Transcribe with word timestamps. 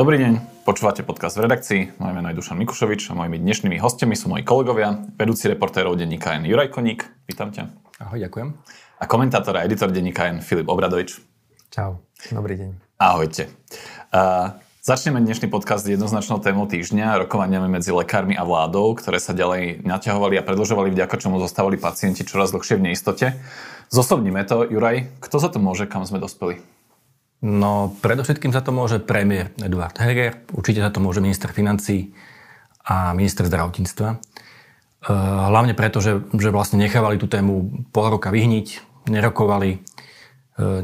Dobrý 0.00 0.16
deň, 0.16 0.64
počúvate 0.64 1.04
podcast 1.04 1.36
v 1.36 1.44
redakcii. 1.44 2.00
Moje 2.00 2.12
meno 2.16 2.32
je 2.32 2.40
Dušan 2.40 2.56
Mikušovič 2.56 3.12
a 3.12 3.20
mojimi 3.20 3.36
dnešnými 3.36 3.76
hostiami 3.76 4.16
sú 4.16 4.32
moji 4.32 4.48
kolegovia, 4.48 4.96
vedúci 5.20 5.44
reportérov 5.44 5.92
denníka 5.92 6.32
N 6.40 6.48
Juraj 6.48 6.72
Koník. 6.72 7.04
Vítam 7.28 7.52
ťa. 7.52 7.68
Ahoj, 8.00 8.16
ďakujem. 8.16 8.48
A 8.96 9.04
komentátor 9.04 9.60
a 9.60 9.68
editor 9.68 9.92
denníka 9.92 10.24
N 10.32 10.40
Filip 10.40 10.72
Obradovič. 10.72 11.20
Čau, 11.68 12.00
dobrý 12.32 12.56
deň. 12.56 12.70
Ahojte. 12.96 13.52
Uh, 14.08 14.56
Začneme 14.80 15.20
dnešný 15.20 15.52
podcast 15.52 15.84
jednoznačnou 15.84 16.40
témou 16.40 16.64
týždňa, 16.64 17.20
rokovaniami 17.28 17.68
medzi 17.68 17.92
lekármi 17.92 18.40
a 18.40 18.48
vládou, 18.48 18.96
ktoré 18.96 19.20
sa 19.20 19.36
ďalej 19.36 19.84
naťahovali 19.84 20.40
a 20.40 20.46
predlžovali, 20.48 20.96
vďaka 20.96 21.20
čomu 21.20 21.36
zostávali 21.44 21.76
pacienti 21.76 22.24
čoraz 22.24 22.56
dlhšie 22.56 22.80
v 22.80 22.88
neistote. 22.88 23.36
Zosobníme 23.92 24.48
to, 24.48 24.64
Juraj, 24.64 25.12
kto 25.20 25.36
za 25.36 25.52
to 25.52 25.60
môže, 25.60 25.84
kam 25.84 26.08
sme 26.08 26.16
dospeli? 26.16 26.64
No, 27.40 27.96
predovšetkým 28.04 28.52
za 28.52 28.60
to 28.60 28.68
môže 28.68 29.00
premiér 29.00 29.56
Eduard 29.56 29.96
Heger, 29.96 30.44
určite 30.52 30.84
za 30.84 30.92
to 30.92 31.00
môže 31.00 31.24
minister 31.24 31.48
financí 31.48 32.12
a 32.84 33.16
minister 33.16 33.48
zdravotníctva. 33.48 34.08
E, 34.12 34.16
hlavne 35.48 35.72
preto, 35.72 36.04
že, 36.04 36.20
že 36.36 36.52
vlastne 36.52 36.76
nechávali 36.76 37.16
tú 37.16 37.32
tému 37.32 37.88
pol 37.96 38.12
roka 38.12 38.28
vyhniť, 38.28 38.66
nerokovali, 39.08 39.70
e, 39.72 39.78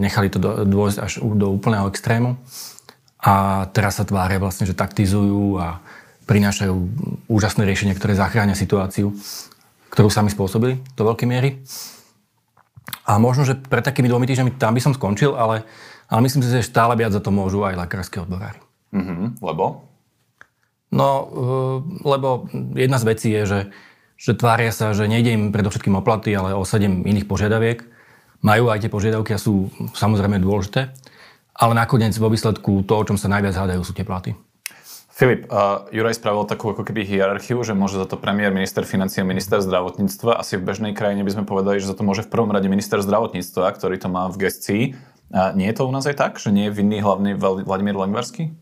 nechali 0.01 0.33
to 0.33 0.41
dôjsť 0.65 0.99
až 1.05 1.13
do 1.21 1.53
úplného 1.53 1.93
extrému. 1.93 2.41
A 3.21 3.67
teraz 3.77 4.01
sa 4.01 4.09
tvária 4.09 4.41
vlastne, 4.41 4.65
že 4.65 4.73
taktizujú 4.73 5.61
a 5.61 5.85
prinášajú 6.25 6.75
úžasné 7.29 7.69
riešenie, 7.69 7.93
ktoré 7.93 8.17
zachránia 8.17 8.57
situáciu, 8.57 9.13
ktorú 9.93 10.09
sami 10.09 10.33
spôsobili 10.33 10.81
do 10.97 11.03
veľkej 11.05 11.29
miery. 11.29 11.61
A 13.05 13.21
možno, 13.21 13.45
že 13.45 13.61
pred 13.61 13.85
takými 13.85 14.09
dvomi 14.09 14.25
týždňami 14.25 14.57
tam 14.57 14.73
by 14.73 14.81
som 14.81 14.97
skončil, 14.97 15.37
ale 15.37 15.69
ale 16.07 16.21
myslím 16.27 16.43
si, 16.43 16.51
že 16.51 16.67
stále 16.67 16.95
viac 16.95 17.15
za 17.15 17.23
to 17.23 17.35
môžu 17.35 17.63
aj 17.67 17.79
lekárske 17.79 18.23
odborári. 18.23 18.63
Mm-hmm. 18.95 19.43
Lebo? 19.43 19.87
No, 20.95 21.09
eh, 21.27 21.77
lebo 22.07 22.47
jedna 22.79 22.99
z 23.03 23.05
vecí 23.05 23.29
je, 23.35 23.43
že, 23.47 23.61
že 24.17 24.33
tvária 24.39 24.71
sa, 24.71 24.95
že 24.95 25.11
nejde 25.11 25.35
im 25.35 25.45
predovšetkým 25.51 25.99
o 25.99 26.03
platy, 26.05 26.31
ale 26.33 26.55
o 26.55 26.63
sedem 26.63 27.03
iných 27.03 27.27
požiadaviek. 27.27 27.83
Majú 28.45 28.71
aj 28.71 28.87
tie 28.87 28.91
požiadavky 28.93 29.35
a 29.35 29.43
sú 29.43 29.73
samozrejme 29.97 30.39
dôležité. 30.39 30.95
Ale 31.57 31.73
nakoniec 31.73 32.13
vo 32.21 32.29
výsledku 32.29 32.85
to, 32.85 32.95
o 32.95 33.07
čom 33.07 33.17
sa 33.17 33.33
najviac 33.33 33.57
hádajú, 33.57 33.81
sú 33.81 33.97
tie 33.97 34.05
platy. 34.05 34.37
Filip, 35.17 35.49
uh, 35.49 35.89
Juraj 35.89 36.21
spravil 36.21 36.45
takú 36.45 36.77
ako 36.77 36.85
keby 36.85 37.01
hierarchiu, 37.09 37.65
že 37.65 37.73
môže 37.73 37.97
za 37.97 38.05
to 38.05 38.21
premiér, 38.21 38.53
minister 38.53 38.85
financí 38.85 39.25
a 39.25 39.25
minister 39.25 39.65
zdravotníctva. 39.65 40.37
Asi 40.37 40.61
v 40.61 40.69
bežnej 40.69 40.93
krajine 40.93 41.25
by 41.25 41.33
sme 41.33 41.49
povedali, 41.49 41.81
že 41.81 41.89
za 41.89 41.97
to 41.97 42.05
môže 42.05 42.29
v 42.29 42.37
prvom 42.37 42.53
rade 42.53 42.69
minister 42.69 43.01
zdravotníctva, 43.01 43.65
ktorý 43.73 43.97
to 43.97 44.13
má 44.13 44.29
v 44.29 44.37
gestii. 44.45 44.83
A 45.35 45.51
nie 45.53 45.67
je 45.67 45.77
to 45.83 45.89
u 45.89 45.93
nás 45.93 46.07
aj 46.07 46.17
tak, 46.19 46.33
že 46.39 46.55
nie 46.55 46.71
je 46.71 46.77
vinný 46.77 47.03
hlavný 47.03 47.35
Vladimír 47.39 47.99
Lengvarský? 47.99 48.55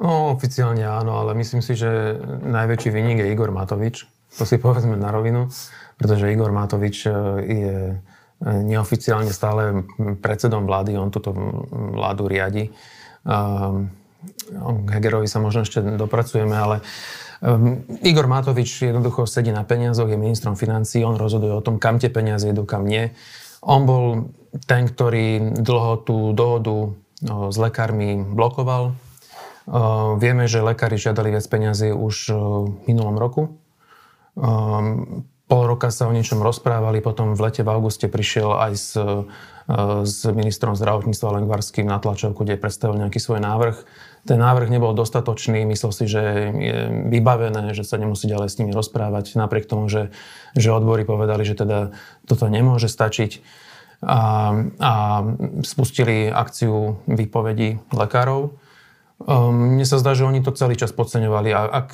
No, 0.00 0.32
oficiálne 0.32 0.80
áno, 0.80 1.20
ale 1.20 1.36
myslím 1.36 1.60
si, 1.60 1.76
že 1.76 2.16
najväčší 2.24 2.88
vinník 2.88 3.20
je 3.20 3.28
Igor 3.28 3.52
Matovič. 3.52 4.08
To 4.40 4.48
si 4.48 4.56
povedzme 4.56 4.96
na 4.96 5.12
rovinu, 5.12 5.52
pretože 6.00 6.32
Igor 6.32 6.54
Matovič 6.54 7.04
e, 7.04 7.10
je 7.44 7.76
e, 7.92 7.94
neoficiálne 8.40 9.28
stále 9.28 9.84
predsedom 10.24 10.64
vlády, 10.64 10.96
on 10.96 11.12
túto 11.12 11.36
vládu 11.68 12.30
riadi. 12.30 12.72
Hegerovi 14.64 15.28
sa 15.28 15.44
možno 15.44 15.68
ešte 15.68 15.84
dopracujeme, 15.84 16.56
ale 16.56 16.80
Igor 18.00 18.24
Matovič 18.28 18.88
jednoducho 18.88 19.28
sedí 19.28 19.52
na 19.52 19.64
peniazoch, 19.64 20.08
je 20.08 20.16
ministrom 20.16 20.56
financí, 20.56 21.04
on 21.04 21.20
rozhoduje 21.20 21.52
o 21.52 21.64
tom, 21.64 21.76
kam 21.76 22.00
tie 22.00 22.08
peniaze 22.08 22.48
idú, 22.48 22.64
kam 22.64 22.88
nie. 22.88 23.12
On 23.60 23.84
bol 23.84 24.32
ten, 24.66 24.90
ktorý 24.90 25.58
dlho 25.62 25.94
tú 26.02 26.16
dohodu 26.34 26.94
s 27.22 27.56
lekármi 27.60 28.24
blokoval. 28.24 28.96
Vieme, 30.18 30.50
že 30.50 30.64
lekári 30.64 30.98
žiadali 30.98 31.30
viac 31.30 31.46
peniazy 31.46 31.94
už 31.94 32.16
v 32.34 32.90
minulom 32.90 33.14
roku. 33.20 33.54
Pol 35.50 35.62
roka 35.66 35.90
sa 35.90 36.06
o 36.06 36.14
niečom 36.14 36.42
rozprávali, 36.42 37.02
potom 37.02 37.34
v 37.34 37.42
lete 37.42 37.66
v 37.66 37.70
auguste 37.74 38.06
prišiel 38.06 38.54
aj 38.54 38.72
s, 38.78 38.90
s 40.06 40.18
ministrom 40.30 40.78
zdravotníctva 40.78 41.42
Lengvarským 41.42 41.90
na 41.90 41.98
tlačovku, 41.98 42.46
kde 42.46 42.58
predstavil 42.58 43.02
nejaký 43.02 43.18
svoj 43.18 43.42
návrh. 43.42 43.76
Ten 44.30 44.38
návrh 44.38 44.70
nebol 44.70 44.94
dostatočný, 44.94 45.66
myslel 45.66 45.90
si, 45.90 46.04
že 46.06 46.22
je 46.54 46.78
vybavené, 47.10 47.74
že 47.74 47.82
sa 47.82 47.98
nemusí 47.98 48.30
ďalej 48.30 48.48
s 48.50 48.58
nimi 48.62 48.70
rozprávať, 48.70 49.34
napriek 49.34 49.66
tomu, 49.66 49.90
že, 49.90 50.14
že 50.54 50.70
odbory 50.70 51.02
povedali, 51.02 51.42
že 51.42 51.58
teda 51.58 51.94
toto 52.30 52.46
nemôže 52.46 52.86
stačiť 52.86 53.42
a, 54.00 54.52
a 54.80 54.92
spustili 55.60 56.32
akciu 56.32 56.96
výpovedí 57.04 57.80
lekárov. 57.92 58.56
Um, 59.20 59.76
mne 59.76 59.84
sa 59.84 60.00
zdá, 60.00 60.16
že 60.16 60.24
oni 60.24 60.40
to 60.40 60.56
celý 60.56 60.80
čas 60.80 60.96
podceňovali. 60.96 61.52
A, 61.52 61.60
ak, 61.68 61.88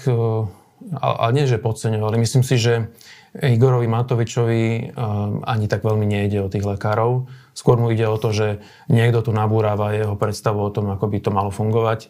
a, 1.03 1.09
a 1.23 1.27
nie, 1.35 1.51
že 1.51 1.59
podceňovali. 1.59 2.15
Myslím 2.23 2.47
si, 2.47 2.55
že 2.63 2.95
Igorovi 3.35 3.91
Matovičovi 3.91 4.95
um, 4.95 5.43
ani 5.43 5.67
tak 5.67 5.83
veľmi 5.83 6.07
nejde 6.07 6.47
o 6.47 6.53
tých 6.53 6.63
lekárov. 6.63 7.27
Skôr 7.59 7.77
mu 7.83 7.91
ide 7.91 8.07
o 8.07 8.17
to, 8.17 8.31
že 8.31 8.63
niekto 8.87 9.27
tu 9.27 9.35
nabúráva 9.35 9.93
jeho 9.99 10.15
predstavu 10.15 10.63
o 10.63 10.71
tom, 10.71 10.95
ako 10.95 11.11
by 11.11 11.19
to 11.19 11.31
malo 11.35 11.51
fungovať. 11.51 12.09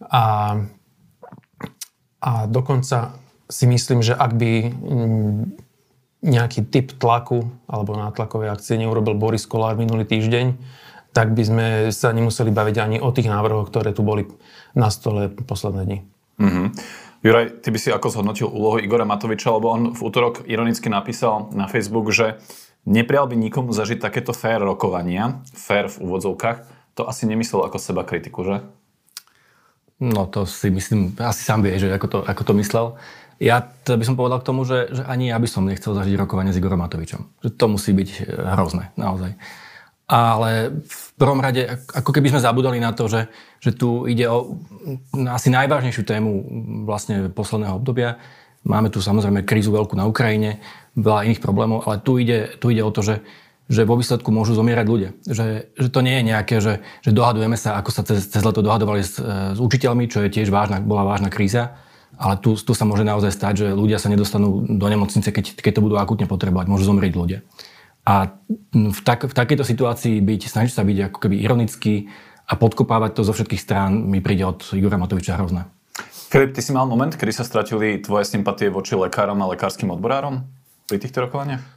A, 0.00 0.56
a 2.24 2.30
dokonca 2.48 3.20
si 3.46 3.68
myslím, 3.68 4.00
že 4.02 4.16
ak 4.16 4.32
by 4.34 4.52
nejaký 6.26 6.66
typ 6.66 6.98
tlaku 6.98 7.46
alebo 7.70 7.94
nátlakovej 7.94 8.50
akcie 8.50 8.74
neurobil 8.76 9.14
Boris 9.14 9.46
Kolár 9.46 9.78
minulý 9.78 10.02
týždeň, 10.04 10.58
tak 11.14 11.32
by 11.32 11.42
sme 11.46 11.66
sa 11.94 12.12
nemuseli 12.12 12.52
baviť 12.52 12.76
ani 12.76 12.96
o 13.00 13.08
tých 13.14 13.30
návrhoch, 13.30 13.72
ktoré 13.72 13.96
tu 13.96 14.04
boli 14.04 14.28
na 14.76 14.92
stole 14.92 15.32
posledné 15.32 15.82
dni. 15.86 15.98
Mm-hmm. 16.36 16.66
Juraj, 17.24 17.64
ty 17.64 17.68
by 17.72 17.78
si 17.80 17.88
ako 17.88 18.12
zhodnotil 18.12 18.52
úlohu 18.52 18.76
Igora 18.76 19.08
Matoviča, 19.08 19.56
lebo 19.56 19.72
on 19.72 19.82
v 19.96 20.00
útorok 20.04 20.44
ironicky 20.44 20.92
napísal 20.92 21.48
na 21.56 21.64
Facebook, 21.64 22.12
že 22.12 22.36
neprial 22.84 23.24
by 23.24 23.34
nikomu 23.34 23.72
zažiť 23.72 23.98
takéto 23.98 24.36
fér 24.36 24.60
rokovania, 24.60 25.40
fér 25.56 25.88
v 25.88 26.04
úvodzovkách. 26.04 26.58
To 27.00 27.08
asi 27.08 27.24
nemyslel 27.24 27.64
ako 27.64 27.80
seba 27.80 28.04
kritiku, 28.04 28.44
že? 28.44 28.56
No 29.96 30.28
to 30.28 30.44
si 30.44 30.68
myslím, 30.68 31.16
asi 31.16 31.40
sám 31.40 31.64
vie, 31.64 31.72
ako 31.72 32.06
to, 32.06 32.18
ako 32.20 32.42
to 32.44 32.52
myslel. 32.60 32.86
Ja 33.40 33.64
by 33.84 34.04
som 34.04 34.16
povedal 34.16 34.40
k 34.40 34.48
tomu, 34.48 34.64
že, 34.64 34.92
že 34.92 35.02
ani 35.04 35.28
ja 35.32 35.36
by 35.40 35.48
som 35.48 35.64
nechcel 35.64 35.92
zažiť 35.92 36.16
rokovanie 36.16 36.52
s 36.52 36.60
Igorom 36.60 36.80
Matovičom. 36.80 37.44
Že 37.44 37.50
to 37.56 37.66
musí 37.68 37.92
byť 37.92 38.08
e, 38.12 38.20
hrozné, 38.56 38.92
naozaj. 38.96 39.36
Ale 40.06 40.84
v 40.84 41.06
prvom 41.18 41.40
rade, 41.42 41.66
ako 41.92 42.12
keby 42.12 42.32
sme 42.32 42.44
zabudali 42.44 42.78
na 42.80 42.96
to, 42.96 43.08
že, 43.08 43.28
že 43.60 43.74
tu 43.74 44.06
ide 44.08 44.24
o 44.30 44.56
asi 45.32 45.50
najvážnejšiu 45.50 46.04
tému 46.06 46.30
vlastne 46.86 47.28
posledného 47.32 47.76
obdobia. 47.76 48.20
Máme 48.62 48.88
tu 48.88 49.02
samozrejme 49.02 49.42
krízu 49.48 49.74
veľkú 49.74 49.98
na 49.98 50.06
Ukrajine, 50.06 50.62
veľa 50.96 51.26
iných 51.26 51.42
problémov, 51.42 51.84
ale 51.84 52.00
tu 52.00 52.16
ide, 52.22 52.54
tu 52.56 52.70
ide 52.70 52.86
o 52.86 52.94
to, 52.94 53.02
že, 53.02 53.20
že 53.66 53.82
vo 53.82 53.98
výsledku 53.98 54.30
môžu 54.30 54.54
zomierať 54.54 54.86
ľudia. 54.86 55.10
Že, 55.26 55.74
že 55.74 55.88
to 55.90 56.00
nie 56.02 56.22
je 56.22 56.22
nejaké, 56.22 56.56
že, 56.62 56.86
že 57.02 57.10
dohadujeme 57.10 57.58
sa, 57.58 57.74
ako 57.78 57.90
sa 57.90 58.02
cez, 58.06 58.30
cez 58.30 58.42
leto 58.46 58.62
dohadovali 58.62 59.02
s, 59.02 59.18
s 59.18 59.58
učiteľmi, 59.58 60.06
čo 60.06 60.22
je 60.22 60.30
tiež 60.30 60.54
vážna, 60.54 60.78
bola 60.78 61.02
vážna 61.02 61.28
kríza, 61.28 61.74
ale 62.14 62.38
tu, 62.38 62.54
tu 62.54 62.72
sa 62.72 62.86
môže 62.86 63.02
naozaj 63.02 63.34
stať, 63.34 63.54
že 63.66 63.66
ľudia 63.74 63.98
sa 63.98 64.06
nedostanú 64.06 64.62
do 64.64 64.86
nemocnice, 64.86 65.34
keď, 65.34 65.58
keď 65.58 65.72
to 65.76 65.84
budú 65.84 65.98
akutne 65.98 66.30
potrebovať. 66.30 66.66
Môžu 66.70 66.86
zomrieť 66.86 67.12
ľudia. 67.18 67.40
A 68.06 68.38
v, 68.70 69.00
tak, 69.02 69.26
v 69.26 69.34
takejto 69.34 69.66
situácii 69.66 70.22
byť, 70.22 70.40
snažiť 70.46 70.72
sa 70.72 70.86
byť 70.86 71.10
ako 71.10 71.18
keby 71.26 71.42
ironický 71.42 72.06
a 72.46 72.54
podkopávať 72.54 73.18
to 73.18 73.26
zo 73.26 73.34
všetkých 73.34 73.58
strán 73.58 74.06
mi 74.06 74.22
príde 74.22 74.46
od 74.46 74.62
Jura 74.70 74.94
Matoviča 74.94 75.34
hrozné. 75.34 75.66
Filip, 76.30 76.54
ty 76.54 76.62
si 76.62 76.70
mal 76.70 76.86
moment, 76.86 77.10
kedy 77.10 77.34
sa 77.34 77.42
stratili 77.42 77.98
tvoje 77.98 78.30
sympatie 78.30 78.70
voči 78.70 78.94
lekárom 78.94 79.42
a 79.42 79.50
lekárskym 79.50 79.90
odborárom 79.90 80.46
pri 80.86 81.02
týchto 81.02 81.26
rokovaniach? 81.26 81.75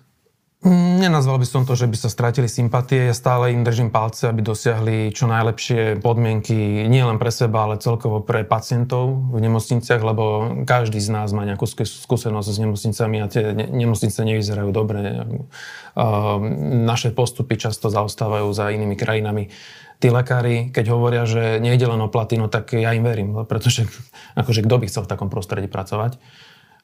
Nenazval 0.60 1.40
by 1.40 1.48
som 1.48 1.64
to, 1.64 1.72
že 1.72 1.88
by 1.88 1.96
sa 1.96 2.12
stratili 2.12 2.52
sympatie. 2.52 3.08
Ja 3.08 3.16
stále 3.16 3.56
im 3.56 3.64
držím 3.64 3.96
palce, 3.96 4.28
aby 4.28 4.44
dosiahli 4.44 5.08
čo 5.16 5.24
najlepšie 5.32 6.04
podmienky 6.04 6.84
nie 6.92 7.00
len 7.00 7.16
pre 7.16 7.32
seba, 7.32 7.64
ale 7.64 7.80
celkovo 7.80 8.20
pre 8.20 8.44
pacientov 8.44 9.32
v 9.32 9.40
nemocniciach, 9.40 10.04
lebo 10.04 10.24
každý 10.68 11.00
z 11.00 11.16
nás 11.16 11.32
má 11.32 11.48
nejakú 11.48 11.64
skúsenosť 11.64 12.50
s 12.52 12.60
nemocnicami 12.60 13.24
a 13.24 13.32
tie 13.32 13.56
nemocnice 13.56 14.20
nevyzerajú 14.20 14.76
dobre. 14.76 15.24
Naše 16.84 17.16
postupy 17.16 17.56
často 17.56 17.88
zaostávajú 17.88 18.52
za 18.52 18.68
inými 18.68 19.00
krajinami. 19.00 19.48
Tí 20.04 20.12
lekári, 20.12 20.76
keď 20.76 20.92
hovoria, 20.92 21.24
že 21.24 21.64
nejde 21.64 21.88
len 21.88 22.04
o 22.04 22.12
platy, 22.12 22.36
no 22.36 22.52
tak 22.52 22.76
ja 22.76 22.92
im 22.92 23.08
verím, 23.08 23.48
pretože 23.48 23.88
akože 24.44 24.68
kto 24.68 24.76
by 24.76 24.86
chcel 24.92 25.08
v 25.08 25.12
takom 25.16 25.32
prostredí 25.32 25.72
pracovať. 25.72 26.20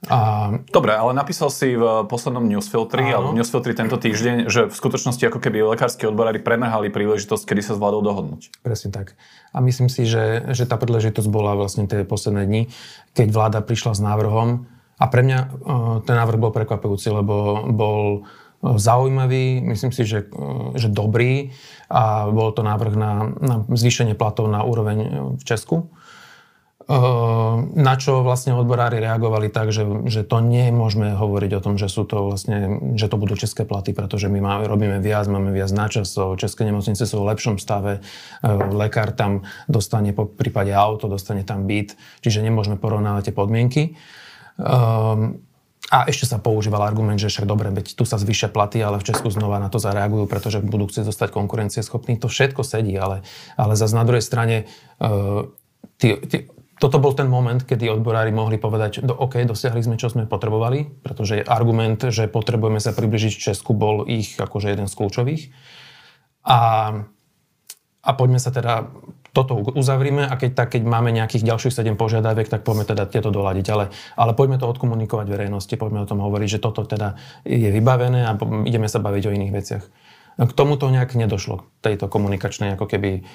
A... 0.06 0.54
Dobre, 0.70 0.94
ale 0.94 1.18
napísal 1.18 1.50
si 1.50 1.74
v 1.74 2.06
poslednom 2.06 2.46
newsfiltri, 2.46 3.10
alebo 3.10 3.34
v 3.34 3.42
newsfiltri 3.42 3.74
tento 3.74 3.98
týždeň, 3.98 4.52
že 4.54 4.70
v 4.70 4.76
skutočnosti 4.76 5.24
ako 5.26 5.42
keby 5.42 5.66
lekársky 5.66 6.06
odborári 6.06 6.38
prenahali 6.38 6.94
príležitosť, 6.94 7.44
kedy 7.46 7.62
sa 7.66 7.74
zvládol 7.74 8.06
dohodnúť. 8.06 8.54
Presne 8.62 8.94
tak. 8.94 9.18
A 9.50 9.62
myslím 9.66 9.90
si, 9.90 10.06
že, 10.06 10.46
že 10.54 10.70
tá 10.70 10.78
príležitosť 10.78 11.26
bola 11.32 11.58
vlastne 11.58 11.90
tie 11.90 12.06
posledné 12.06 12.46
dni, 12.46 12.62
keď 13.18 13.28
vláda 13.34 13.60
prišla 13.66 13.98
s 13.98 14.02
návrhom 14.02 14.70
a 15.02 15.06
pre 15.10 15.26
mňa 15.26 15.40
ten 16.06 16.16
návrh 16.16 16.40
bol 16.40 16.52
prekvapujúci, 16.54 17.10
lebo 17.10 17.66
bol 17.74 18.30
zaujímavý, 18.66 19.62
myslím 19.62 19.92
si, 19.94 20.10
že, 20.10 20.26
že 20.74 20.90
dobrý 20.90 21.54
a 21.86 22.30
bol 22.34 22.50
to 22.50 22.66
návrh 22.66 22.94
na, 22.98 23.12
na 23.38 23.56
zvýšenie 23.70 24.18
platov 24.18 24.50
na 24.50 24.66
úroveň 24.66 24.98
v 25.38 25.44
Česku. 25.46 25.94
Na 26.86 27.94
čo 27.98 28.22
vlastne 28.22 28.54
odborári 28.54 29.02
reagovali 29.02 29.50
tak, 29.50 29.74
že, 29.74 30.06
že 30.06 30.22
to 30.22 30.38
nemôžeme 30.38 31.18
hovoriť 31.18 31.52
o 31.58 31.64
tom, 31.66 31.82
že 31.82 31.90
sú 31.90 32.06
to 32.06 32.30
vlastne, 32.30 32.78
že 32.94 33.10
to 33.10 33.18
budú 33.18 33.34
české 33.34 33.66
platy, 33.66 33.90
pretože 33.90 34.30
my 34.30 34.38
máme, 34.38 34.70
robíme 34.70 35.02
viac, 35.02 35.26
máme 35.26 35.50
viac 35.50 35.74
načasov, 35.74 36.38
české 36.38 36.62
nemocnice 36.62 37.02
sú 37.10 37.26
v 37.26 37.34
lepšom 37.34 37.58
stave, 37.58 38.06
lekár 38.70 39.18
tam 39.18 39.50
dostane 39.66 40.14
po 40.14 40.30
prípade 40.30 40.78
auto, 40.78 41.10
dostane 41.10 41.42
tam 41.42 41.66
byt, 41.66 41.98
čiže 42.22 42.46
nemôžeme 42.46 42.78
porovnávať 42.78 43.34
tie 43.34 43.36
podmienky. 43.36 43.84
A 45.86 45.98
ešte 46.06 46.30
sa 46.30 46.38
používal 46.38 46.86
argument, 46.86 47.18
že 47.18 47.34
však 47.34 47.50
dobre, 47.50 47.74
veď 47.74 47.98
tu 47.98 48.06
sa 48.06 48.22
zvyšia 48.22 48.54
platy, 48.54 48.86
ale 48.86 49.02
v 49.02 49.10
Česku 49.10 49.34
znova 49.34 49.58
na 49.58 49.74
to 49.74 49.82
zareagujú, 49.82 50.30
pretože 50.30 50.62
budú 50.62 50.86
chcieť 50.86 51.10
zostať 51.10 51.34
konkurencieschopní. 51.34 52.22
To 52.22 52.30
všetko 52.30 52.62
sedí, 52.62 52.94
ale, 52.94 53.26
ale 53.58 53.74
zase 53.74 53.98
na 53.98 54.06
druhej 54.06 54.22
strane 54.22 54.70
tí, 55.98 56.10
tí, 56.30 56.50
toto 56.76 57.00
bol 57.00 57.16
ten 57.16 57.32
moment, 57.32 57.64
kedy 57.64 57.88
odborári 57.88 58.36
mohli 58.36 58.60
povedať, 58.60 59.00
do, 59.00 59.16
OK, 59.16 59.40
dosiahli 59.48 59.80
sme, 59.80 59.96
čo 59.96 60.12
sme 60.12 60.28
potrebovali, 60.28 61.00
pretože 61.00 61.40
argument, 61.40 62.04
že 62.12 62.28
potrebujeme 62.28 62.84
sa 62.84 62.92
približiť 62.92 63.32
Česku, 63.32 63.72
bol 63.72 64.04
ich 64.04 64.36
akože 64.36 64.76
jeden 64.76 64.92
z 64.92 64.98
kľúčových. 65.00 65.44
A, 66.44 66.60
a 68.04 68.12
poďme 68.12 68.44
sa 68.44 68.52
teda 68.52 68.92
toto 69.36 69.60
uzavrime 69.76 70.24
a 70.24 70.36
keď, 70.40 70.52
tak, 70.56 70.80
keď 70.80 70.88
máme 70.88 71.12
nejakých 71.12 71.44
ďalších 71.44 71.76
7 71.76 72.00
požiadaviek, 72.00 72.48
tak 72.48 72.64
poďme 72.64 72.88
teda 72.88 73.04
tieto 73.08 73.32
doladiť. 73.36 73.68
Ale, 73.72 73.92
ale 74.16 74.32
poďme 74.32 74.60
to 74.60 74.72
odkomunikovať 74.72 75.28
verejnosti, 75.28 75.76
poďme 75.76 76.04
o 76.04 76.10
tom 76.10 76.24
hovoriť, 76.24 76.60
že 76.60 76.64
toto 76.64 76.88
teda 76.88 77.20
je 77.44 77.68
vybavené 77.68 78.24
a 78.24 78.36
ideme 78.64 78.88
sa 78.88 79.04
baviť 79.04 79.24
o 79.28 79.36
iných 79.36 79.52
veciach. 79.52 79.84
K 80.36 80.52
tomuto 80.56 80.88
nejak 80.88 81.16
nedošlo, 81.20 81.68
tejto 81.84 82.08
komunikačnej 82.08 82.80
ako 82.80 82.88
keby 82.88 83.28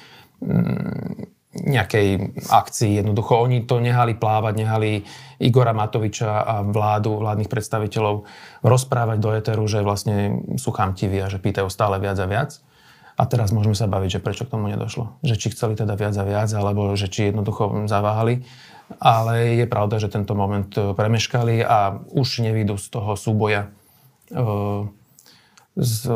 nejakej 1.50 2.08
akcii. 2.46 3.02
Jednoducho 3.02 3.36
oni 3.42 3.66
to 3.66 3.82
nehali 3.82 4.14
plávať, 4.14 4.54
nehali 4.54 4.90
Igora 5.42 5.74
Matoviča 5.74 6.30
a 6.46 6.54
vládu, 6.62 7.18
vládnych 7.18 7.50
predstaviteľov 7.50 8.24
rozprávať 8.62 9.18
do 9.18 9.30
Eteru, 9.34 9.64
že 9.66 9.82
vlastne 9.82 10.46
sú 10.56 10.70
chamtiví 10.70 11.18
a 11.20 11.28
že 11.28 11.42
pýtajú 11.42 11.66
stále 11.66 11.98
viac 11.98 12.16
a 12.22 12.26
viac. 12.30 12.62
A 13.20 13.28
teraz 13.28 13.52
môžeme 13.52 13.76
sa 13.76 13.84
baviť, 13.84 14.16
že 14.16 14.24
prečo 14.24 14.48
k 14.48 14.56
tomu 14.56 14.72
nedošlo. 14.72 15.20
Že 15.20 15.34
či 15.36 15.52
chceli 15.52 15.74
teda 15.76 15.92
viac 15.92 16.16
a 16.16 16.24
viac, 16.24 16.48
alebo 16.56 16.96
že 16.96 17.10
či 17.12 17.28
jednoducho 17.28 17.84
zaváhali. 17.84 18.48
Ale 18.96 19.60
je 19.60 19.66
pravda, 19.68 20.00
že 20.00 20.08
tento 20.08 20.32
moment 20.32 20.72
premeškali 20.72 21.60
a 21.60 22.00
už 22.14 22.40
nevídu 22.40 22.80
z 22.80 22.86
toho 22.88 23.18
súboja. 23.18 23.68
Z, 25.78 26.10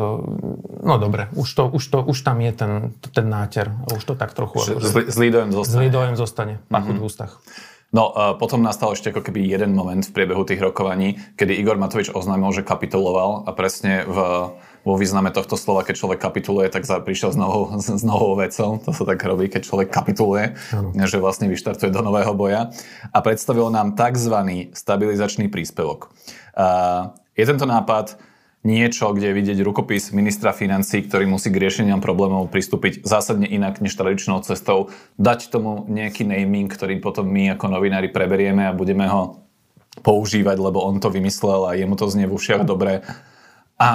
no 0.83 0.95
dobre, 0.99 1.31
už, 1.31 1.47
to, 1.47 1.63
už, 1.71 1.83
to, 1.87 1.99
už 2.03 2.17
tam 2.21 2.43
je 2.43 2.51
ten, 2.51 2.71
ten 3.15 3.27
náter. 3.29 3.71
Už 3.95 4.03
to 4.03 4.13
tak 4.15 4.35
trochu... 4.35 4.59
Zlý, 4.59 5.07
zlý 5.07 5.27
dojem 5.31 5.51
zostane. 5.55 5.73
Zlý 5.73 5.87
dojem 5.89 6.15
zostane. 6.19 6.53
Pachuť 6.67 6.87
mm-hmm. 6.91 7.01
v 7.01 7.07
ústach. 7.07 7.31
No, 7.95 8.11
potom 8.35 8.59
nastal 8.59 8.91
ešte 8.91 9.15
ako 9.15 9.23
keby 9.23 9.47
jeden 9.47 9.71
moment 9.71 10.03
v 10.03 10.11
priebehu 10.11 10.43
tých 10.43 10.59
rokovaní, 10.59 11.15
kedy 11.39 11.55
Igor 11.55 11.79
Matovič 11.79 12.11
oznámil, 12.11 12.51
že 12.51 12.67
kapituloval 12.67 13.47
a 13.47 13.55
presne 13.55 14.03
v 14.03 14.51
vo 14.85 14.93
význame 15.01 15.33
tohto 15.33 15.57
slova, 15.57 15.81
keď 15.81 15.97
človek 15.97 16.19
kapituluje, 16.21 16.69
tak 16.69 16.85
za, 16.85 17.01
prišiel 17.01 17.33
s 17.33 17.37
novou, 17.41 17.73
s 17.81 18.05
novou 18.05 18.37
vecou. 18.37 18.77
To 18.85 18.93
sa 18.93 19.03
tak 19.03 19.17
robí, 19.25 19.49
keď 19.49 19.65
človek 19.65 19.89
kapituluje, 19.89 20.53
ano. 20.69 20.93
že 20.93 21.17
vlastne 21.17 21.49
vyštartuje 21.49 21.89
do 21.89 22.05
nového 22.05 22.37
boja. 22.37 22.69
A 23.09 23.17
predstavil 23.25 23.73
nám 23.73 23.97
tzv. 23.97 24.69
stabilizačný 24.77 25.49
príspevok. 25.49 26.13
Je 27.33 27.43
tento 27.49 27.65
nápad 27.65 28.21
niečo, 28.65 29.13
kde 29.13 29.29
je 29.29 29.37
vidieť 29.37 29.59
rukopis 29.61 30.09
ministra 30.09 30.49
financí, 30.49 31.05
ktorý 31.05 31.29
musí 31.29 31.53
k 31.53 31.61
riešeniam 31.61 32.01
problémov 32.01 32.49
pristúpiť 32.49 33.05
zásadne 33.05 33.45
inak 33.45 33.77
než 33.79 33.93
tradičnou 33.93 34.41
cestou, 34.41 34.89
dať 35.21 35.53
tomu 35.53 35.85
nejaký 35.85 36.25
naming, 36.25 36.67
ktorý 36.67 36.97
potom 36.97 37.29
my 37.29 37.53
ako 37.53 37.69
novinári 37.69 38.09
preberieme 38.09 38.65
a 38.65 38.73
budeme 38.73 39.05
ho 39.05 39.45
používať, 40.01 40.57
lebo 40.57 40.81
on 40.81 40.97
to 40.97 41.13
vymyslel 41.13 41.69
a 41.69 41.77
jemu 41.77 41.93
to 41.95 42.09
znie 42.09 42.25
v 42.25 42.35
ušiach 42.35 42.65
dobre. 42.65 43.05
A 43.77 43.89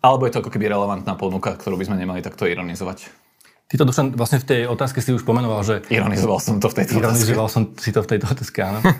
alebo 0.00 0.24
je 0.24 0.32
to 0.32 0.40
ako 0.40 0.50
keby 0.52 0.72
relevantná 0.72 1.12
ponuka, 1.12 1.52
ktorú 1.52 1.76
by 1.76 1.92
sme 1.92 2.00
nemali 2.00 2.24
takto 2.24 2.48
ironizovať? 2.48 3.12
Ty 3.70 3.74
to 3.78 3.84
Dušan, 3.86 4.16
vlastne 4.16 4.42
v 4.42 4.46
tej 4.48 4.60
otázke 4.66 4.98
si 4.98 5.14
už 5.14 5.22
pomenoval, 5.22 5.62
že... 5.62 5.84
Ironizoval 5.92 6.40
som 6.42 6.58
to 6.58 6.72
v 6.72 6.82
tejto 6.82 6.98
Ironizoval 6.98 7.46
otázke. 7.46 7.54
som 7.54 7.62
si 7.78 7.90
to 7.94 8.00
v 8.02 8.08
tejto 8.16 8.26
otázke, 8.32 8.58
áno. 8.64 8.80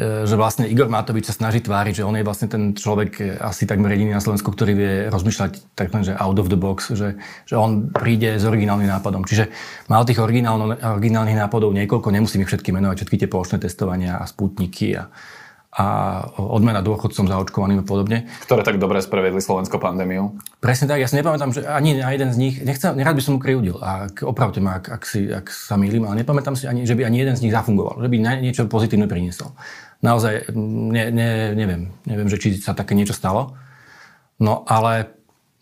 E, 0.00 0.24
že 0.24 0.32
vlastne 0.32 0.64
Igor 0.64 0.88
Matovič 0.88 1.28
sa 1.28 1.36
snaží 1.36 1.60
tváriť, 1.60 2.00
že 2.00 2.06
on 2.08 2.16
je 2.16 2.24
vlastne 2.24 2.48
ten 2.48 2.72
človek 2.72 3.10
e, 3.20 3.24
asi 3.36 3.68
takmer 3.68 3.92
jediný 3.92 4.16
na 4.16 4.24
Slovensku, 4.24 4.48
ktorý 4.48 4.72
vie 4.72 4.92
rozmýšľať 5.12 5.76
takhle, 5.76 6.00
že 6.00 6.16
out 6.16 6.40
of 6.40 6.48
the 6.48 6.56
box, 6.56 6.96
že, 6.96 7.20
že 7.44 7.54
on 7.60 7.92
príde 7.92 8.40
s 8.40 8.48
originálnym 8.48 8.88
nápadom. 8.88 9.28
Čiže 9.28 9.52
mal 9.92 10.08
tých 10.08 10.24
originálnych 10.24 11.36
nápadov 11.36 11.76
niekoľko, 11.76 12.16
nemusím 12.16 12.48
ich 12.48 12.50
všetky 12.50 12.72
menovať, 12.72 13.04
všetky 13.04 13.16
tie 13.20 13.28
plošné 13.28 13.60
testovania 13.60 14.16
a 14.16 14.24
sputniky 14.24 14.96
a, 14.96 15.12
a 15.76 15.84
odmena 16.32 16.80
dôchodcom 16.80 17.28
zaočkovaným 17.28 17.84
a 17.84 17.86
podobne. 17.86 18.24
Ktoré 18.48 18.64
tak 18.64 18.80
dobre 18.80 19.04
sprevedli 19.04 19.44
Slovensko 19.44 19.76
pandémiu. 19.76 20.32
Presne 20.64 20.88
tak, 20.88 20.96
ja 20.96 21.12
si 21.12 21.20
nepamätám, 21.20 21.52
že 21.52 21.68
ani 21.68 22.00
na 22.00 22.08
jeden 22.08 22.32
z 22.32 22.40
nich, 22.40 22.54
nechcem, 22.64 22.96
nerad 22.96 23.12
by 23.12 23.20
som 23.20 23.36
mu 23.36 23.40
kriudil, 23.42 23.76
a 23.84 24.08
opravte 24.24 24.64
ma, 24.64 24.80
ak, 24.80 24.96
ak, 24.96 25.02
si, 25.04 25.28
ak 25.28 25.52
sa 25.52 25.76
mýlim, 25.76 26.08
ale 26.08 26.24
nepamätám 26.24 26.56
si 26.56 26.64
ani, 26.64 26.88
že 26.88 26.96
by 26.96 27.04
ani 27.04 27.20
jeden 27.20 27.36
z 27.36 27.44
nich 27.44 27.52
zafungoval, 27.52 28.00
že 28.00 28.08
by 28.08 28.16
niečo 28.40 28.64
pozitívne 28.64 29.04
priniesol. 29.04 29.52
Naozaj, 30.00 30.52
ne, 30.56 31.12
ne, 31.12 31.28
neviem, 31.52 31.92
neviem, 32.08 32.28
že 32.32 32.40
či 32.40 32.56
sa 32.56 32.72
také 32.72 32.96
niečo 32.96 33.12
stalo. 33.12 33.52
No 34.40 34.64
ale 34.64 35.12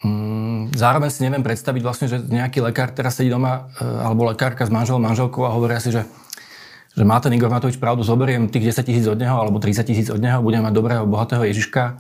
mm, 0.07 0.79
zároveň 0.79 1.11
si 1.11 1.27
neviem 1.27 1.43
predstaviť 1.43 1.83
vlastne, 1.83 2.07
že 2.07 2.23
nejaký 2.23 2.63
lekár 2.63 2.95
teraz 2.95 3.19
sedí 3.19 3.35
doma, 3.35 3.75
e, 3.83 3.83
alebo 3.83 4.31
lekárka 4.31 4.63
s 4.63 4.71
manželom, 4.71 5.03
manželkou 5.03 5.43
a 5.43 5.55
hovoria 5.55 5.83
si, 5.83 5.91
že 5.91 6.07
že 6.99 7.07
má 7.07 7.23
ten 7.23 7.31
Igor 7.31 7.47
Matovič 7.47 7.79
pravdu, 7.79 8.03
zoberiem 8.03 8.51
tých 8.51 8.75
10 8.75 8.83
tisíc 8.83 9.07
od 9.07 9.15
neho 9.15 9.39
alebo 9.39 9.63
30 9.63 9.87
tisíc 9.87 10.11
od 10.11 10.19
neho, 10.19 10.43
budem 10.43 10.67
mať 10.67 10.75
dobrého, 10.75 11.07
bohatého 11.07 11.47
Ježiška 11.47 11.95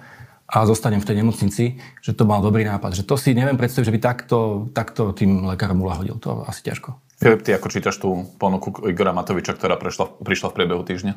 a 0.48 0.56
zostanem 0.66 0.98
v 0.98 1.06
tej 1.06 1.16
nemocnici, 1.22 1.64
že 2.02 2.16
to 2.18 2.26
mal 2.26 2.42
dobrý 2.42 2.66
nápad. 2.66 2.98
Že 2.98 3.06
to 3.06 3.14
si 3.14 3.30
neviem 3.30 3.54
predstaviť, 3.54 3.86
že 3.86 3.94
by 3.94 4.00
takto, 4.02 4.38
takto 4.74 5.14
tým 5.14 5.46
lekárom 5.54 5.78
uľahodil. 5.78 6.18
To 6.26 6.42
asi 6.50 6.66
ťažko. 6.66 6.98
Filip, 7.20 7.46
ty 7.46 7.54
ako 7.54 7.68
čítaš 7.70 8.02
tú 8.02 8.26
ponuku 8.42 8.74
Igora 8.90 9.14
Matoviča, 9.14 9.54
ktorá 9.54 9.78
prešla, 9.78 10.10
prišla 10.18 10.50
v 10.50 10.56
priebehu 10.56 10.82
týždňa? 10.82 11.14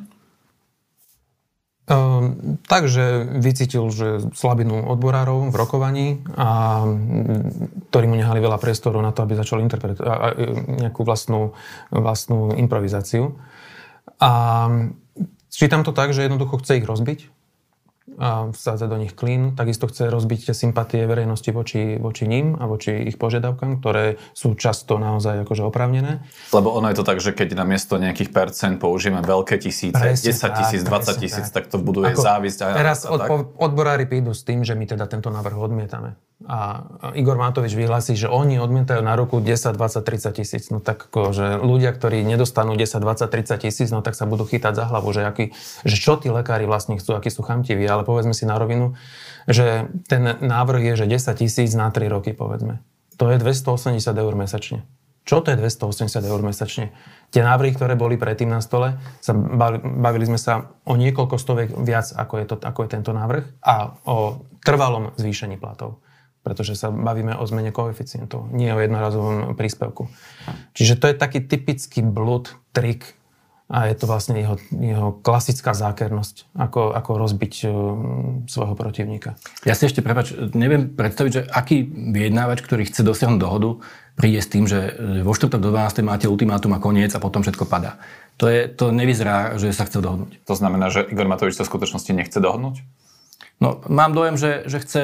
Um, 1.91 2.55
takže 2.71 3.27
vycítil, 3.43 3.91
že 3.91 4.31
slabinu 4.31 4.87
odborárov 4.87 5.51
v 5.51 5.55
rokovaní 5.59 6.07
a 6.39 6.87
ktorí 7.91 8.07
mu 8.07 8.15
nehali 8.15 8.39
veľa 8.39 8.55
priestoru 8.63 9.03
na 9.03 9.11
to, 9.11 9.27
aby 9.27 9.35
začal 9.35 9.59
interpretovať 9.59 10.07
nejakú 10.87 11.03
vlastnú, 11.03 11.51
vlastnú 11.91 12.55
improvizáciu. 12.55 13.35
A 14.23 14.31
čítam 15.51 15.83
to 15.83 15.91
tak, 15.91 16.15
že 16.15 16.23
jednoducho 16.23 16.63
chce 16.63 16.79
ich 16.79 16.87
rozbiť 16.87 17.40
a 18.21 18.53
vsádzať 18.53 18.85
do 18.85 18.97
nich 19.01 19.17
klín. 19.17 19.57
Takisto 19.57 19.89
chce 19.89 20.13
rozbiť 20.13 20.53
tie 20.53 20.55
sympatie 20.55 21.09
verejnosti 21.09 21.49
voči, 21.49 21.97
voči 21.97 22.29
ním 22.29 22.53
a 22.53 22.69
voči 22.69 23.01
ich 23.09 23.17
požiadavkám, 23.17 23.81
ktoré 23.81 24.21
sú 24.37 24.53
často 24.53 25.01
naozaj 25.01 25.41
akože 25.41 25.65
oprávnené. 25.65 26.21
Lebo 26.53 26.69
ono 26.69 26.93
je 26.93 27.01
to 27.01 27.05
tak, 27.07 27.17
že 27.17 27.33
keď 27.33 27.57
na 27.57 27.65
miesto 27.65 27.97
nejakých 27.97 28.29
percent 28.29 28.77
použijeme 28.77 29.25
veľké 29.25 29.57
tisíce, 29.57 29.97
presne 29.97 30.37
10 30.37 30.59
tisíc, 30.61 30.81
20 30.85 31.17
tisíc, 31.17 31.47
tak. 31.49 31.65
tak 31.65 31.73
to 31.73 31.81
buduje 31.81 32.13
Ako, 32.13 32.21
závisť. 32.21 32.59
A, 32.61 32.67
teraz 32.77 33.09
a, 33.09 33.17
tak. 33.17 33.57
odborári 33.57 34.05
prídu 34.05 34.37
s 34.37 34.45
tým, 34.45 34.61
že 34.61 34.77
my 34.77 34.85
teda 34.85 35.09
tento 35.09 35.33
návrh 35.33 35.57
odmietame 35.57 36.13
a 36.49 36.89
Igor 37.13 37.37
Matovič 37.37 37.77
vyhlási, 37.77 38.17
že 38.17 38.25
oni 38.25 38.57
odmietajú 38.57 39.01
na 39.05 39.13
roku 39.13 39.37
10, 39.37 39.77
20, 39.77 40.01
30 40.01 40.39
tisíc. 40.41 40.63
No 40.73 40.81
tak 40.81 41.05
že 41.13 41.61
ľudia, 41.61 41.93
ktorí 41.93 42.25
nedostanú 42.25 42.73
10, 42.73 42.97
20, 42.97 43.29
30 43.29 43.61
tisíc, 43.61 43.89
no 43.93 44.01
tak 44.01 44.17
sa 44.17 44.25
budú 44.25 44.49
chytať 44.49 44.73
za 44.73 44.85
hlavu, 44.89 45.13
že, 45.13 45.21
aký, 45.21 45.45
že 45.85 45.95
čo 46.01 46.17
tí 46.17 46.33
lekári 46.33 46.65
vlastne 46.65 46.97
chcú, 46.97 47.13
akí 47.13 47.29
sú 47.29 47.45
chamtiví. 47.45 47.85
Ale 47.85 48.01
povedzme 48.11 48.35
si 48.35 48.43
na 48.43 48.59
rovinu, 48.59 48.99
že 49.47 49.87
ten 50.11 50.35
návrh 50.43 50.93
je, 50.93 51.07
že 51.07 51.07
10 51.07 51.39
tisíc 51.39 51.71
na 51.71 51.87
3 51.87 52.11
roky, 52.11 52.35
povedzme. 52.35 52.83
To 53.15 53.31
je 53.31 53.39
280 53.39 54.03
eur 54.03 54.33
mesačne. 54.35 54.83
Čo 55.23 55.45
to 55.45 55.53
je 55.53 55.57
280 55.57 56.11
eur 56.25 56.41
mesačne? 56.41 56.91
Tie 57.29 57.45
návrhy, 57.45 57.77
ktoré 57.77 57.93
boli 57.93 58.17
predtým 58.17 58.49
na 58.49 58.59
stole, 58.59 58.97
sa 59.21 59.31
bavili 59.77 60.25
sme 60.25 60.41
sa 60.41 60.73
o 60.83 60.97
niekoľko 60.97 61.35
stovek 61.37 61.69
viac, 61.85 62.09
ako 62.11 62.33
je, 62.41 62.45
to, 62.49 62.55
ako 62.57 62.79
je 62.83 62.89
tento 62.89 63.13
návrh 63.13 63.61
a 63.61 63.95
o 64.09 64.43
trvalom 64.65 65.15
zvýšení 65.15 65.55
platov 65.55 66.03
pretože 66.41 66.73
sa 66.73 66.89
bavíme 66.89 67.37
o 67.37 67.45
zmene 67.45 67.69
koeficientov, 67.69 68.49
nie 68.49 68.73
o 68.73 68.81
jednorazovom 68.81 69.53
príspevku. 69.53 70.09
Čiže 70.73 70.97
to 70.97 71.05
je 71.13 71.15
taký 71.15 71.45
typický 71.45 72.01
blud, 72.01 72.49
trik 72.73 73.20
a 73.71 73.87
je 73.87 73.95
to 73.95 74.05
vlastne 74.05 74.35
jeho, 74.35 74.59
jeho 74.75 75.15
klasická 75.23 75.71
zákernosť, 75.71 76.51
ako, 76.59 76.91
ako 76.91 77.11
rozbiť 77.15 77.53
uh, 77.63 77.71
svojho 78.51 78.75
protivníka. 78.75 79.39
Ja 79.63 79.79
si 79.79 79.87
ešte, 79.87 80.03
prepač, 80.03 80.35
neviem 80.51 80.91
predstaviť, 80.91 81.31
že 81.31 81.41
aký 81.47 81.87
vyjednávač, 81.87 82.59
ktorý 82.67 82.83
chce 82.91 83.07
dosiahnuť 83.07 83.39
dohodu, 83.39 83.79
príde 84.19 84.43
s 84.43 84.51
tým, 84.51 84.67
že 84.67 84.91
vo 85.23 85.31
štvrtok 85.31 85.63
do 85.63 85.71
12. 85.71 86.03
máte 86.03 86.27
ultimátum 86.27 86.75
a 86.75 86.83
koniec 86.83 87.15
a 87.15 87.23
potom 87.23 87.41
všetko 87.47 87.63
padá. 87.63 87.95
To, 88.43 88.51
je, 88.51 88.67
to 88.67 88.91
nevyzerá, 88.91 89.55
že 89.55 89.71
sa 89.71 89.87
chce 89.87 90.03
dohodnúť. 90.03 90.43
To 90.45 90.53
znamená, 90.53 90.91
že 90.91 91.07
Igor 91.07 91.31
Matovič 91.31 91.55
sa 91.55 91.63
v 91.63 91.71
skutočnosti 91.71 92.11
nechce 92.11 92.37
dohodnúť? 92.37 92.83
No, 93.61 93.77
mám 93.85 94.17
dojem, 94.17 94.41
že, 94.41 94.65
že 94.65 94.81
chce, 94.81 95.03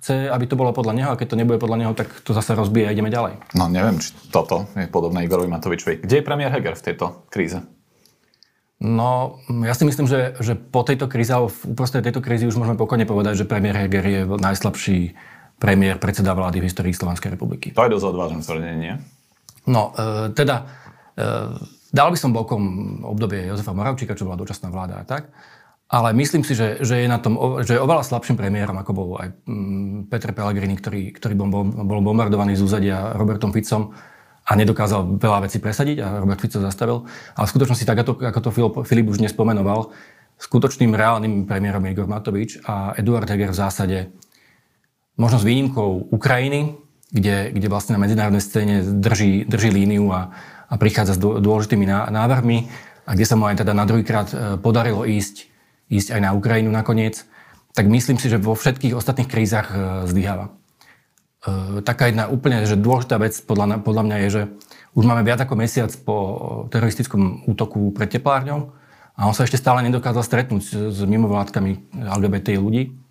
chce, 0.00 0.28
aby 0.28 0.44
to 0.44 0.60
bolo 0.60 0.76
podľa 0.76 0.92
neho 0.92 1.08
a 1.08 1.16
keď 1.16 1.32
to 1.32 1.40
nebude 1.40 1.56
podľa 1.56 1.80
neho, 1.80 1.92
tak 1.96 2.12
to 2.20 2.36
zase 2.36 2.52
rozbije 2.52 2.84
a 2.84 2.92
ideme 2.92 3.08
ďalej. 3.08 3.40
No 3.56 3.64
neviem, 3.72 3.96
či 3.96 4.12
toto 4.28 4.68
je 4.76 4.84
podobné 4.92 5.24
Igorovi 5.24 5.48
Matovičovi. 5.48 6.04
Kde 6.04 6.20
je 6.20 6.24
premiér 6.24 6.52
Heger 6.52 6.76
v 6.76 6.84
tejto 6.84 7.24
kríze? 7.32 7.64
No, 8.84 9.40
ja 9.64 9.72
si 9.72 9.88
myslím, 9.88 10.04
že, 10.04 10.36
že 10.44 10.52
po 10.52 10.84
tejto 10.84 11.08
kríze, 11.08 11.32
alebo 11.32 11.48
v 11.48 11.72
uprostred 11.72 12.04
tejto 12.04 12.20
krízy 12.20 12.44
už 12.44 12.60
môžeme 12.60 12.76
pokojne 12.76 13.08
povedať, 13.08 13.40
že 13.40 13.48
premiér 13.48 13.80
Heger 13.80 14.04
je 14.04 14.20
najslabší 14.28 15.16
premiér, 15.56 15.96
predseda 15.96 16.36
vlády 16.36 16.60
v 16.60 16.68
histórii 16.68 16.92
Slovenskej 16.92 17.32
republiky. 17.32 17.72
To 17.72 17.80
je 17.80 17.94
dosť 17.96 18.06
odvážne 18.12 18.44
tvrdenie, 18.44 18.76
nie? 18.76 18.94
No, 19.64 19.96
e, 19.96 20.36
teda, 20.36 20.68
e, 21.16 21.24
dal 21.96 22.12
by 22.12 22.18
som 22.20 22.36
bokom 22.36 22.62
obdobie 23.08 23.48
Jozefa 23.48 23.72
Moravčíka, 23.72 24.12
čo 24.12 24.28
bola 24.28 24.36
dočasná 24.36 24.68
vláda 24.68 25.00
a 25.00 25.04
tak, 25.08 25.32
ale 25.88 26.12
myslím 26.20 26.44
si, 26.44 26.52
že, 26.52 26.84
že 26.84 27.00
je 27.00 27.08
na 27.08 27.16
tom, 27.16 27.40
že 27.64 27.76
je 27.76 27.80
oveľa 27.80 28.04
slabším 28.04 28.36
premiérom, 28.36 28.76
ako 28.76 28.92
bol 28.92 29.08
aj 29.16 29.32
mm, 29.48 30.12
Petr 30.12 30.36
Pellegrini, 30.36 30.76
ktorý, 30.76 31.16
ktorý 31.16 31.32
bol, 31.40 31.48
bol 31.64 32.04
bombardovaný 32.04 32.52
z 32.52 32.68
úzadia 32.68 33.16
Robertom 33.16 33.48
Ficom 33.48 33.96
a 34.44 34.50
nedokázal 34.52 35.16
veľa 35.16 35.48
vecí 35.48 35.56
presadiť 35.56 36.04
a 36.04 36.20
Robert 36.20 36.40
Fico 36.40 36.60
zastavil. 36.60 37.08
Ale 37.34 37.44
v 37.48 37.52
skutočnosti, 37.56 37.84
tak 37.88 38.04
ako 38.04 38.38
to, 38.44 38.50
Filip, 38.52 38.74
Filip 38.84 39.06
už 39.08 39.24
nespomenoval, 39.24 39.92
skutočným 40.36 40.92
reálnym 40.92 41.48
premiérom 41.48 41.80
je 41.86 41.90
Igor 41.96 42.08
Matovič 42.10 42.60
a 42.68 42.92
Eduard 42.98 43.24
Heger 43.24 43.54
v 43.54 43.60
zásade 43.60 43.98
možno 45.16 45.38
s 45.40 45.46
výnimkou 45.46 46.10
Ukrajiny, 46.12 46.76
kde, 47.14 47.54
kde 47.54 47.70
vlastne 47.70 47.94
na 47.94 48.02
medzinárodnej 48.02 48.42
scéne 48.42 48.82
drží, 48.82 49.46
drží 49.46 49.70
líniu 49.70 50.10
a, 50.10 50.34
a 50.66 50.74
prichádza 50.74 51.14
s 51.14 51.22
dôležitými 51.22 51.86
návrhmi 52.10 52.58
a 53.06 53.10
kde 53.14 53.26
sa 53.28 53.38
mu 53.38 53.46
aj 53.46 53.62
teda 53.62 53.72
na 53.72 53.86
druhýkrát 53.86 54.28
e, 54.34 54.36
podarilo 54.58 55.06
ísť 55.06 55.54
ísť 55.92 56.16
aj 56.16 56.20
na 56.20 56.30
Ukrajinu 56.32 56.72
nakoniec, 56.72 57.28
tak 57.74 57.90
myslím 57.90 58.16
si, 58.16 58.30
že 58.30 58.40
vo 58.40 58.56
všetkých 58.56 58.96
ostatných 58.96 59.28
krízach 59.28 59.68
e, 59.70 59.76
zlyháva. 60.08 60.54
E, 61.44 61.80
taká 61.84 62.08
jedna 62.08 62.32
úplne 62.32 62.64
že 62.64 62.80
dôležitá 62.80 63.20
vec 63.20 63.36
podľa, 63.44 63.84
podľa 63.84 64.02
mňa 64.08 64.16
je, 64.24 64.28
že 64.28 64.42
už 64.96 65.04
máme 65.04 65.20
viac 65.20 65.44
ako 65.44 65.54
mesiac 65.60 65.92
po 66.00 66.16
teroristickom 66.72 67.44
útoku 67.44 67.92
pred 67.92 68.08
teplárňou 68.08 68.72
a 69.14 69.28
on 69.28 69.36
sa 69.36 69.44
ešte 69.44 69.60
stále 69.60 69.84
nedokázal 69.84 70.24
stretnúť 70.24 70.90
s 70.90 70.98
mimovládkami 71.04 71.92
LGBT 72.00 72.56
ľudí 72.56 73.03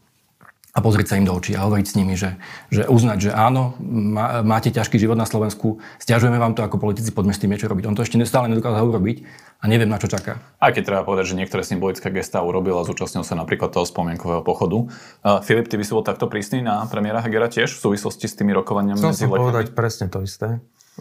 a 0.73 0.81
pozrieť 0.81 1.13
sa 1.13 1.15
im 1.21 1.29
do 1.29 1.37
očí 1.37 1.53
a 1.53 1.69
hovoriť 1.69 1.85
s 1.85 1.93
nimi, 1.93 2.17
že, 2.17 2.33
že 2.73 2.89
uznať, 2.89 3.29
že 3.29 3.31
áno, 3.31 3.77
má, 3.77 4.41
máte 4.41 4.73
ťažký 4.73 4.97
život 4.97 5.13
na 5.13 5.29
Slovensku, 5.29 5.77
stiažujeme 6.01 6.41
vám 6.41 6.57
to 6.57 6.65
ako 6.65 6.81
politici, 6.81 7.13
poďme 7.13 7.37
s 7.37 7.41
tým 7.41 7.53
niečo 7.53 7.69
robiť. 7.69 7.85
On 7.85 7.93
to 7.93 8.01
ešte 8.01 8.17
stále 8.25 8.49
nedokázal 8.49 8.81
urobiť 8.81 9.21
a 9.61 9.69
neviem, 9.69 9.85
na 9.85 10.01
čo 10.01 10.09
čaká. 10.09 10.41
A 10.57 10.73
keď 10.73 10.83
treba 10.89 11.01
povedať, 11.05 11.29
že 11.29 11.37
niektoré 11.37 11.61
symbolické 11.61 12.09
gestá 12.09 12.41
urobil 12.41 12.73
a 12.81 12.83
zúčastnil 12.89 13.21
sa 13.21 13.37
napríklad 13.37 13.69
toho 13.69 13.85
spomienkového 13.85 14.41
pochodu. 14.41 14.89
Uh, 15.21 15.45
Filip, 15.45 15.69
ty 15.69 15.77
by 15.77 15.85
si 15.85 15.93
bol 15.93 16.01
takto 16.01 16.25
prísny 16.25 16.65
na 16.65 16.89
premiéra 16.89 17.21
Hegera 17.21 17.53
tiež 17.53 17.69
v 17.77 17.79
súvislosti 17.93 18.25
s 18.25 18.33
tými 18.33 18.49
rokovaniami 18.57 18.97
Chcel 18.97 19.29
som 19.29 19.29
povedať 19.29 19.77
presne 19.77 20.09
to 20.09 20.25
isté. 20.25 20.57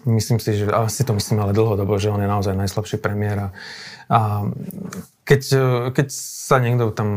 Myslím 0.09 0.41
si, 0.41 0.57
že 0.57 0.73
asi 0.73 1.05
to 1.05 1.13
myslím 1.13 1.45
ale 1.45 1.53
dlhodobo, 1.53 2.01
že 2.01 2.09
on 2.09 2.21
je 2.21 2.29
naozaj 2.29 2.57
najslabší 2.57 2.97
premiér. 2.97 3.37
A, 3.45 3.49
a 4.09 4.21
keď, 5.33 5.43
keď 5.97 6.09
sa 6.13 6.61
niekto 6.61 6.93
tam 6.93 7.09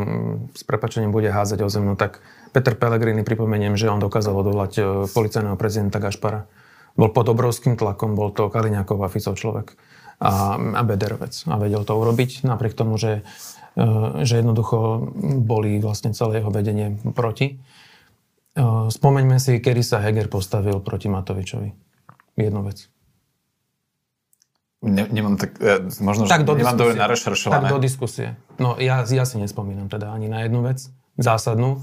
s 0.55 0.63
prepačením 0.63 1.11
bude 1.11 1.27
házať 1.27 1.67
o 1.67 1.69
zemnu, 1.69 1.99
tak 1.99 2.23
Peter 2.55 2.71
Pellegrini, 2.71 3.27
pripomeniem, 3.27 3.75
že 3.75 3.91
on 3.91 3.99
dokázal 3.99 4.31
odvolať 4.31 4.73
e, 4.79 4.81
policajného 5.11 5.59
prezidenta 5.59 5.99
Gašpara. 5.99 6.47
Bol 6.95 7.11
pod 7.11 7.27
obrovským 7.27 7.75
tlakom, 7.75 8.15
bol 8.15 8.31
to 8.31 8.47
Kaliňákov 8.47 9.03
a 9.03 9.11
Ficov 9.11 9.35
človek 9.35 9.75
a, 10.23 10.55
a 10.55 10.81
Bederovec. 10.87 11.35
A 11.51 11.59
vedel 11.59 11.83
to 11.83 11.99
urobiť, 11.99 12.47
napriek 12.47 12.71
tomu, 12.71 12.95
že, 12.95 13.27
e, 13.75 13.83
že 14.23 14.39
jednoducho 14.39 15.11
boli 15.43 15.83
vlastne 15.83 16.15
celé 16.15 16.39
jeho 16.39 16.47
vedenie 16.47 16.95
proti. 17.11 17.59
E, 18.55 18.65
spomeňme 18.87 19.35
si, 19.35 19.59
kedy 19.59 19.83
sa 19.83 19.99
Heger 19.99 20.31
postavil 20.31 20.79
proti 20.79 21.11
Matovičovi. 21.11 21.75
Jednu 22.39 22.63
vec. 22.63 22.87
Ne, 24.83 25.07
nemám 25.07 25.39
tak, 25.39 25.55
možno, 26.03 26.27
tak 26.27 26.43
že 26.43 26.61
nemám 26.61 26.77
dobre 26.77 26.99
narešeršované. 26.99 27.71
Tak 27.71 27.73
do 27.73 27.79
diskusie. 27.79 28.35
No 28.59 28.75
ja, 28.77 29.01
ja 29.07 29.23
si 29.23 29.39
nespomínam 29.39 29.87
teda 29.87 30.11
ani 30.11 30.27
na 30.27 30.43
jednu 30.43 30.61
vec 30.61 30.91
zásadnú 31.15 31.79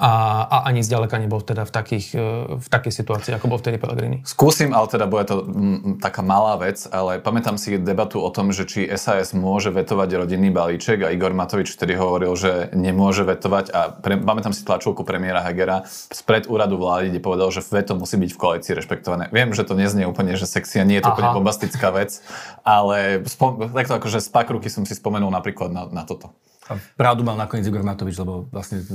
a, 0.00 0.12
a 0.48 0.56
ani 0.64 0.80
zďaleka 0.80 1.20
nebol 1.20 1.44
teda 1.44 1.68
v, 1.68 1.72
takých, 1.76 2.06
e, 2.16 2.56
v 2.56 2.66
takej 2.72 2.92
situácii, 3.04 3.36
ako 3.36 3.52
bol 3.52 3.60
vtedy 3.60 3.76
Pellegrini. 3.76 4.24
Skúsim, 4.24 4.72
ale 4.72 4.88
teda 4.88 5.04
bude 5.04 5.28
to 5.28 5.44
m, 5.44 6.00
taká 6.00 6.24
malá 6.24 6.56
vec, 6.56 6.88
ale 6.88 7.20
pamätám 7.20 7.60
si 7.60 7.76
debatu 7.76 8.16
o 8.24 8.30
tom, 8.32 8.48
že 8.48 8.64
či 8.64 8.88
SAS 8.96 9.36
môže 9.36 9.68
vetovať 9.68 10.24
rodinný 10.24 10.48
balíček 10.48 11.04
a 11.04 11.12
Igor 11.12 11.36
Matovič 11.36 11.76
vtedy 11.76 12.00
hovoril, 12.00 12.32
že 12.32 12.72
nemôže 12.72 13.28
vetovať 13.28 13.76
a 13.76 13.92
pre, 13.92 14.16
pamätám 14.16 14.56
si 14.56 14.64
tlačovku 14.64 15.04
premiéra 15.04 15.44
Hegera 15.44 15.84
spred 16.08 16.48
úradu 16.48 16.80
vlády, 16.80 17.12
kde 17.12 17.20
povedal, 17.20 17.52
že 17.52 17.60
veto 17.68 17.92
musí 17.92 18.16
byť 18.16 18.30
v 18.32 18.40
koalícii 18.40 18.72
rešpektované. 18.72 19.28
Viem, 19.28 19.52
že 19.52 19.68
to 19.68 19.76
neznie 19.76 20.08
úplne, 20.08 20.32
že 20.32 20.48
sexy 20.48 20.80
a 20.80 20.88
nie 20.88 20.96
je 20.96 21.04
to 21.04 21.12
Aha. 21.12 21.16
úplne 21.20 21.30
bombastická 21.36 21.92
vec, 21.92 22.24
ale 22.64 23.20
spom- 23.28 23.68
takto 23.68 24.00
akože 24.00 24.24
z 24.24 24.28
ruky 24.48 24.72
som 24.72 24.88
si 24.88 24.96
spomenul 24.96 25.28
napríklad 25.28 25.68
na, 25.68 25.84
na 25.92 26.08
toto. 26.08 26.32
A 26.70 26.78
pravdu 26.94 27.26
mal 27.26 27.34
nakoniec 27.34 27.66
Igor 27.66 27.82
Matovič, 27.82 28.14
lebo 28.22 28.46
vlastne 28.54 28.86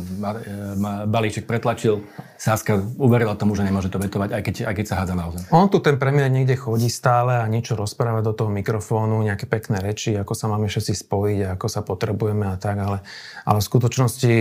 balíček 1.12 1.44
pretlačil. 1.44 2.08
Sáska 2.40 2.80
uverila 2.96 3.36
tomu, 3.36 3.52
že 3.52 3.68
nemôže 3.68 3.92
to 3.92 4.00
vetovať, 4.00 4.32
aj 4.32 4.42
keď, 4.48 4.56
aj 4.72 4.76
keď 4.80 4.86
sa 4.88 4.96
hádza 5.04 5.16
na 5.20 5.28
zem. 5.36 5.44
On 5.52 5.68
tu 5.68 5.84
ten 5.84 6.00
premiér 6.00 6.32
niekde 6.32 6.56
chodí 6.56 6.88
stále 6.88 7.44
a 7.44 7.46
niečo 7.52 7.76
rozpráva 7.76 8.24
do 8.24 8.32
toho 8.32 8.48
mikrofónu, 8.48 9.20
nejaké 9.28 9.44
pekné 9.44 9.84
reči, 9.84 10.16
ako 10.16 10.32
sa 10.32 10.48
máme 10.48 10.72
všetci 10.72 10.96
spojiť 10.96 11.56
ako 11.56 11.68
sa 11.68 11.82
potrebujeme 11.82 12.48
a 12.48 12.56
tak, 12.56 12.78
ale, 12.80 12.98
ale 13.44 13.60
v 13.60 13.68
skutočnosti 13.68 14.34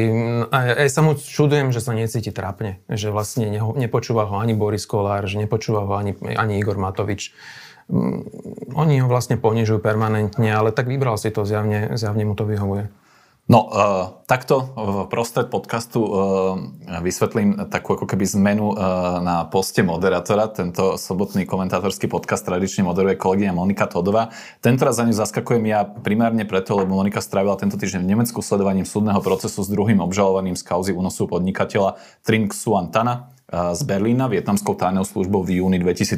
aj, 0.51 0.67
aj 0.87 0.89
sa 0.89 1.01
mu 1.03 1.19
čudujem, 1.19 1.75
že 1.75 1.81
sa 1.83 1.93
necíti 1.93 2.31
trápne, 2.31 2.83
že 2.87 3.11
vlastne 3.11 3.51
neho, 3.51 3.75
nepočúva 3.75 4.31
ho 4.31 4.39
ani 4.39 4.55
Boris 4.55 4.87
Kolár, 4.87 5.27
že 5.27 5.43
nepočúva 5.43 5.83
ho 5.85 5.93
ani, 5.99 6.15
ani 6.23 6.63
Igor 6.63 6.79
Matovič 6.79 7.35
mm, 7.91 8.75
oni 8.75 9.03
ho 9.03 9.09
vlastne 9.11 9.37
ponižujú 9.41 9.83
permanentne, 9.83 10.49
ale 10.51 10.71
tak 10.71 10.87
vybral 10.87 11.19
si 11.19 11.35
to, 11.35 11.43
zjavne, 11.43 11.95
zjavne 11.99 12.25
mu 12.25 12.35
to 12.39 12.47
vyhovuje. 12.47 12.91
No, 13.45 13.69
uh, 13.69 14.25
takto 14.25 14.73
v 14.73 15.05
prostred 15.13 15.53
podcastu 15.53 16.01
uh, 16.01 16.57
vysvetlím 17.05 17.69
takú 17.69 17.93
ako 17.93 18.09
keby 18.09 18.25
zmenu 18.41 18.73
uh, 18.73 19.21
na 19.21 19.45
poste 19.45 19.85
moderátora. 19.85 20.49
Tento 20.49 20.97
sobotný 20.97 21.45
komentátorský 21.45 22.09
podcast 22.09 22.41
tradične 22.41 22.89
moderuje 22.89 23.21
kolegyňa 23.21 23.53
Monika 23.53 23.85
Todová. 23.85 24.33
Tentoraz 24.65 24.97
za 24.97 25.05
ňu 25.05 25.13
zaskakujem 25.13 25.61
ja 25.69 25.85
primárne 25.85 26.49
preto, 26.49 26.73
lebo 26.73 26.97
Monika 26.97 27.21
strávila 27.21 27.61
tento 27.61 27.77
týždeň 27.77 28.01
v 28.01 28.11
Nemecku 28.17 28.41
sledovaním 28.41 28.89
súdneho 28.89 29.21
procesu 29.21 29.61
s 29.61 29.69
druhým 29.69 30.01
obžalovaným 30.01 30.57
z 30.57 30.65
kauzy 30.65 30.97
únosu 30.97 31.29
podnikateľa 31.29 32.01
Trinh 32.25 32.49
Xuan 32.49 32.89
Tana 32.97 33.34
z 33.53 33.83
Berlína 33.85 34.25
vietnamskou 34.33 34.73
tajnou 34.73 35.05
službou 35.05 35.45
v 35.45 35.61
júni 35.61 35.77
2017, 35.77 36.17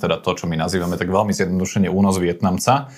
teda 0.00 0.16
to, 0.24 0.30
čo 0.32 0.48
my 0.48 0.56
nazývame 0.56 0.96
tak 0.96 1.12
veľmi 1.12 1.36
zjednodušene 1.36 1.92
únos 1.92 2.16
Vietnamca. 2.16 2.88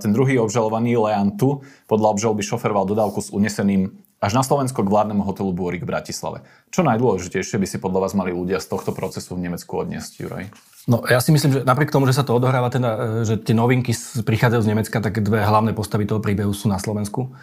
Ten 0.00 0.10
druhý 0.16 0.40
obžalovaný 0.40 0.96
Lean 0.96 1.36
Tu 1.36 1.60
podľa 1.84 2.08
obžaloby 2.16 2.40
šoferoval 2.40 2.88
dodávku 2.88 3.20
s 3.20 3.28
uneseným 3.28 3.92
až 4.22 4.38
na 4.38 4.46
Slovensko 4.46 4.86
k 4.86 4.88
vládnemu 4.88 5.26
hotelu 5.26 5.50
Búrik 5.50 5.82
v 5.82 5.90
Bratislave. 5.92 6.46
Čo 6.70 6.86
najdôležitejšie 6.86 7.58
by 7.58 7.66
si 7.66 7.76
podľa 7.82 8.06
vás 8.06 8.14
mali 8.14 8.30
ľudia 8.30 8.62
z 8.62 8.70
tohto 8.70 8.94
procesu 8.94 9.34
v 9.34 9.50
Nemecku 9.50 9.74
odniesť, 9.74 10.12
Juraj? 10.22 10.46
No 10.86 11.02
ja 11.10 11.18
si 11.18 11.34
myslím, 11.34 11.58
že 11.58 11.60
napriek 11.66 11.90
tomu, 11.90 12.06
že 12.06 12.14
sa 12.14 12.22
to 12.22 12.38
odohráva, 12.38 12.70
teda, 12.70 13.22
e, 13.22 13.26
že 13.26 13.34
tie 13.42 13.54
novinky 13.54 13.90
prichádzajú 14.22 14.62
z 14.62 14.70
Nemecka, 14.70 14.98
tak 15.02 15.18
dve 15.18 15.42
hlavné 15.42 15.74
postavy 15.74 16.06
toho 16.06 16.22
príbehu 16.22 16.54
sú 16.54 16.70
na 16.70 16.78
Slovensku. 16.78 17.34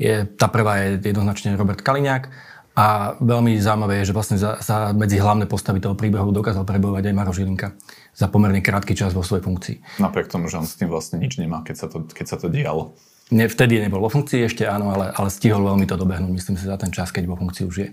Je, 0.00 0.24
tá 0.24 0.48
prvá 0.48 0.80
je 0.80 1.04
jednoznačne 1.04 1.52
Robert 1.52 1.84
Kaliňák 1.84 2.32
a 2.72 3.16
veľmi 3.20 3.60
zaujímavé 3.60 4.00
je, 4.00 4.08
že 4.08 4.16
vlastne 4.16 4.36
za, 4.40 4.56
sa 4.64 4.96
medzi 4.96 5.20
hlavné 5.20 5.44
postavy 5.44 5.76
toho 5.76 5.92
príbehu 5.92 6.32
dokázal 6.32 6.64
prebojovať 6.64 7.12
aj 7.12 7.14
Maro 7.14 7.32
Žilinka 7.36 7.76
za 8.16 8.26
pomerne 8.32 8.64
krátky 8.64 8.96
čas 8.96 9.12
vo 9.12 9.20
svojej 9.20 9.44
funkcii. 9.44 10.00
Napriek 10.00 10.32
tomu, 10.32 10.48
že 10.48 10.56
on 10.56 10.64
s 10.64 10.80
tým 10.80 10.88
vlastne 10.88 11.20
nič 11.20 11.36
nemá, 11.36 11.60
keď 11.60 11.76
sa 11.76 11.86
to, 11.92 12.08
keď 12.08 12.26
sa 12.32 12.36
to 12.40 12.48
dialo. 12.48 12.96
Ne, 13.28 13.44
vtedy 13.48 13.76
nebol 13.76 14.00
vo 14.00 14.12
funkcii 14.12 14.48
ešte, 14.48 14.64
áno, 14.64 14.92
ale, 14.92 15.12
ale 15.12 15.28
stihol 15.28 15.64
veľmi 15.64 15.84
to 15.84 16.00
dobehnúť, 16.00 16.32
myslím 16.32 16.56
si, 16.56 16.64
za 16.64 16.80
ten 16.80 16.92
čas, 16.92 17.12
keď 17.12 17.28
vo 17.28 17.36
funkcii 17.36 17.64
už 17.68 17.76
je. 17.76 17.88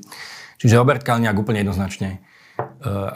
Čiže 0.59 0.79
Robert 0.79 1.03
Kalniak 1.03 1.35
úplne 1.35 1.63
jednoznačne 1.63 2.09
e, 2.15 2.17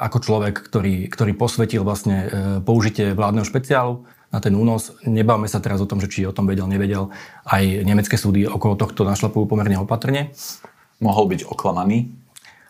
ako 0.04 0.20
človek, 0.20 0.56
ktorý, 0.68 1.12
ktorý 1.12 1.32
posvetil 1.36 1.84
vlastne 1.84 2.18
e, 2.24 2.28
použitie 2.64 3.12
vládneho 3.12 3.44
špeciálu 3.44 4.08
na 4.32 4.40
ten 4.40 4.56
únos. 4.56 4.96
Nebavme 5.04 5.52
sa 5.52 5.60
teraz 5.60 5.84
o 5.84 5.88
tom, 5.88 6.00
že 6.00 6.08
či 6.08 6.24
o 6.24 6.36
tom 6.36 6.48
vedel, 6.48 6.68
nevedel. 6.68 7.12
Aj 7.44 7.64
nemecké 7.64 8.16
súdy 8.16 8.48
okolo 8.48 8.80
tohto 8.80 9.04
našlapujú 9.04 9.44
pomerne 9.44 9.76
opatrne 9.76 10.32
mohol 11.00 11.26
byť 11.32 11.50
oklamaný 11.50 12.12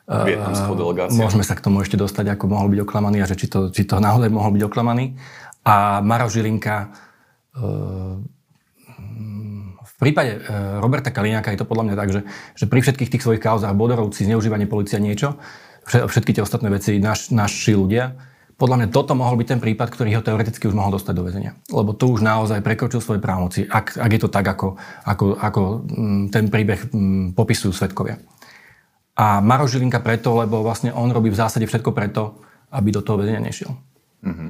vietnamskou 0.03 0.75
delegáciou? 0.75 1.19
Môžeme 1.19 1.47
sa 1.47 1.55
k 1.55 1.63
tomu 1.63 1.79
ešte 1.79 1.95
dostať, 1.95 2.35
ako 2.35 2.51
mohol 2.51 2.67
byť 2.71 2.79
oklamaný 2.83 3.23
a 3.23 3.27
že 3.27 3.39
či 3.39 3.47
to, 3.47 3.71
či 3.71 3.87
to 3.87 4.03
naozaj 4.03 4.27
mohol 4.27 4.51
byť 4.51 4.63
oklamaný. 4.67 5.15
A 5.63 6.03
Maro 6.03 6.27
Žilinka 6.27 6.91
v 9.83 9.93
prípade 9.95 10.43
Roberta 10.83 11.15
Kaliňáka 11.15 11.55
je 11.55 11.59
to 11.63 11.69
podľa 11.69 11.83
mňa 11.87 11.95
tak, 11.95 12.09
že, 12.11 12.21
že 12.59 12.65
pri 12.67 12.83
všetkých 12.83 13.11
tých 13.15 13.23
svojich 13.23 13.39
kauzách, 13.39 13.71
Bodorovci, 13.71 14.27
zneužívanie 14.27 14.67
policia, 14.67 14.99
niečo, 14.99 15.39
všetky 15.87 16.35
tie 16.35 16.43
ostatné 16.43 16.67
veci 16.67 16.99
naš, 16.99 17.31
naši 17.31 17.71
ľudia, 17.71 18.32
podľa 18.55 18.77
mňa 18.83 18.87
toto 18.93 19.17
mohol 19.17 19.35
byť 19.41 19.47
ten 19.55 19.61
prípad, 19.61 19.87
ktorý 19.89 20.19
ho 20.19 20.25
teoreticky 20.25 20.69
už 20.69 20.77
mohol 20.77 20.93
dostať 20.95 21.13
do 21.17 21.25
väzenia. 21.25 21.57
Lebo 21.73 21.97
tu 21.97 22.13
už 22.13 22.21
naozaj 22.21 22.61
prekročil 22.61 23.01
svoje 23.01 23.19
právomoci, 23.19 23.65
ak, 23.65 23.97
ak 23.97 24.11
je 24.13 24.21
to 24.21 24.29
tak, 24.29 24.45
ako, 24.45 24.77
ako, 25.03 25.25
ako 25.35 25.61
mm, 25.89 26.23
ten 26.29 26.45
príbeh 26.53 26.93
mm, 26.93 27.33
popisujú 27.33 27.73
svetkovia. 27.73 28.21
A 29.13 29.41
Maro 29.41 29.69
Žilinka 29.69 30.01
preto, 30.01 30.37
lebo 30.37 30.65
vlastne 30.65 30.89
on 30.93 31.09
robí 31.13 31.29
v 31.29 31.37
zásade 31.37 31.65
všetko 31.69 31.93
preto, 31.93 32.41
aby 32.73 32.89
do 32.89 33.05
toho 33.05 33.21
vedenia 33.21 33.41
nešiel. 33.41 33.69
Uh-huh. 34.25 34.49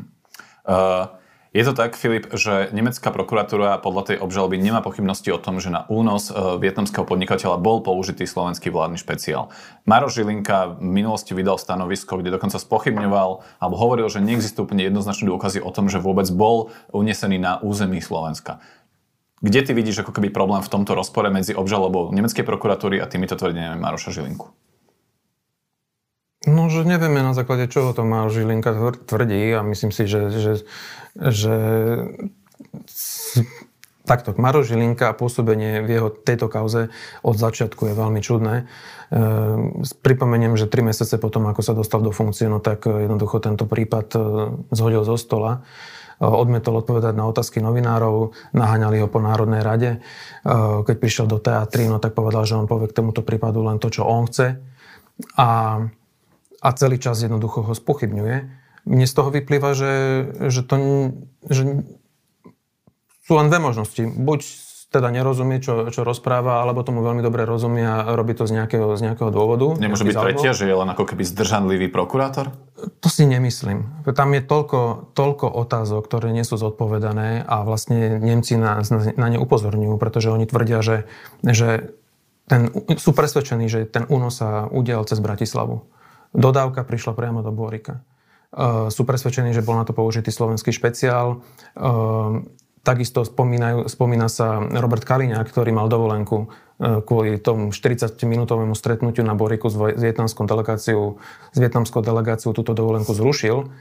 Uh, 0.63 1.05
je 1.53 1.63
to 1.69 1.77
tak, 1.77 1.93
Filip, 1.93 2.33
že 2.33 2.73
nemecká 2.73 3.13
prokuratúra 3.13 3.77
podľa 3.77 4.03
tej 4.09 4.17
obžaloby 4.25 4.57
nemá 4.57 4.81
pochybnosti 4.81 5.29
o 5.29 5.37
tom, 5.37 5.61
že 5.61 5.69
na 5.69 5.85
únos 5.85 6.33
e, 6.33 6.33
vietnamského 6.57 7.05
podnikateľa 7.05 7.61
bol 7.61 7.85
použitý 7.85 8.25
slovenský 8.25 8.73
vládny 8.73 8.97
špeciál. 8.97 9.53
Maro 9.85 10.09
Žilinka 10.09 10.81
v 10.81 10.81
minulosti 10.81 11.37
vydal 11.37 11.61
stanovisko, 11.61 12.17
kde 12.17 12.33
dokonca 12.33 12.57
spochybňoval 12.57 13.45
alebo 13.61 13.75
hovoril, 13.77 14.09
že 14.09 14.25
neexistujú 14.25 14.65
úplne 14.65 14.89
jednoznačné 14.89 15.29
dôkazy 15.29 15.61
o 15.61 15.69
tom, 15.69 15.93
že 15.93 16.01
vôbec 16.01 16.25
bol 16.33 16.73
unesený 16.89 17.37
na 17.37 17.61
území 17.61 18.01
Slovenska. 18.01 18.57
Kde 19.45 19.61
ty 19.61 19.71
vidíš 19.77 20.01
ako 20.01 20.17
keby 20.17 20.33
problém 20.33 20.65
v 20.65 20.71
tomto 20.73 20.97
rozpore 20.97 21.29
medzi 21.29 21.53
obžalobou 21.53 22.09
nemeckej 22.17 22.41
prokuratúry 22.49 22.97
a 22.97 23.05
týmito 23.05 23.37
tvrdeniami 23.37 23.77
Maroša 23.77 24.09
Žilinku? 24.09 24.72
No, 26.43 26.67
že 26.67 26.83
nevieme 26.83 27.23
na 27.23 27.31
základe 27.31 27.71
čoho 27.71 27.95
to 27.95 28.03
Maroš 28.03 28.43
Žilinka 28.43 28.75
tvrdí 29.07 29.55
a 29.55 29.63
myslím 29.63 29.95
si, 29.95 30.07
že, 30.07 30.27
že 30.27 30.53
že 31.13 31.55
takto, 34.03 34.35
Maro 34.35 34.65
Žilinka 34.65 35.13
a 35.13 35.17
pôsobenie 35.17 35.79
v 35.85 35.89
jeho 35.95 36.09
tejto 36.11 36.51
kauze 36.51 36.91
od 37.23 37.35
začiatku 37.39 37.87
je 37.87 37.93
veľmi 37.95 38.19
čudné. 38.19 38.55
E, 38.59 38.63
pripomeniem, 40.03 40.59
že 40.59 40.67
tri 40.67 40.83
mesiace 40.83 41.15
potom, 41.15 41.47
ako 41.47 41.61
sa 41.63 41.73
dostal 41.77 42.03
do 42.03 42.11
funkcie, 42.11 42.51
no 42.51 42.59
tak 42.59 42.83
jednoducho 42.83 43.39
tento 43.39 43.63
prípad 43.63 44.07
e, 44.11 44.19
zhodil 44.75 45.07
zo 45.07 45.15
stola 45.15 45.63
e, 46.19 46.27
odmetol 46.27 46.83
odpovedať 46.83 47.15
na 47.15 47.31
otázky 47.31 47.63
novinárov, 47.63 48.35
naháňali 48.51 48.99
ho 48.99 49.07
po 49.07 49.23
Národnej 49.23 49.63
rade. 49.63 49.91
Keď 50.83 50.95
prišiel 50.99 51.25
do 51.31 51.39
teatry, 51.39 51.87
no 51.87 52.03
tak 52.03 52.11
povedal, 52.11 52.43
že 52.43 52.59
on 52.59 52.67
povie 52.67 52.91
k 52.91 52.97
tomuto 52.99 53.23
prípadu 53.23 53.63
len 53.63 53.79
to, 53.79 53.87
čo 53.87 54.03
on 54.03 54.27
chce. 54.27 54.59
A, 55.39 55.79
a 56.63 56.69
celý 56.71 56.95
čas 56.97 57.19
jednoducho 57.19 57.67
ho 57.67 57.73
spochybňuje 57.75 58.63
mne 58.83 59.07
z 59.07 59.13
toho 59.15 59.31
vyplýva, 59.31 59.71
že, 59.75 59.93
že, 60.51 60.61
to, 60.63 60.75
že 61.47 61.63
sú 63.23 63.31
len 63.39 63.47
dve 63.47 63.59
možnosti. 63.63 64.03
Buď 64.03 64.43
teda 64.93 65.09
nerozumie, 65.09 65.57
čo, 65.57 65.89
čo 65.89 66.05
rozpráva, 66.05 66.61
alebo 66.61 66.85
tomu 66.85 67.01
veľmi 67.01 67.25
dobre 67.25 67.49
rozumie 67.49 67.81
a 67.81 68.13
robí 68.13 68.37
to 68.37 68.45
z 68.45 68.61
nejakého, 68.61 68.93
z 68.93 69.09
nejakého 69.09 69.33
dôvodu. 69.33 69.73
Nemôže 69.81 70.05
byť 70.05 70.21
tretia, 70.21 70.53
že 70.53 70.69
je 70.69 70.75
len 70.77 70.85
ako 70.85 71.09
keby 71.09 71.25
zdržanlivý 71.25 71.89
prokurátor? 71.89 72.53
To 72.77 73.09
si 73.09 73.25
nemyslím. 73.25 74.05
Tam 74.13 74.29
je 74.37 74.41
toľko, 74.45 75.15
toľko 75.17 75.49
otázok, 75.49 76.05
ktoré 76.05 76.29
nie 76.29 76.45
sú 76.45 76.61
zodpovedané 76.61 77.41
a 77.41 77.65
vlastne 77.65 78.21
Nemci 78.21 78.53
na, 78.53 78.85
na 79.17 79.27
ne 79.33 79.41
upozorňujú, 79.41 79.97
pretože 79.97 80.29
oni 80.29 80.45
tvrdia, 80.45 80.85
že, 80.85 81.09
že 81.41 81.97
ten, 82.45 82.69
sú 82.99 83.17
presvedčení, 83.17 83.65
že 83.65 83.89
ten 83.89 84.05
únos 84.11 84.37
sa 84.37 84.69
udial 84.69 85.09
cez 85.09 85.17
Bratislavu. 85.17 85.89
Dodávka 86.33 86.81
prišla 86.81 87.13
priamo 87.13 87.45
do 87.45 87.53
Bórika. 87.53 88.01
Eh, 88.53 88.93
sú 88.93 89.01
presvedčení, 89.01 89.49
že 89.49 89.65
bol 89.65 89.73
na 89.73 89.85
to 89.85 89.97
použitý 89.97 90.29
slovenský 90.29 90.69
špeciál. 90.69 91.41
Eh, 91.73 91.81
takisto 92.85 93.25
spomínajú, 93.25 93.89
spomína 93.89 94.29
sa 94.29 94.61
Robert 94.61 95.01
Kaliňák, 95.01 95.49
ktorý 95.49 95.73
mal 95.73 95.89
dovolenku 95.89 96.53
eh, 96.77 97.01
kvôli 97.01 97.41
tomu 97.41 97.73
40-minútovému 97.73 98.77
stretnutiu 98.77 99.25
na 99.25 99.33
Boriku 99.33 99.73
s, 99.73 99.77
vietnamskou 99.97 100.45
delegáciou, 100.45 101.17
s 101.49 101.57
vietnamskou 101.57 102.05
delegáciou 102.05 102.53
túto 102.53 102.77
dovolenku 102.77 103.13
zrušil. 103.13 103.73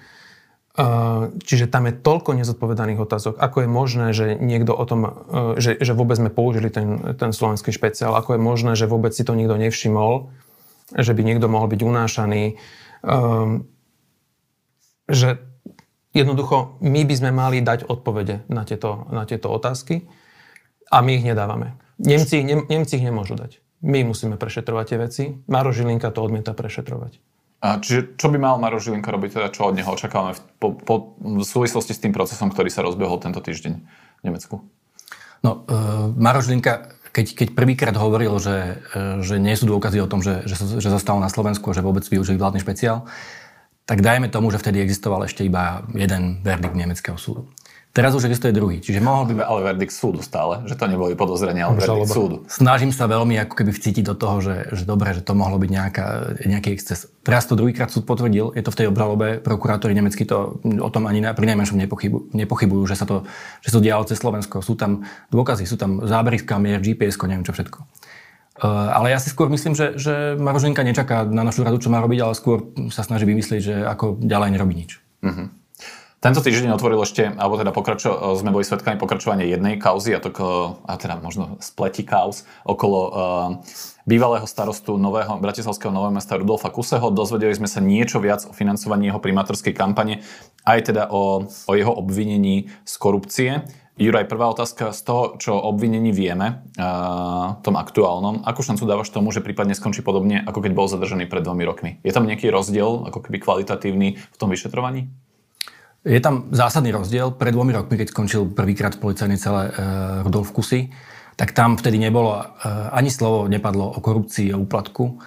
Čiže 1.45 1.69
tam 1.69 1.85
je 1.85 2.01
toľko 2.01 2.33
nezodpovedaných 2.33 3.05
otázok. 3.05 3.37
Ako 3.37 3.61
je 3.61 3.69
možné, 3.69 4.17
že 4.17 4.41
niekto 4.41 4.73
o 4.73 4.81
tom, 4.89 5.21
že, 5.61 5.77
že 5.77 5.93
vôbec 5.93 6.17
sme 6.17 6.33
použili 6.33 6.73
ten, 6.73 6.97
ten 7.13 7.29
slovenský 7.29 7.77
špeciál? 7.77 8.17
Ako 8.17 8.33
je 8.33 8.41
možné, 8.41 8.73
že 8.73 8.89
vôbec 8.89 9.13
si 9.13 9.21
to 9.21 9.37
nikto 9.37 9.61
nevšimol? 9.61 10.33
Že 10.93 11.13
by 11.17 11.23
niekto 11.25 11.47
mohol 11.49 11.69
byť 11.73 11.81
unášaný? 11.81 12.45
že 15.13 15.43
jednoducho 16.15 16.79
my 16.81 17.03
by 17.03 17.15
sme 17.15 17.31
mali 17.35 17.59
dať 17.61 17.87
odpovede 17.91 18.47
na 18.47 18.63
tieto, 18.63 19.11
na 19.11 19.27
tieto 19.27 19.51
otázky 19.51 20.07
a 20.93 21.03
my 21.03 21.19
ich 21.19 21.25
nedávame. 21.27 21.75
Nemci, 21.99 22.43
ne, 22.47 22.63
Nemci 22.67 22.99
ich 22.99 23.05
nemôžu 23.05 23.35
dať. 23.35 23.59
My 23.83 24.07
musíme 24.07 24.39
prešetrovať 24.39 24.85
tie 24.87 24.99
veci. 24.99 25.25
Maro 25.51 25.75
Žilinka 25.75 26.15
to 26.15 26.23
odmieta 26.23 26.55
prešetrovať. 26.55 27.19
A 27.63 27.79
čiže 27.79 28.19
čo 28.19 28.27
by 28.31 28.39
mal 28.39 28.59
Maro 28.59 28.79
Žilinka 28.79 29.11
robiť, 29.11 29.39
teda 29.39 29.49
čo 29.55 29.71
od 29.71 29.75
neho 29.79 29.87
očakávame 29.87 30.35
v, 30.35 30.41
po, 30.59 30.69
po, 30.75 30.95
v 31.19 31.47
súvislosti 31.47 31.95
s 31.95 32.03
tým 32.03 32.11
procesom, 32.15 32.51
ktorý 32.51 32.71
sa 32.71 32.83
rozbehol 32.83 33.23
tento 33.23 33.39
týždeň 33.39 33.73
v 33.79 34.23
Nemecku? 34.23 34.63
No, 35.43 35.67
uh, 35.67 36.11
Maro 36.15 36.43
Žilinka, 36.43 36.95
keď, 37.13 37.27
keď 37.37 37.49
prvýkrát 37.53 37.95
hovoril, 37.97 38.33
že, 38.41 38.83
uh, 38.97 39.21
že 39.21 39.37
nie 39.37 39.53
sú 39.55 39.69
dôkazy 39.69 40.01
o 40.01 40.11
tom, 40.11 40.25
že, 40.25 40.49
že, 40.49 40.57
že 40.57 40.89
zostal 40.89 41.21
na 41.21 41.29
Slovensku 41.29 41.71
a 41.71 41.77
že 41.77 41.85
vôbec 41.85 42.03
využili 42.09 42.41
vládny 42.41 42.65
špeciál, 42.65 43.05
tak 43.85 44.01
dajme 44.01 44.33
tomu, 44.33 44.49
že 44.49 44.59
vtedy 44.59 44.81
existoval 44.81 45.29
ešte 45.29 45.45
iba 45.45 45.85
jeden 45.93 46.41
verdikt 46.41 46.75
nemeckého 46.75 47.21
súdu. 47.21 47.51
Teraz 47.93 48.17
už 48.17 48.25
existuje 48.25 48.57
druhý, 48.57 48.81
čiže 48.81 49.05
mohol 49.05 49.29
by... 49.29 49.45
Ale 49.45 49.61
verdikt 49.69 49.93
súdu 49.93 50.25
stále, 50.25 50.65
že 50.65 50.81
to 50.81 50.89
neboli 50.89 51.13
podozrenia, 51.13 51.69
ale 51.69 51.77
verdikt 51.77 52.09
súdu. 52.09 52.37
Snažím 52.49 52.89
sa 52.89 53.05
veľmi 53.05 53.37
ako 53.45 53.53
keby 53.53 53.69
vcítiť 53.69 54.05
do 54.09 54.17
toho, 54.17 54.41
že, 54.41 54.73
že 54.73 54.89
dobre, 54.89 55.13
že 55.13 55.21
to 55.21 55.37
mohlo 55.37 55.61
byť 55.61 55.71
nejaká, 55.71 56.07
nejaký 56.49 56.73
exces. 56.73 57.05
Teraz 57.21 57.45
to 57.45 57.53
druhýkrát 57.53 57.93
súd 57.93 58.09
potvrdil, 58.09 58.57
je 58.57 58.65
to 58.65 58.73
v 58.73 58.79
tej 58.81 58.87
obžalobe, 58.89 59.45
prokurátori 59.45 59.93
nemeckí 59.93 60.25
to 60.25 60.57
o 60.65 60.89
tom 60.89 61.05
ani 61.05 61.21
na, 61.21 61.37
pri 61.37 61.53
najmenšom 61.53 61.77
nepochybujú, 61.85 62.33
nepochybujú, 62.33 62.83
že 62.89 62.97
sa 62.97 63.05
to, 63.05 63.29
že 63.61 63.69
to 63.69 63.85
dialo 63.85 64.09
cez 64.09 64.17
Slovensko. 64.17 64.65
Sú 64.65 64.73
tam 64.73 65.05
dôkazy, 65.29 65.69
sú 65.69 65.77
tam 65.77 66.01
zábery 66.09 66.41
z 66.41 66.49
kamier, 66.49 66.81
GPS, 66.81 67.21
neviem 67.29 67.45
čo 67.45 67.53
všetko. 67.53 67.85
Eh, 68.63 68.69
ale 68.69 69.11
ja 69.11 69.19
si 69.19 69.33
skôr 69.33 69.49
myslím, 69.49 69.73
že, 69.73 69.97
že 69.97 70.37
Maroženka 70.37 70.85
nečaká 70.85 71.25
na 71.25 71.41
našu 71.43 71.65
radu, 71.65 71.81
čo 71.81 71.89
má 71.89 72.05
robiť, 72.05 72.19
ale 72.21 72.37
skôr 72.37 72.71
sa 72.93 73.01
snaží 73.01 73.25
vymyslieť, 73.25 73.61
že 73.61 73.75
ako 73.85 74.21
ďalej 74.21 74.49
nerobí 74.53 74.75
nič. 74.77 75.01
Uh-huh. 75.25 75.49
Tento 76.23 76.39
týždeň 76.39 76.79
otvoril 76.79 77.03
ešte, 77.03 77.35
alebo 77.35 77.59
teda 77.59 77.75
pokračo, 77.75 78.15
eh, 78.15 78.39
sme 78.39 78.55
boli 78.55 78.63
svetkami 78.63 78.95
pokračovania 78.95 79.43
jednej 79.43 79.75
kauzy, 79.75 80.15
a 80.15 80.23
to 80.23 80.31
a 80.87 80.95
teda 80.95 81.19
možno 81.19 81.59
spleti 81.59 82.07
kauz, 82.07 82.47
okolo 82.63 82.99
uh, 83.03 83.13
bývalého 84.07 84.47
starostu 84.47 84.95
nového, 84.95 85.43
bratislavského 85.43 85.91
nového 85.91 86.15
mesta 86.15 86.39
Rudolfa 86.39 86.71
Kuseho. 86.71 87.11
Dozvedeli 87.11 87.51
sme 87.59 87.67
sa 87.67 87.83
niečo 87.83 88.23
viac 88.23 88.47
o 88.47 88.55
financovaní 88.55 89.11
jeho 89.11 89.19
primátorskej 89.19 89.75
kampane, 89.75 90.23
aj 90.63 90.95
teda 90.95 91.11
o, 91.11 91.51
o 91.51 91.73
jeho 91.75 91.91
obvinení 91.91 92.71
z 92.87 92.95
korupcie. 93.03 93.51
Juraj, 93.99 94.31
prvá 94.31 94.47
otázka 94.49 94.95
z 94.95 95.01
toho, 95.03 95.23
čo 95.43 95.59
obvinení 95.59 96.15
vieme, 96.15 96.63
uh, 96.79 97.59
tom 97.67 97.75
aktuálnom, 97.75 98.47
akú 98.47 98.63
šancu 98.63 98.87
dávaš 98.87 99.11
tomu, 99.11 99.35
že 99.35 99.43
prípadne 99.43 99.75
skončí 99.75 100.07
podobne, 100.07 100.39
ako 100.47 100.63
keď 100.63 100.73
bol 100.73 100.87
zadržaný 100.87 101.27
pred 101.27 101.43
dvomi 101.43 101.67
rokmi? 101.67 101.91
Je 102.07 102.15
tam 102.15 102.31
nejaký 102.31 102.47
rozdiel, 102.47 103.11
ako 103.11 103.27
keby 103.27 103.43
kvalitatívny 103.43 104.23
v 104.23 104.37
tom 104.39 104.55
vyšetrovaní? 104.55 105.11
Je 106.03 106.19
tam 106.19 106.51
zásadný 106.51 106.91
rozdiel. 106.91 107.31
Pred 107.31 107.55
dvomi 107.55 107.71
rokmi, 107.71 107.95
keď 107.95 108.11
skončil 108.11 108.51
prvýkrát 108.51 108.99
v 108.99 109.03
policajnej 109.07 109.39
cele 109.39 109.71
uh, 109.71 109.75
Rudolf 110.27 110.51
Kusy, 110.51 110.91
tak 111.39 111.55
tam 111.55 111.79
vtedy 111.79 112.03
nebolo, 112.03 112.43
uh, 112.43 112.91
ani 112.91 113.07
slovo 113.07 113.47
nepadlo 113.47 113.87
o 113.95 113.99
korupcii 114.03 114.51
a 114.51 114.59
úplatku 114.59 115.23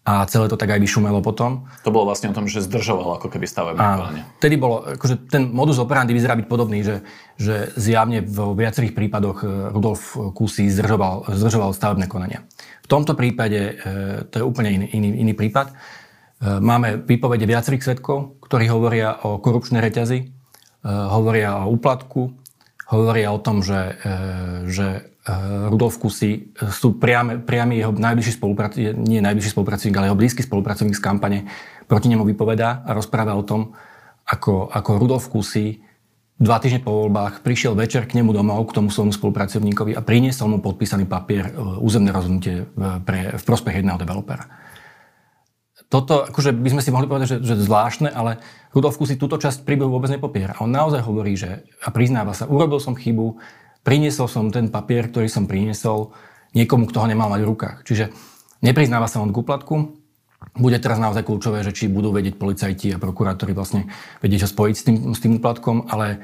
a 0.00 0.24
celé 0.24 0.48
to 0.48 0.56
tak 0.56 0.72
aj 0.72 0.80
vyšumelo 0.80 1.20
potom. 1.20 1.68
To 1.84 1.92
bolo 1.92 2.08
vlastne 2.08 2.32
o 2.32 2.36
tom, 2.36 2.48
že 2.48 2.64
zdržoval 2.64 3.20
ako 3.20 3.28
keby 3.28 3.44
stavebné 3.44 3.78
konanie. 3.78 4.22
Vtedy 4.40 4.56
bolo, 4.56 4.82
akože 4.96 5.28
ten 5.28 5.52
modus 5.52 5.76
operandi 5.76 6.16
vyzerá 6.16 6.34
byť 6.40 6.46
podobný, 6.48 6.80
že, 6.80 7.04
že 7.36 7.68
zjavne 7.76 8.24
v 8.24 8.38
viacerých 8.56 8.96
prípadoch 8.96 9.44
e, 9.44 9.46
Rudolf 9.70 10.16
Kusy 10.32 10.72
zdržoval, 10.72 11.28
zdržoval 11.36 11.76
stavebné 11.76 12.08
konania. 12.08 12.42
V 12.80 12.88
tomto 12.88 13.12
prípade 13.12 13.60
e, 13.60 13.72
to 14.32 14.40
je 14.40 14.44
úplne 14.44 14.72
iný, 14.72 14.86
iný, 14.96 15.08
iný 15.20 15.32
prípad. 15.36 15.76
E, 16.40 16.58
máme 16.58 17.04
výpovede 17.04 17.44
viacerých 17.44 17.84
svetkov, 17.84 18.40
ktorí 18.42 18.66
hovoria 18.72 19.20
o 19.22 19.38
korupčnej 19.38 19.78
reťazi, 19.84 20.40
hovoria 20.80 21.60
o 21.60 21.76
úplatku, 21.76 22.32
hovoria 22.88 23.36
o 23.36 23.38
tom, 23.38 23.60
že, 23.60 24.00
že 24.64 25.10
Eh, 25.20 25.68
Rudolf 25.68 26.00
Kusy 26.00 26.30
eh, 26.32 26.72
sú 26.72 26.96
priame, 26.96 27.36
priamy 27.44 27.76
jeho 27.76 27.92
najbližší 27.92 28.40
spolupracovník, 28.40 28.96
nie 28.96 29.20
najbližší 29.20 29.52
spolupracovník, 29.52 29.96
ale 30.00 30.08
jeho 30.08 30.16
blízky 30.16 30.40
spolupracovník 30.40 30.96
z 30.96 31.04
kampane 31.04 31.38
proti 31.84 32.08
nemu 32.08 32.24
vypovedá 32.24 32.80
a 32.88 32.96
rozpráva 32.96 33.36
o 33.36 33.44
tom, 33.44 33.76
ako, 34.24 34.72
ako 34.72 34.90
Rudolf 34.96 35.28
Kusy 35.28 35.84
dva 36.40 36.56
týždne 36.56 36.80
po 36.80 37.04
voľbách 37.04 37.44
prišiel 37.44 37.76
večer 37.76 38.08
k 38.08 38.16
nemu 38.16 38.32
domov, 38.32 38.64
k 38.72 38.80
tomu 38.80 38.88
svojmu 38.88 39.12
spolupracovníkovi 39.12 39.92
a 39.92 40.00
priniesol 40.00 40.56
mu 40.56 40.58
podpísaný 40.64 41.04
papier 41.04 41.52
eh, 41.52 41.84
územné 41.84 42.16
rozhodnutie 42.16 42.64
pre, 43.04 43.36
v 43.36 43.42
prospech 43.44 43.84
jedného 43.84 44.00
developera. 44.00 44.48
Toto, 45.90 46.22
akože 46.30 46.54
by 46.54 46.70
sme 46.70 46.82
si 46.86 46.94
mohli 46.94 47.10
povedať, 47.10 47.26
že, 47.26 47.38
že 47.42 47.66
zvláštne, 47.66 48.14
ale 48.14 48.38
Rudolf 48.70 48.94
Kusy 48.94 49.18
túto 49.18 49.34
časť 49.42 49.66
príbehu 49.66 49.90
vôbec 49.90 50.06
nepopiera. 50.06 50.54
On 50.62 50.70
naozaj 50.70 51.02
hovorí, 51.02 51.34
že 51.34 51.66
a 51.82 51.90
priznáva 51.90 52.30
sa, 52.30 52.46
urobil 52.46 52.78
som 52.78 52.94
chybu, 52.94 53.42
priniesol 53.82 54.30
som 54.30 54.54
ten 54.54 54.70
papier, 54.70 55.10
ktorý 55.10 55.26
som 55.26 55.50
priniesol 55.50 56.14
niekomu, 56.54 56.86
kto 56.86 57.02
ho 57.02 57.10
nemal 57.10 57.26
mať 57.26 57.42
v 57.42 57.50
rukách. 57.50 57.78
Čiže 57.82 58.14
nepriznáva 58.62 59.10
sa 59.10 59.18
on 59.18 59.34
k 59.34 59.40
úplatku. 59.42 59.98
Bude 60.56 60.78
teraz 60.78 61.02
naozaj 61.02 61.26
kľúčové, 61.26 61.66
že 61.66 61.74
či 61.74 61.90
budú 61.90 62.14
vedieť 62.14 62.38
policajti 62.38 62.94
a 62.94 63.02
prokurátori 63.02 63.50
vlastne 63.50 63.90
vedieť 64.22 64.46
ho 64.46 64.48
spojiť 64.48 64.74
s 64.78 64.82
tým, 64.86 64.96
s 65.10 65.18
tým 65.20 65.42
úplatkom, 65.42 65.90
ale 65.90 66.22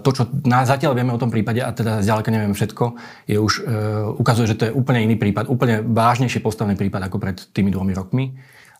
to, 0.00 0.10
čo 0.14 0.22
na, 0.46 0.62
zatiaľ 0.62 0.94
vieme 0.94 1.10
o 1.10 1.20
tom 1.20 1.34
prípade, 1.34 1.58
a 1.58 1.74
teda 1.74 1.98
zďaleka 1.98 2.30
neviem 2.30 2.54
všetko, 2.54 2.94
je 3.26 3.36
už, 3.42 3.52
e, 3.58 3.74
ukazuje, 4.16 4.54
že 4.54 4.56
to 4.56 4.64
je 4.70 4.72
úplne 4.72 5.02
iný 5.02 5.18
prípad, 5.18 5.50
úplne 5.50 5.82
vážnejšie 5.82 6.38
postavený 6.40 6.78
prípad 6.78 7.10
ako 7.10 7.16
pred 7.18 7.36
tými 7.50 7.74
dvomi 7.74 7.92
rokmi. 7.92 8.38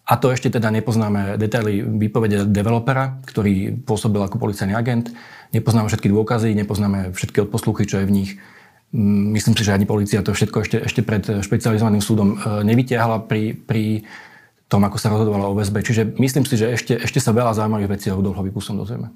A 0.09 0.17
to 0.17 0.33
ešte 0.33 0.49
teda 0.49 0.73
nepoznáme 0.73 1.37
detaily 1.37 1.85
výpovede 1.85 2.49
developera, 2.49 3.21
ktorý 3.29 3.77
pôsobil 3.85 4.25
ako 4.25 4.41
policajný 4.41 4.73
agent. 4.73 5.13
Nepoznáme 5.53 5.93
všetky 5.93 6.09
dôkazy, 6.09 6.57
nepoznáme 6.57 7.13
všetky 7.13 7.45
odposluchy, 7.45 7.85
čo 7.85 8.01
je 8.01 8.09
v 8.09 8.15
nich. 8.17 8.31
Mm, 8.97 9.37
myslím 9.37 9.53
si, 9.53 9.69
že 9.69 9.77
ani 9.77 9.85
policia 9.85 10.25
to 10.25 10.33
všetko 10.33 10.65
ešte, 10.65 10.77
ešte 10.81 11.01
pred 11.05 11.21
špecializovaným 11.45 12.01
súdom 12.01 12.41
e, 12.41 12.65
nevytiahla 12.65 13.29
pri, 13.29 13.53
pri 13.53 14.09
tom, 14.65 14.81
ako 14.81 14.97
sa 14.97 15.13
rozhodovalo 15.13 15.53
o 15.53 15.59
väzbe. 15.61 15.85
Čiže 15.85 16.17
myslím 16.17 16.49
si, 16.49 16.57
že 16.57 16.73
ešte, 16.73 16.97
ešte 16.97 17.21
sa 17.21 17.37
veľa 17.37 17.53
zaujímavých 17.53 17.93
vecí 17.93 18.09
o 18.09 18.17
Rudolfovi 18.17 18.49
Kusom 18.49 18.81
dozvieme. 18.81 19.13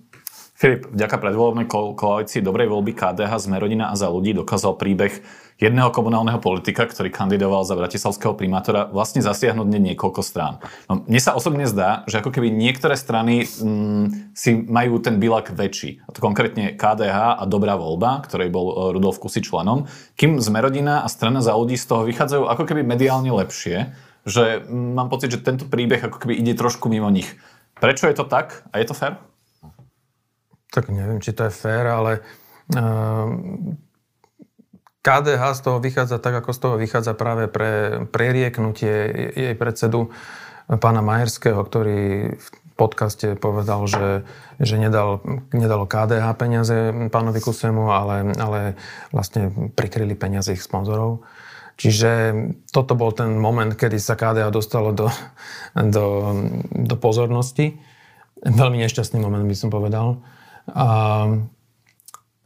Filip, 0.52 0.92
vďaka 0.92 1.16
predvoľovnej 1.16 1.66
ko- 1.72 1.96
koalícii 1.96 2.44
dobrej 2.44 2.68
voľby 2.68 2.92
KDH 2.92 3.48
sme 3.48 3.56
rodina 3.56 3.88
a 3.88 3.96
za 3.96 4.12
ľudí 4.12 4.36
dokázal 4.36 4.76
príbeh 4.76 5.24
jedného 5.62 5.94
komunálneho 5.94 6.42
politika, 6.42 6.82
ktorý 6.82 7.14
kandidoval 7.14 7.62
za 7.62 7.78
bratislavského 7.78 8.34
primátora, 8.34 8.90
vlastne 8.90 9.22
zasiahnuť 9.22 9.66
nie 9.70 9.94
niekoľko 9.94 10.20
strán. 10.26 10.58
No, 10.90 11.06
mne 11.06 11.20
sa 11.22 11.38
osobne 11.38 11.70
zdá, 11.70 12.02
že 12.10 12.18
ako 12.18 12.34
keby 12.34 12.50
niektoré 12.50 12.98
strany 12.98 13.46
mm, 13.46 14.34
si 14.34 14.58
majú 14.58 14.98
ten 14.98 15.22
bilak 15.22 15.54
väčší. 15.54 16.02
A 16.02 16.10
to 16.10 16.18
konkrétne 16.18 16.74
KDH 16.74 17.38
a 17.38 17.44
Dobrá 17.46 17.78
voľba, 17.78 18.26
ktorej 18.26 18.50
bol 18.50 18.66
e, 18.66 18.74
Rudolf 18.98 19.22
Kusy 19.22 19.38
členom, 19.38 19.86
kým 20.18 20.42
Zmerodina 20.42 21.06
a 21.06 21.08
strana 21.08 21.38
za 21.38 21.54
ľudí 21.54 21.78
z 21.78 21.86
toho 21.86 22.02
vychádzajú 22.10 22.42
ako 22.50 22.64
keby 22.66 22.82
mediálne 22.82 23.30
lepšie, 23.30 23.94
že 24.26 24.66
mm, 24.66 24.98
mám 24.98 25.06
pocit, 25.14 25.30
že 25.30 25.46
tento 25.46 25.70
príbeh 25.70 26.02
ako 26.02 26.18
keby 26.18 26.34
ide 26.42 26.58
trošku 26.58 26.90
mimo 26.90 27.06
nich. 27.06 27.30
Prečo 27.78 28.10
je 28.10 28.18
to 28.18 28.26
tak 28.26 28.66
a 28.74 28.82
je 28.82 28.86
to 28.90 28.98
fér? 28.98 29.14
Tak 30.72 30.88
neviem, 30.88 31.20
či 31.22 31.36
to 31.36 31.46
je 31.46 31.52
fér, 31.52 31.84
ale 31.86 32.12
KDH 35.02 35.42
z 35.58 35.60
toho 35.66 35.78
vychádza 35.82 36.22
tak, 36.22 36.34
ako 36.38 36.50
z 36.54 36.58
toho 36.62 36.76
vychádza 36.78 37.12
práve 37.18 37.50
pre 37.50 38.02
prerieknutie 38.14 39.10
jej 39.34 39.54
predsedu 39.58 40.14
pána 40.70 41.02
Majerského, 41.02 41.58
ktorý 41.58 42.32
v 42.38 42.48
podcaste 42.78 43.34
povedal, 43.34 43.84
že, 43.90 44.22
že 44.62 44.78
nedal, 44.78 45.20
nedalo 45.52 45.90
KDH 45.90 46.26
peniaze 46.38 46.76
pánovi 47.10 47.42
Kusemu, 47.42 47.90
ale, 47.90 48.30
ale 48.38 48.60
vlastne 49.10 49.50
prikryli 49.74 50.14
peniaze 50.14 50.54
ich 50.54 50.62
sponzorov. 50.62 51.26
Čiže 51.76 52.10
toto 52.70 52.94
bol 52.94 53.10
ten 53.10 53.36
moment, 53.42 53.74
kedy 53.74 53.98
sa 53.98 54.14
KDH 54.14 54.54
dostalo 54.54 54.94
do, 54.94 55.10
do, 55.74 56.06
do 56.70 56.94
pozornosti. 56.94 57.74
Veľmi 58.42 58.78
nešťastný 58.86 59.18
moment, 59.18 59.46
by 59.46 59.56
som 59.56 59.70
povedal. 59.70 60.22
A 60.70 60.86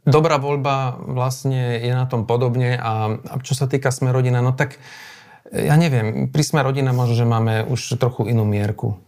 dobrá 0.07 0.39
voľba 0.39 0.95
vlastne 1.03 1.83
je 1.83 1.91
na 1.91 2.07
tom 2.07 2.23
podobne 2.23 2.79
a, 2.79 3.19
a 3.19 3.33
čo 3.43 3.53
sa 3.53 3.67
týka 3.67 3.91
Smerodina, 3.91 4.39
no 4.39 4.55
tak 4.55 4.79
ja 5.47 5.79
neviem, 5.79 6.27
pri 6.27 6.43
Sme 6.43 6.59
rodina 6.59 6.91
možno, 6.91 7.15
že 7.15 7.23
máme 7.23 7.63
už 7.71 7.95
trochu 7.95 8.27
inú 8.27 8.43
mierku. 8.43 8.99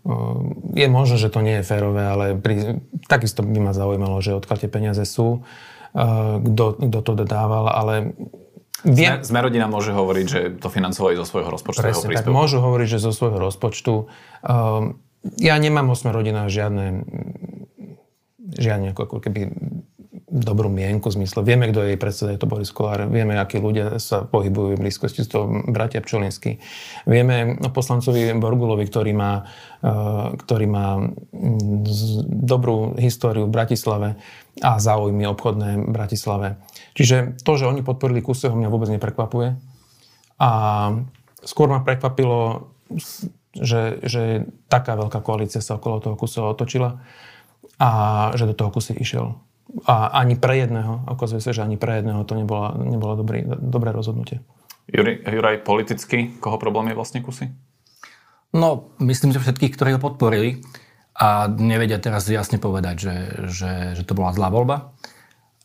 Je 0.71 0.87
možno, 0.87 1.19
že 1.19 1.27
to 1.27 1.43
nie 1.43 1.59
je 1.59 1.67
férové, 1.67 2.03
ale 2.07 2.25
pri, 2.39 2.79
takisto 3.11 3.43
by 3.43 3.59
ma 3.59 3.73
zaujímalo, 3.75 4.23
že 4.23 4.39
odkiaľ 4.39 4.57
tie 4.63 4.71
peniaze 4.71 5.03
sú, 5.03 5.43
kto, 6.39 6.65
kto 6.79 6.99
to 7.03 7.11
dodával, 7.15 7.67
ale 7.71 8.15
Viem. 8.79 9.19
Sme, 9.27 9.43
rodina 9.43 9.67
môže 9.67 9.91
hovoriť, 9.91 10.25
že 10.31 10.39
to 10.55 10.71
financovali 10.71 11.19
zo 11.19 11.27
svojho 11.27 11.51
rozpočtového 11.51 11.99
Presne, 11.99 12.15
tak 12.15 12.31
môžu 12.31 12.63
hovoriť, 12.63 12.95
že 12.95 13.03
zo 13.03 13.11
svojho 13.11 13.35
rozpočtu. 13.35 14.07
ja 15.35 15.55
nemám 15.59 15.91
o 15.91 15.95
Sme 15.99 16.15
rodina 16.15 16.47
žiadne 16.47 17.03
žiadne 18.55 18.97
ako 18.97 19.21
keby 19.21 19.51
dobrú 20.29 20.69
mienku 20.69 21.09
v 21.09 21.21
zmysle. 21.21 21.41
Vieme, 21.41 21.73
kto 21.73 21.81
je 21.81 21.89
jej 21.93 21.99
predseda, 21.99 22.29
je 22.31 22.41
to 22.41 22.49
Boris 22.49 22.69
Kolár. 22.69 23.09
Vieme, 23.09 23.35
akí 23.41 23.57
ľudia 23.57 23.97
sa 23.97 24.21
pohybujú 24.23 24.77
v 24.77 24.81
blízkosti. 24.85 25.25
Toho 25.25 25.65
bratia 25.65 26.05
Pčolinsky. 26.05 26.61
Vieme 27.09 27.57
o 27.57 27.69
poslancovi 27.73 28.37
Borgulovi, 28.37 28.85
ktorý 28.85 29.11
má, 29.17 29.49
e, 29.81 29.91
ktorý 30.37 30.65
má 30.69 31.01
mm, 31.01 31.85
dobrú 32.45 32.93
históriu 33.01 33.49
v 33.49 33.55
Bratislave 33.57 34.21
a 34.61 34.77
záujmy 34.77 35.25
obchodné 35.25 35.89
v 35.89 35.91
Bratislave. 35.91 36.61
Čiže 36.93 37.41
to, 37.41 37.51
že 37.57 37.65
oni 37.65 37.81
podporili 37.81 38.21
Kuseho, 38.21 38.53
mňa 38.53 38.69
vôbec 38.69 38.93
neprekvapuje. 38.93 39.57
A 40.39 40.51
skôr 41.41 41.67
ma 41.67 41.81
prekvapilo, 41.81 42.69
že, 43.57 43.97
že 44.05 44.45
taká 44.69 44.93
veľká 44.93 45.25
koalícia 45.25 45.59
sa 45.59 45.81
okolo 45.81 46.05
toho 46.05 46.15
Kuseho 46.15 46.53
otočila 46.53 47.01
a 47.79 47.89
že 48.35 48.45
do 48.45 48.53
toho 48.53 48.69
kusy 48.69 48.93
išiel. 48.99 49.48
A 49.85 50.17
ani 50.25 50.33
pre 50.33 50.65
jedného, 50.65 51.05
ako 51.05 51.29
sa, 51.29 51.53
že 51.53 51.61
ani 51.61 51.77
pre 51.77 52.01
jedného 52.01 52.25
to 52.25 52.33
nebolo, 52.33 52.73
nebolo 52.81 53.13
dobrý, 53.13 53.45
dobré 53.45 53.93
rozhodnutie. 53.93 54.41
Juri, 54.89 55.21
Juraj, 55.21 55.61
politicky, 55.61 56.33
koho 56.41 56.57
problém 56.57 56.89
je 56.89 56.97
vlastne 56.97 57.21
kusy? 57.21 57.53
No, 58.49 58.89
myslím, 58.97 59.29
že 59.29 59.41
všetkých, 59.45 59.77
ktorí 59.77 59.89
ho 59.93 60.01
podporili 60.01 60.65
a 61.13 61.45
nevedia 61.45 62.01
teraz 62.01 62.25
jasne 62.25 62.57
povedať, 62.57 62.95
že, 62.97 63.15
že, 63.53 63.71
že 63.93 64.03
to 64.09 64.17
bola 64.17 64.33
zlá 64.33 64.49
voľba 64.49 64.97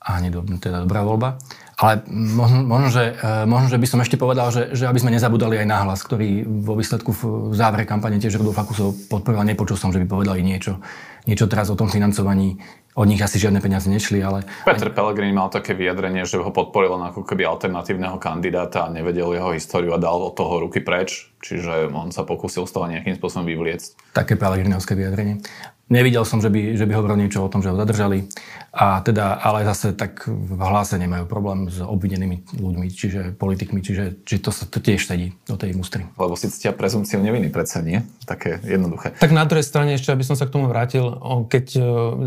a 0.05 0.21
ani 0.21 0.29
do, 0.29 0.45
teda 0.45 0.85
dobrá 0.85 1.01
voľba. 1.01 1.41
Ale 1.81 2.05
možno, 2.13 2.61
možno, 2.61 2.89
že, 2.93 3.17
e, 3.17 3.49
možno, 3.49 3.73
že 3.73 3.81
by 3.81 3.87
som 3.89 3.99
ešte 4.05 4.21
povedal, 4.21 4.53
že, 4.53 4.77
že 4.77 4.85
aby 4.85 5.01
sme 5.01 5.17
nezabudali 5.17 5.65
aj 5.65 5.67
náhlas, 5.67 6.05
ktorý 6.05 6.45
vo 6.45 6.77
výsledku 6.77 7.11
v 7.11 7.57
závere 7.57 7.89
kampane 7.89 8.21
tiež 8.21 8.37
Rudolf 8.37 8.61
Fakusov 8.61 9.09
podporoval. 9.09 9.49
Nepočul 9.49 9.81
som, 9.81 9.91
že 9.91 9.99
by 10.05 10.07
povedali 10.07 10.45
niečo, 10.45 10.79
niečo 11.25 11.49
teraz 11.49 11.73
o 11.73 11.79
tom 11.79 11.89
financovaní 11.89 12.61
od 12.95 13.07
nich 13.11 13.19
asi 13.19 13.43
žiadne 13.43 13.59
peniaze 13.59 13.91
nešli, 13.91 14.23
ale... 14.23 14.47
Peter 14.63 14.87
Pellegrini 14.95 15.35
mal 15.35 15.51
také 15.51 15.75
vyjadrenie, 15.75 16.23
že 16.23 16.39
ho 16.39 16.51
podporil 16.55 16.95
ako 16.95 17.27
keby 17.27 17.43
alternatívneho 17.43 18.23
kandidáta 18.23 18.87
a 18.87 18.93
nevedel 18.95 19.35
jeho 19.35 19.51
históriu 19.51 19.93
a 19.95 19.99
dal 19.99 20.23
od 20.23 20.39
toho 20.39 20.63
ruky 20.63 20.79
preč, 20.79 21.35
čiže 21.43 21.91
on 21.91 22.15
sa 22.15 22.23
pokúsil 22.23 22.71
z 22.71 22.73
toho 22.73 22.87
nejakým 22.87 23.19
spôsobom 23.19 23.51
vyvliecť. 23.51 24.15
Také 24.15 24.39
Pellegrinovské 24.39 24.95
vyjadrenie. 24.95 25.43
Nevidel 25.85 26.25
som, 26.25 26.41
že 26.41 26.49
by, 26.49 26.81
že 26.81 26.89
by 26.89 26.97
hovoril 26.97 27.21
niečo 27.21 27.45
o 27.45 27.53
tom, 27.53 27.61
že 27.61 27.69
ho 27.69 27.77
zadržali. 27.77 28.25
A 28.73 29.05
teda, 29.05 29.37
ale 29.37 29.69
zase 29.69 29.93
tak 29.93 30.25
v 30.25 30.57
hláse 30.57 30.97
nemajú 30.97 31.29
problém 31.29 31.69
s 31.69 31.79
obvinenými 31.79 32.57
ľuďmi, 32.57 32.87
čiže 32.89 33.21
politikmi, 33.37 33.85
čiže, 33.85 34.25
čiže 34.25 34.41
to 34.41 34.51
sa 34.51 34.65
to 34.65 34.81
tiež 34.81 35.05
sedí 35.05 35.37
do 35.45 35.61
tej 35.61 35.77
ústry. 35.77 36.09
Lebo 36.17 36.35
si 36.35 36.49
cítia 36.49 36.73
prezumciu 36.73 37.21
neviny 37.21 37.53
predsa, 37.53 37.85
nie? 37.85 38.01
Také 38.25 38.59
jednoduché. 38.65 39.15
Tak 39.21 39.31
na 39.31 39.45
druhej 39.45 39.63
strane 39.63 39.95
ešte, 39.95 40.11
aby 40.11 40.25
som 40.25 40.35
sa 40.35 40.49
k 40.49 40.57
tomu 40.57 40.73
vrátil, 40.73 41.05
keď 41.53 41.67
e, 41.77 41.81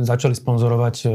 začali 0.05 0.37
sponzorovať 0.37 0.95
e, 1.03 1.07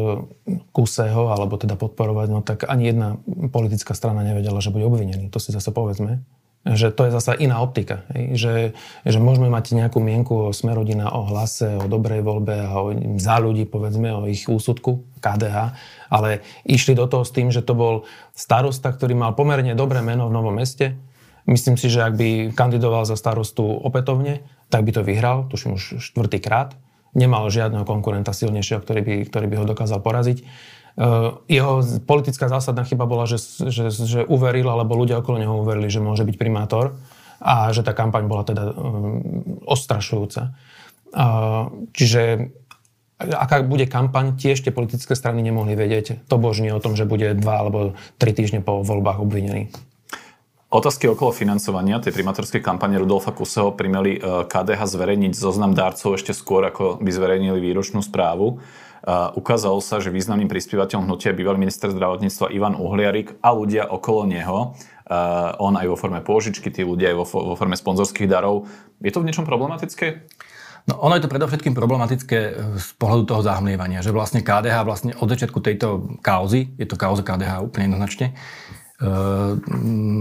Kuseho, 0.75 1.31
alebo 1.31 1.57
teda 1.57 1.79
podporovať, 1.79 2.29
no 2.29 2.43
tak 2.43 2.67
ani 2.67 2.91
jedna 2.91 3.09
politická 3.55 3.95
strana 3.95 4.27
nevedela, 4.27 4.61
že 4.61 4.75
bude 4.75 4.85
obvinený. 4.85 5.31
To 5.31 5.39
si 5.39 5.55
zase 5.55 5.71
povedzme 5.71 6.21
že 6.63 6.95
to 6.95 7.11
je 7.11 7.15
zasa 7.15 7.35
iná 7.35 7.59
optika. 7.59 8.07
Že, 8.15 8.71
že 9.03 9.19
môžeme 9.19 9.51
mať 9.51 9.75
nejakú 9.75 9.99
mienku 9.99 10.51
o 10.51 10.55
Smerodina, 10.55 11.11
o 11.11 11.27
hlase, 11.27 11.75
o 11.75 11.91
dobrej 11.91 12.23
voľbe 12.23 12.55
a 12.55 12.71
o, 12.79 12.95
za 13.19 13.43
ľudí, 13.43 13.67
povedzme, 13.67 14.15
o 14.15 14.31
ich 14.31 14.47
úsudku, 14.47 15.03
KDH, 15.19 15.75
ale 16.07 16.47
išli 16.63 16.95
do 16.95 17.11
toho 17.11 17.27
s 17.27 17.35
tým, 17.35 17.51
že 17.51 17.67
to 17.67 17.75
bol 17.75 17.95
starosta, 18.35 18.95
ktorý 18.95 19.19
mal 19.19 19.35
pomerne 19.35 19.75
dobré 19.75 20.07
meno 20.07 20.31
v 20.31 20.35
Novom 20.39 20.55
meste. 20.55 20.95
Myslím 21.51 21.75
si, 21.75 21.91
že 21.91 22.07
ak 22.07 22.15
by 22.15 22.29
kandidoval 22.55 23.03
za 23.03 23.19
starostu 23.19 23.67
opätovne, 23.67 24.47
tak 24.71 24.87
by 24.87 24.95
to 24.95 25.03
vyhral, 25.03 25.51
tuším 25.51 25.75
už 25.75 25.99
štvrtýkrát. 25.99 26.79
Nemal 27.13 27.51
žiadneho 27.51 27.83
konkurenta 27.83 28.31
silnejšieho, 28.31 28.81
ktorý 28.81 29.01
by, 29.03 29.15
ktorý 29.29 29.47
by 29.51 29.57
ho 29.61 29.67
dokázal 29.67 30.01
poraziť. 30.01 30.47
Eh, 30.93 31.31
jeho 31.49 31.81
politická 32.05 32.53
zásadná 32.53 32.85
chyba 32.85 33.09
bola, 33.09 33.25
že, 33.25 33.41
že, 33.73 33.89
že 33.89 34.21
uveril, 34.29 34.69
alebo 34.69 34.93
ľudia 34.93 35.25
okolo 35.25 35.41
neho 35.41 35.57
uverili, 35.57 35.89
že 35.89 36.05
môže 36.05 36.21
byť 36.29 36.37
primátor 36.37 37.01
a 37.41 37.73
že 37.73 37.81
tá 37.81 37.97
kampaň 37.97 38.29
bola 38.29 38.45
teda 38.45 38.71
um, 38.71 39.19
ostrašujúca. 39.67 40.53
Uh, 41.11 41.89
čiže 41.91 42.55
aká 43.19 43.65
bude 43.67 43.89
kampaň, 43.89 44.37
tiež 44.37 44.63
tie 44.63 44.71
politické 44.71 45.17
strany 45.17 45.41
nemohli 45.43 45.75
vedieť 45.75 46.29
to 46.29 46.37
božne 46.39 46.71
o 46.71 46.79
tom, 46.79 46.95
že 46.95 47.09
bude 47.09 47.35
dva 47.35 47.65
alebo 47.67 47.99
tri 48.21 48.37
týždne 48.37 48.61
po 48.63 48.85
voľbách 48.85 49.19
obvinený. 49.25 49.73
Otázky 50.73 51.05
okolo 51.09 51.37
financovania 51.37 52.01
tej 52.01 52.17
primátorskej 52.17 52.65
kampane 52.65 52.97
Rudolfa 52.97 53.35
Kuseho 53.37 53.77
primeli 53.77 54.17
KDH 54.23 54.81
zverejniť 54.89 55.37
zoznam 55.37 55.77
dárcov 55.77 56.17
ešte 56.17 56.33
skôr, 56.33 56.65
ako 56.65 56.97
by 56.97 57.11
zverejnili 57.13 57.61
výročnú 57.61 58.01
správu. 58.01 58.65
Ukázalo 59.35 59.83
sa, 59.83 59.99
že 59.99 60.15
významným 60.15 60.47
prispievateľom 60.47 61.11
hnutia 61.11 61.35
bývalý 61.35 61.59
minister 61.59 61.91
zdravotníctva 61.91 62.55
Ivan 62.55 62.79
Uhliarik 62.79 63.35
a 63.43 63.51
ľudia 63.51 63.91
okolo 63.91 64.31
neho, 64.31 64.79
on 65.59 65.75
aj 65.75 65.87
vo 65.91 65.99
forme 65.99 66.23
pôžičky, 66.23 66.71
tí 66.71 66.87
ľudia 66.87 67.11
aj 67.11 67.17
vo, 67.19 67.27
forme 67.59 67.75
sponzorských 67.75 68.31
darov. 68.31 68.71
Je 69.03 69.11
to 69.11 69.19
v 69.19 69.27
niečom 69.27 69.43
problematické? 69.43 70.31
No 70.87 70.99
ono 70.99 71.15
je 71.15 71.23
to 71.23 71.31
predovšetkým 71.31 71.79
problematické 71.79 72.39
e, 72.39 72.53
z 72.75 72.89
pohľadu 72.99 73.23
toho 73.31 73.43
zahmlievania, 73.47 74.03
že 74.03 74.11
vlastne 74.11 74.43
KDH 74.43 74.83
vlastne 74.83 75.15
od 75.15 75.31
začiatku 75.31 75.63
tejto 75.63 76.19
kauzy, 76.19 76.75
je 76.75 76.87
to 76.91 76.99
kauza 76.99 77.23
KDH 77.23 77.63
úplne 77.63 77.87
jednoznačne, 77.91 78.35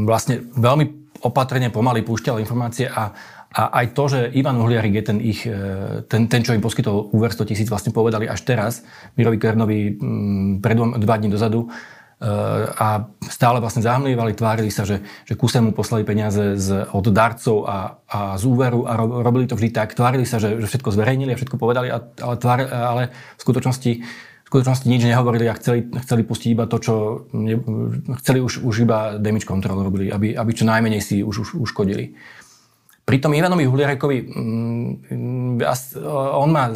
vlastne 0.10 0.42
veľmi 0.58 0.86
opatrne 1.22 1.70
pomaly 1.70 2.02
púšťal 2.02 2.42
informácie 2.42 2.90
a, 2.90 3.14
A 3.52 3.84
aj 3.84 3.92
to, 3.92 4.08
že 4.08 4.20
Ivan 4.32 4.64
Uhliarik 4.64 4.96
je 4.96 5.04
ten 5.04 5.20
ich, 5.20 5.44
e, 5.44 6.08
ten, 6.08 6.32
ten 6.32 6.40
čo 6.40 6.56
im 6.56 6.64
poskytol 6.64 7.12
úver 7.12 7.36
100 7.36 7.52
tisíc, 7.52 7.68
vlastne 7.68 7.92
povedali 7.92 8.24
až 8.24 8.48
teraz, 8.48 8.88
Mirovi 9.20 9.36
Kernovi 9.36 9.80
mm, 10.00 10.64
pred 10.64 10.80
dva 10.80 11.16
dní 11.20 11.28
dozadu, 11.28 11.68
e, 11.68 11.70
a 12.72 13.12
stále 13.28 13.60
vlastne 13.60 13.84
zahmlievali, 13.84 14.40
tvárili 14.40 14.72
sa, 14.72 14.88
že, 14.88 15.04
že 15.28 15.36
kuse 15.36 15.60
mu 15.60 15.76
poslali 15.76 16.08
peniaze 16.08 16.56
z, 16.56 16.96
od 16.96 17.12
darcov 17.12 17.68
a, 17.68 18.00
a 18.08 18.40
z 18.40 18.44
úveru 18.48 18.88
a 18.88 18.96
ro, 18.96 19.20
robili 19.20 19.52
to 19.52 19.60
vždy 19.60 19.76
tak. 19.76 20.00
Tvárili 20.00 20.24
sa, 20.24 20.40
že, 20.40 20.56
že 20.56 20.72
všetko 20.72 20.96
zverejnili 20.96 21.36
a 21.36 21.40
všetko 21.40 21.60
povedali, 21.60 21.92
a, 21.92 22.00
ale, 22.24 22.36
tvár, 22.40 22.60
ale 22.72 23.04
v 23.36 23.42
skutočnosti 23.44 23.94
v 24.42 24.60
skutočnosti 24.60 24.88
nič 24.92 25.08
nehovorili 25.08 25.48
a 25.48 25.56
chceli, 25.56 25.88
chceli 26.04 26.28
pustiť 26.28 26.50
iba 26.52 26.68
to, 26.68 26.76
čo 26.84 26.94
ne, 27.32 27.56
chceli 28.20 28.44
už, 28.44 28.60
už 28.68 28.84
iba 28.84 29.16
damage 29.16 29.48
control 29.48 29.80
robili, 29.80 30.12
aby, 30.12 30.36
aby 30.36 30.52
čo 30.52 30.68
najmenej 30.68 31.00
si 31.00 31.24
už, 31.24 31.48
už 31.48 31.50
uškodili. 31.56 32.20
Pri 33.12 33.20
tom 33.20 33.36
Ivanovi 33.36 33.68
Huliarekovi, 33.68 34.18
mm, 34.24 35.60
on 36.32 36.48
má, 36.48 36.72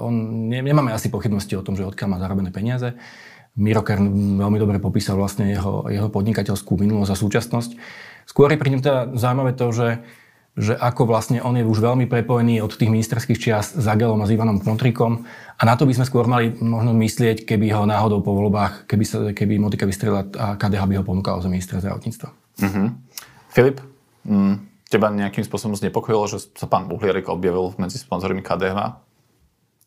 on, 0.00 0.14
nemáme 0.48 0.88
asi 0.88 1.12
pochybnosti 1.12 1.52
o 1.52 1.60
tom, 1.60 1.76
že 1.76 1.84
odkiaľ 1.84 2.08
má 2.08 2.16
zarobené 2.16 2.48
peniaze. 2.48 2.96
Miro 3.60 3.84
Kern 3.84 4.08
veľmi 4.40 4.56
dobre 4.56 4.80
popísal 4.80 5.20
vlastne 5.20 5.52
jeho, 5.52 5.84
jeho 5.92 6.08
podnikateľskú 6.08 6.80
minulosť 6.80 7.12
a 7.12 7.20
súčasnosť. 7.20 7.70
Skôr 8.24 8.48
je 8.48 8.56
pri 8.56 8.72
ňom 8.72 8.80
teda 8.80 9.00
zaujímavé 9.20 9.52
to, 9.52 9.68
že, 9.68 9.88
že 10.56 10.72
ako 10.80 11.04
vlastne 11.04 11.44
on 11.44 11.52
je 11.60 11.68
už 11.68 11.76
veľmi 11.76 12.08
prepojený 12.08 12.64
od 12.64 12.72
tých 12.72 12.88
ministerských 12.88 13.36
čias 13.36 13.76
s 13.76 13.84
Agelom 13.84 14.16
a 14.16 14.24
s 14.24 14.32
Ivanom 14.32 14.64
Kontrikom 14.64 15.28
a 15.60 15.62
na 15.68 15.76
to 15.76 15.84
by 15.84 15.92
sme 15.92 16.08
skôr 16.08 16.24
mali 16.24 16.56
možno 16.56 16.96
myslieť, 16.96 17.44
keby 17.44 17.68
ho 17.76 17.84
náhodou 17.84 18.24
po 18.24 18.32
voľbách, 18.32 18.88
keby, 18.88 19.04
sa, 19.04 19.28
keby 19.36 19.60
Motika 19.60 19.84
vystrelila 19.84 20.24
a 20.40 20.56
KDH 20.56 20.88
by 20.88 20.94
ho 20.96 21.04
ponúkal 21.04 21.36
za 21.44 21.52
ministra 21.52 21.84
zdravotníctva. 21.84 22.32
Mm-hmm. 22.64 22.86
Filip, 23.52 23.76
mm, 24.24 24.69
teba 24.90 25.08
nejakým 25.14 25.46
spôsobom 25.46 25.78
znepokojilo, 25.78 26.26
že 26.26 26.50
sa 26.58 26.66
pán 26.66 26.90
Buhlierik 26.90 27.30
objavil 27.30 27.72
medzi 27.78 28.02
sponzormi 28.02 28.42
KDH? 28.42 28.98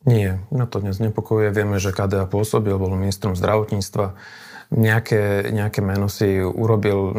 Nie, 0.04 0.44
na 0.52 0.68
to 0.68 0.80
dnes 0.80 1.00
nepokojuje. 1.00 1.52
Vieme, 1.52 1.80
že 1.80 1.96
KDH 1.96 2.28
pôsobil, 2.32 2.76
bol 2.76 2.96
ministrom 2.96 3.36
zdravotníctva. 3.36 4.16
Nejaké, 4.74 5.54
nejaké 5.54 5.80
meno 5.80 6.08
si 6.12 6.40
urobil. 6.40 7.00
E, 7.08 7.16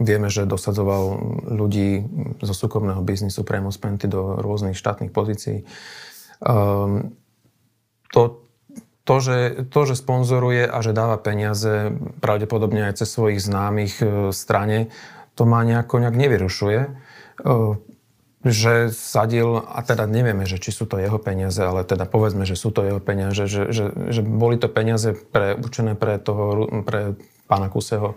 vieme, 0.00 0.28
že 0.28 0.48
dosadzoval 0.48 1.16
ľudí 1.48 2.04
zo 2.44 2.52
súkromného 2.56 3.00
biznisu 3.00 3.44
priamo 3.44 3.72
z 3.72 3.78
Penty 3.78 4.06
do 4.08 4.36
rôznych 4.40 4.76
štátnych 4.76 5.12
pozícií. 5.12 5.64
Ehm, 6.44 7.16
to, 8.12 8.44
to, 9.08 9.16
že, 9.22 9.38
to, 9.72 9.80
že 9.86 9.96
sponzoruje 9.96 10.68
a 10.68 10.78
že 10.84 10.92
dáva 10.92 11.16
peniaze 11.16 11.94
pravdepodobne 12.20 12.90
aj 12.90 13.00
cez 13.00 13.08
svojich 13.16 13.40
známych 13.40 13.94
e, 14.04 14.06
strane, 14.36 14.92
to 15.36 15.42
ma 15.44 15.60
nejako 15.62 16.00
nejak 16.00 16.16
nevyrušuje, 16.16 16.80
že 18.46 18.94
sadil, 18.94 19.58
a 19.58 19.82
teda 19.82 20.06
nevieme, 20.06 20.46
že 20.46 20.62
či 20.62 20.70
sú 20.70 20.86
to 20.86 21.02
jeho 21.02 21.18
peniaze, 21.18 21.58
ale 21.58 21.82
teda 21.82 22.06
povedzme, 22.06 22.46
že 22.46 22.54
sú 22.54 22.70
to 22.70 22.86
jeho 22.86 23.02
peniaze, 23.02 23.42
že, 23.44 23.74
že, 23.74 23.90
že 23.92 24.20
boli 24.22 24.54
to 24.56 24.70
peniaze 24.70 25.12
pre, 25.34 25.58
určené 25.58 25.98
pre, 25.98 26.22
toho, 26.22 26.70
pre 26.86 27.18
pána 27.50 27.66
Kuseho. 27.66 28.14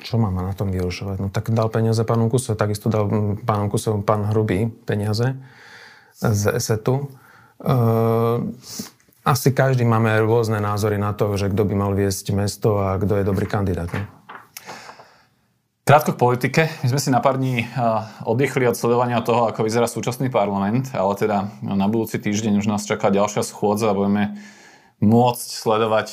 Čo 0.00 0.16
má 0.16 0.32
na 0.32 0.56
tom 0.56 0.72
vyrušovať? 0.72 1.16
No 1.20 1.28
tak 1.28 1.52
dal 1.52 1.68
peniaze 1.68 2.00
pánu 2.00 2.32
Kuseho, 2.32 2.56
takisto 2.56 2.88
dal 2.88 3.06
pánu 3.44 3.68
Kuseho 3.68 4.00
pán 4.00 4.24
Hrubý 4.32 4.72
peniaze 4.88 5.36
z 6.16 6.42
ESETu. 6.56 7.12
asi 9.20 9.48
každý 9.52 9.84
máme 9.84 10.16
rôzne 10.24 10.64
názory 10.64 10.96
na 10.96 11.12
to, 11.12 11.36
že 11.36 11.52
kto 11.52 11.68
by 11.68 11.74
mal 11.76 11.92
viesť 11.92 12.32
mesto 12.32 12.80
a 12.80 12.96
kto 12.96 13.20
je 13.20 13.24
dobrý 13.28 13.44
kandidát. 13.44 13.92
Ne? 13.92 14.08
Krátko 15.90 16.14
k 16.14 16.22
politike. 16.22 16.62
My 16.86 16.94
sme 16.94 17.02
si 17.02 17.10
na 17.10 17.18
pár 17.18 17.34
dní 17.34 17.66
oddychli 18.22 18.62
od 18.62 18.78
sledovania 18.78 19.18
toho, 19.26 19.50
ako 19.50 19.66
vyzerá 19.66 19.90
súčasný 19.90 20.30
parlament, 20.30 20.94
ale 20.94 21.18
teda 21.18 21.50
na 21.66 21.90
budúci 21.90 22.22
týždeň 22.22 22.62
už 22.62 22.70
nás 22.70 22.86
čaká 22.86 23.10
ďalšia 23.10 23.42
schôdza 23.42 23.90
a 23.90 23.98
budeme 23.98 24.38
môcť 25.02 25.48
sledovať 25.50 26.08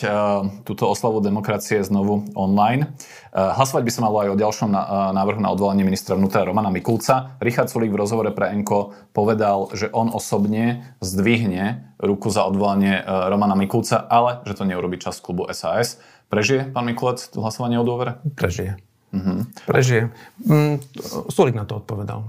túto 0.65 0.89
oslavu 0.89 1.21
demokracie 1.21 1.85
znovu 1.85 2.25
online. 2.33 2.89
Hlasovať 3.29 3.85
by 3.85 3.91
sa 3.93 4.01
malo 4.01 4.17
aj 4.25 4.33
o 4.33 4.41
ďalšom 4.41 4.73
návrhu 5.13 5.45
na 5.45 5.53
odvolanie 5.53 5.85
ministra 5.85 6.17
vnútra 6.17 6.41
Romana 6.41 6.73
Mikulca. 6.73 7.37
Richard 7.37 7.69
Sulík 7.69 7.93
v 7.93 8.01
rozhovore 8.01 8.33
pre 8.33 8.49
Enko 8.57 8.97
povedal, 9.13 9.69
že 9.77 9.93
on 9.93 10.09
osobne 10.09 10.89
zdvihne 11.05 11.93
ruku 12.01 12.33
za 12.33 12.49
odvolanie 12.49 13.05
Romana 13.05 13.53
Mikulca, 13.53 14.01
ale 14.09 14.41
že 14.41 14.57
to 14.57 14.65
neurobi 14.65 14.97
čas 14.97 15.21
klubu 15.21 15.45
SAS. 15.53 16.01
Prežije 16.33 16.73
pán 16.73 16.89
Mikulec 16.89 17.29
hlasovanie 17.37 17.77
o 17.77 17.85
dôvere? 17.85 18.17
Prežije. 18.33 18.81
Mm-hmm. 19.13 19.37
Prežije. 19.63 20.03
Mm, 20.43 20.83
Sulik 21.31 21.55
na 21.55 21.63
to 21.63 21.79
odpovedal. 21.79 22.27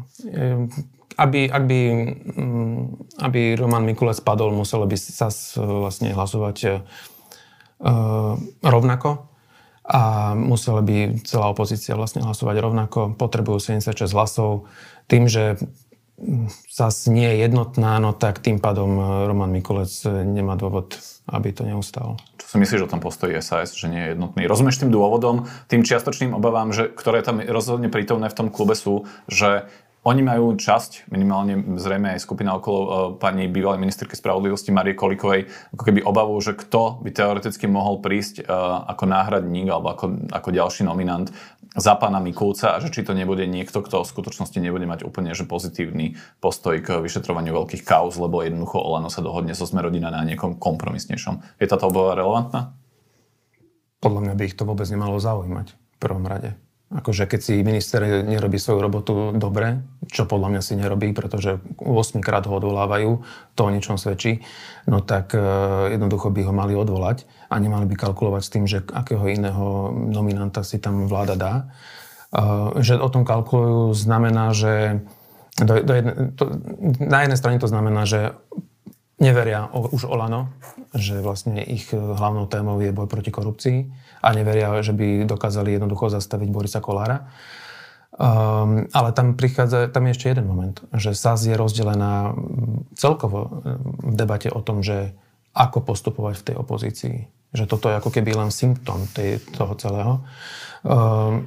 Aby, 1.18 1.50
ak 1.50 1.62
by, 1.66 1.80
mm, 2.38 2.82
aby 3.26 3.40
Roman 3.58 3.82
Mikulec 3.82 4.22
padol, 4.22 4.54
muselo 4.54 4.86
by 4.86 4.94
sa 4.94 5.34
vlastne 5.58 6.14
hlasovať 6.14 6.56
uh, 7.82 8.34
rovnako 8.62 9.26
a 9.88 10.32
musela 10.36 10.84
by 10.84 11.16
celá 11.24 11.48
opozícia 11.48 11.96
vlastne 11.96 12.20
hlasovať 12.20 12.56
rovnako. 12.60 13.16
Potrebujú 13.16 13.80
76 13.80 14.12
hlasov. 14.12 14.68
Tým, 15.08 15.26
že 15.26 15.56
zase 16.66 17.14
nie 17.14 17.26
je 17.30 17.46
jednotná, 17.46 18.02
no 18.02 18.10
tak 18.12 18.42
tým 18.42 18.58
pádom 18.58 18.98
Roman 19.26 19.54
Mikulec 19.54 19.90
nemá 20.26 20.58
dôvod, 20.58 20.98
aby 21.30 21.54
to 21.54 21.62
neustalo 21.62 22.18
si 22.48 22.56
myslíš 22.56 22.88
o 22.88 22.92
tom 22.96 23.04
postoji 23.04 23.36
SAS, 23.44 23.76
že 23.76 23.92
nie 23.92 24.00
je 24.00 24.10
jednotný? 24.16 24.48
Rozumieš 24.48 24.80
tým 24.80 24.88
dôvodom, 24.88 25.44
tým 25.68 25.84
čiastočným 25.84 26.32
obavám, 26.32 26.72
že, 26.72 26.88
ktoré 26.88 27.20
tam 27.20 27.44
rozhodne 27.44 27.92
prítomné 27.92 28.32
v 28.32 28.38
tom 28.40 28.48
klube 28.48 28.72
sú, 28.72 29.04
že 29.28 29.68
oni 30.08 30.24
majú 30.24 30.56
časť, 30.56 31.12
minimálne 31.12 31.76
zrejme 31.76 32.16
aj 32.16 32.24
skupina 32.24 32.56
okolo 32.56 32.80
uh, 32.80 32.90
pani 33.20 33.44
bývalej 33.50 33.82
ministerky 33.82 34.16
spravodlivosti 34.16 34.72
Marie 34.72 34.96
Kolikovej, 34.96 35.50
ako 35.76 35.82
keby 35.84 36.00
obavu, 36.00 36.32
že 36.40 36.56
kto 36.56 37.04
by 37.04 37.12
teoreticky 37.12 37.68
mohol 37.68 38.00
prísť 38.00 38.48
uh, 38.48 38.88
ako 38.88 39.04
náhradník 39.04 39.68
alebo 39.68 39.92
ako, 39.92 40.32
ako 40.32 40.48
ďalší 40.48 40.88
nominant 40.88 41.28
za 41.78 41.94
pána 41.94 42.18
Mikulca 42.18 42.74
a 42.74 42.82
že 42.82 42.90
či 42.90 43.06
to 43.06 43.14
nebude 43.14 43.46
niekto, 43.46 43.80
kto 43.80 44.02
v 44.02 44.10
skutočnosti 44.10 44.58
nebude 44.58 44.84
mať 44.84 45.06
úplne 45.06 45.32
že 45.32 45.46
pozitívny 45.46 46.18
postoj 46.42 46.76
k 46.82 46.98
vyšetrovaniu 46.98 47.54
veľkých 47.54 47.86
kauz, 47.86 48.18
lebo 48.18 48.42
jednoducho 48.42 48.82
Olano 48.82 49.08
sa 49.08 49.22
dohodne 49.22 49.54
so 49.54 49.64
Smerodina 49.64 50.10
na 50.10 50.26
niekom 50.26 50.58
kompromisnejšom. 50.58 51.62
Je 51.62 51.70
táto 51.70 51.86
obava 51.86 52.18
relevantná? 52.18 52.74
Podľa 53.98 54.20
mňa 54.30 54.34
by 54.34 54.42
ich 54.46 54.58
to 54.58 54.66
vôbec 54.66 54.86
nemalo 54.90 55.18
zaujímať 55.18 55.74
v 55.74 55.96
prvom 55.98 56.26
rade. 56.26 56.54
Akože 56.88 57.28
keď 57.28 57.40
si 57.44 57.60
minister 57.60 58.00
nerobí 58.24 58.56
svoju 58.56 58.80
robotu 58.80 59.12
dobre, 59.36 59.84
čo 60.08 60.24
podľa 60.24 60.56
mňa 60.56 60.62
si 60.64 60.72
nerobí, 60.72 61.12
pretože 61.12 61.60
8 61.76 62.24
krát 62.24 62.48
ho 62.48 62.56
odvolávajú, 62.56 63.20
to 63.52 63.60
o 63.60 63.68
ničom 63.68 64.00
svedčí, 64.00 64.40
no 64.88 65.04
tak 65.04 65.36
e, 65.36 65.40
jednoducho 65.92 66.32
by 66.32 66.48
ho 66.48 66.52
mali 66.56 66.72
odvolať 66.72 67.28
a 67.52 67.60
nemali 67.60 67.84
by 67.84 67.92
kalkulovať 67.92 68.40
s 68.40 68.52
tým, 68.56 68.64
že 68.64 68.88
akého 68.88 69.20
iného 69.28 69.92
nominanta 69.92 70.64
si 70.64 70.80
tam 70.80 71.04
vláda 71.04 71.36
dá. 71.36 71.54
E, 71.60 71.64
že 72.80 72.96
o 72.96 73.08
tom 73.12 73.28
kalkulujú 73.28 73.92
znamená, 73.92 74.56
že 74.56 75.04
do, 75.60 75.84
do 75.84 75.92
jedne, 75.92 76.12
to, 76.40 76.56
na 77.04 77.28
jednej 77.28 77.36
strane 77.36 77.58
to 77.60 77.68
znamená, 77.68 78.08
že 78.08 78.32
neveria 79.18 79.70
o, 79.70 79.90
už 79.92 80.06
Olano, 80.06 80.54
že 80.94 81.18
vlastne 81.20 81.60
ich 81.62 81.90
hlavnou 81.92 82.46
témou 82.46 82.78
je 82.80 82.94
boj 82.94 83.10
proti 83.10 83.30
korupcii 83.34 83.78
a 84.22 84.28
neveria, 84.34 84.72
že 84.82 84.94
by 84.94 85.26
dokázali 85.26 85.76
jednoducho 85.76 86.10
zastaviť 86.10 86.48
Borisa 86.50 86.80
Kolára. 86.80 87.28
Um, 88.18 88.90
ale 88.90 89.14
tam 89.14 89.38
prichádza, 89.38 89.94
tam 89.94 90.10
je 90.10 90.14
ešte 90.18 90.26
jeden 90.34 90.50
moment, 90.50 90.74
že 90.90 91.14
SAS 91.14 91.46
je 91.46 91.54
rozdelená 91.54 92.34
celkovo 92.98 93.62
v 94.02 94.14
debate 94.18 94.50
o 94.50 94.58
tom, 94.58 94.82
že 94.82 95.14
ako 95.54 95.86
postupovať 95.86 96.34
v 96.42 96.46
tej 96.50 96.56
opozícii. 96.58 97.16
Že 97.54 97.64
toto 97.70 97.86
je 97.86 97.98
ako 97.98 98.10
keby 98.10 98.34
len 98.34 98.50
symptóm 98.50 99.06
tej, 99.14 99.38
toho 99.54 99.74
celého. 99.78 100.12
Um, 100.82 101.46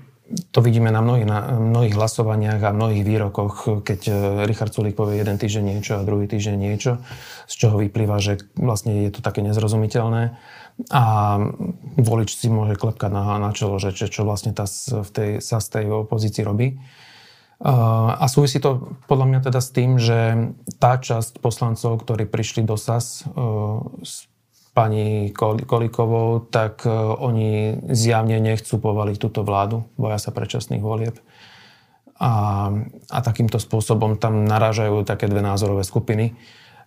to 0.52 0.60
vidíme 0.64 0.92
na 0.92 1.02
mnohých, 1.04 1.28
na 1.28 1.40
mnohých 1.60 1.96
hlasovaniach 1.96 2.62
a 2.64 2.76
mnohých 2.76 3.04
výrokoch, 3.04 3.84
keď 3.84 4.00
e, 4.08 4.14
Richard 4.48 4.72
Sulík 4.72 4.96
povie 4.96 5.20
jeden 5.20 5.36
týždeň 5.38 5.64
niečo 5.64 5.94
a 6.00 6.06
druhý 6.08 6.28
týždeň 6.28 6.56
niečo, 6.58 7.02
z 7.48 7.54
čoho 7.56 7.80
vyplýva, 7.80 8.18
že 8.20 8.42
vlastne 8.56 9.08
je 9.08 9.12
to 9.12 9.22
také 9.24 9.44
nezrozumiteľné 9.44 10.36
a 10.90 11.04
volič 12.00 12.34
si 12.34 12.48
môže 12.48 12.80
klepkať 12.80 13.12
na, 13.12 13.38
na 13.38 13.52
čelo, 13.54 13.78
že 13.78 13.94
čo, 13.94 14.26
vlastne 14.26 14.56
tá 14.56 14.66
v 14.66 15.10
tej, 15.12 15.30
sa 15.44 15.62
z 15.62 15.68
tej 15.68 15.86
opozícii 16.08 16.42
robí. 16.42 16.82
A 17.62 18.26
súvisí 18.26 18.58
to 18.58 18.98
podľa 19.06 19.26
mňa 19.30 19.40
teda 19.46 19.62
s 19.62 19.70
tým, 19.70 20.02
že 20.02 20.50
tá 20.82 20.98
časť 20.98 21.38
poslancov, 21.38 22.02
ktorí 22.02 22.26
prišli 22.26 22.66
do 22.66 22.74
SAS 22.74 23.22
pani 24.72 25.36
Kolikovou, 25.68 26.48
tak 26.48 26.88
oni 27.20 27.76
zjavne 27.92 28.40
nechcú 28.40 28.80
povaliť 28.80 29.18
túto 29.20 29.44
vládu, 29.44 29.84
boja 30.00 30.16
sa 30.16 30.32
predčasných 30.32 30.80
volieb. 30.80 31.20
A, 32.22 32.70
a 33.10 33.18
takýmto 33.26 33.58
spôsobom 33.58 34.14
tam 34.16 34.46
narážajú 34.46 35.02
také 35.04 35.26
dve 35.26 35.42
názorové 35.42 35.82
skupiny. 35.82 36.26
E, 36.30 36.34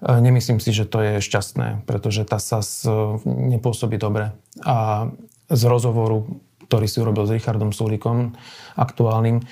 nemyslím 0.07 0.62
si, 0.62 0.70
že 0.70 0.87
to 0.87 1.03
je 1.03 1.18
šťastné, 1.18 1.83
pretože 1.90 2.23
tá 2.23 2.38
SAS 2.38 2.87
e, 2.87 3.18
nepôsobí 3.27 3.99
dobre. 3.99 4.31
A 4.62 5.11
z 5.51 5.62
rozhovoru, 5.66 6.38
ktorý 6.70 6.87
si 6.87 7.03
urobil 7.03 7.27
s 7.27 7.35
Richardom 7.35 7.75
Sulíkom, 7.75 8.38
aktuálnym, 8.79 9.42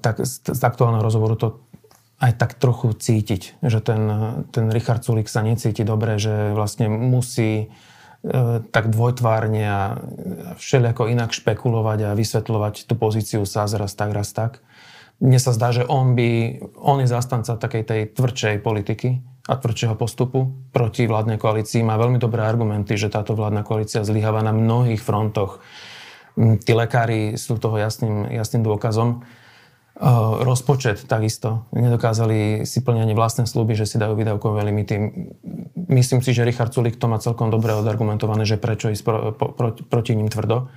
tak 0.00 0.20
z, 0.20 0.52
z 0.52 0.60
aktuálneho 0.60 1.00
rozhovoru 1.00 1.34
to 1.36 1.48
aj 2.18 2.32
tak 2.34 2.58
trochu 2.58 2.90
cítiť, 2.90 3.62
že 3.62 3.78
ten, 3.78 4.02
ten 4.50 4.74
Richard 4.74 5.06
Sulik 5.06 5.30
sa 5.30 5.46
necíti 5.46 5.86
dobre, 5.86 6.18
že 6.18 6.50
vlastne 6.50 6.90
musí 6.90 7.50
e, 7.62 7.66
tak 8.74 8.90
dvojtvárne 8.90 9.62
a 9.62 10.02
všelijako 10.58 11.14
inak 11.14 11.30
špekulovať 11.30 12.10
a 12.10 12.18
vysvetľovať 12.18 12.90
tú 12.90 12.94
pozíciu 12.98 13.46
sa 13.46 13.70
raz 13.70 13.94
tak, 13.94 14.10
raz 14.10 14.34
tak. 14.34 14.58
Mne 15.22 15.38
sa 15.38 15.54
zdá, 15.54 15.70
že 15.70 15.86
on 15.86 16.18
by, 16.18 16.62
on 16.78 17.02
je 17.02 17.10
zastanca 17.10 17.54
takej 17.54 17.82
tej 17.86 18.00
tvrdšej 18.14 18.62
politiky 18.62 19.22
a 19.46 19.54
tvrdšieho 19.54 19.94
postupu 19.94 20.54
proti 20.74 21.06
vládnej 21.06 21.38
koalícii. 21.38 21.86
Má 21.86 21.98
veľmi 21.98 22.18
dobré 22.18 22.42
argumenty, 22.42 22.98
že 22.98 23.10
táto 23.10 23.34
vládna 23.34 23.62
koalícia 23.62 24.06
zlyháva 24.06 24.42
na 24.42 24.54
mnohých 24.54 25.02
frontoch. 25.02 25.58
Tí 26.38 26.70
lekári 26.70 27.34
sú 27.34 27.58
toho 27.58 27.78
jasným, 27.82 28.30
jasným 28.30 28.62
dôkazom. 28.62 29.26
Eh, 29.98 30.44
rozpočet 30.46 31.10
takisto. 31.10 31.66
Nedokázali 31.74 32.62
si 32.62 32.78
plniť 32.86 33.02
ani 33.02 33.18
vlastné 33.18 33.50
sluby, 33.50 33.74
že 33.74 33.82
si 33.82 33.98
dajú 33.98 34.14
výdavkové 34.14 34.62
limity. 34.70 34.94
Myslím 35.74 36.22
si, 36.22 36.30
že 36.30 36.46
Richard 36.46 36.70
Sulik 36.70 37.02
to 37.02 37.10
má 37.10 37.18
celkom 37.18 37.50
dobre 37.50 37.74
odargumentované, 37.74 38.46
že 38.46 38.62
prečo 38.62 38.94
ísť 38.94 39.02
pro, 39.02 39.34
pro, 39.34 39.74
proti 39.74 40.14
ním 40.14 40.30
tvrdo. 40.30 40.70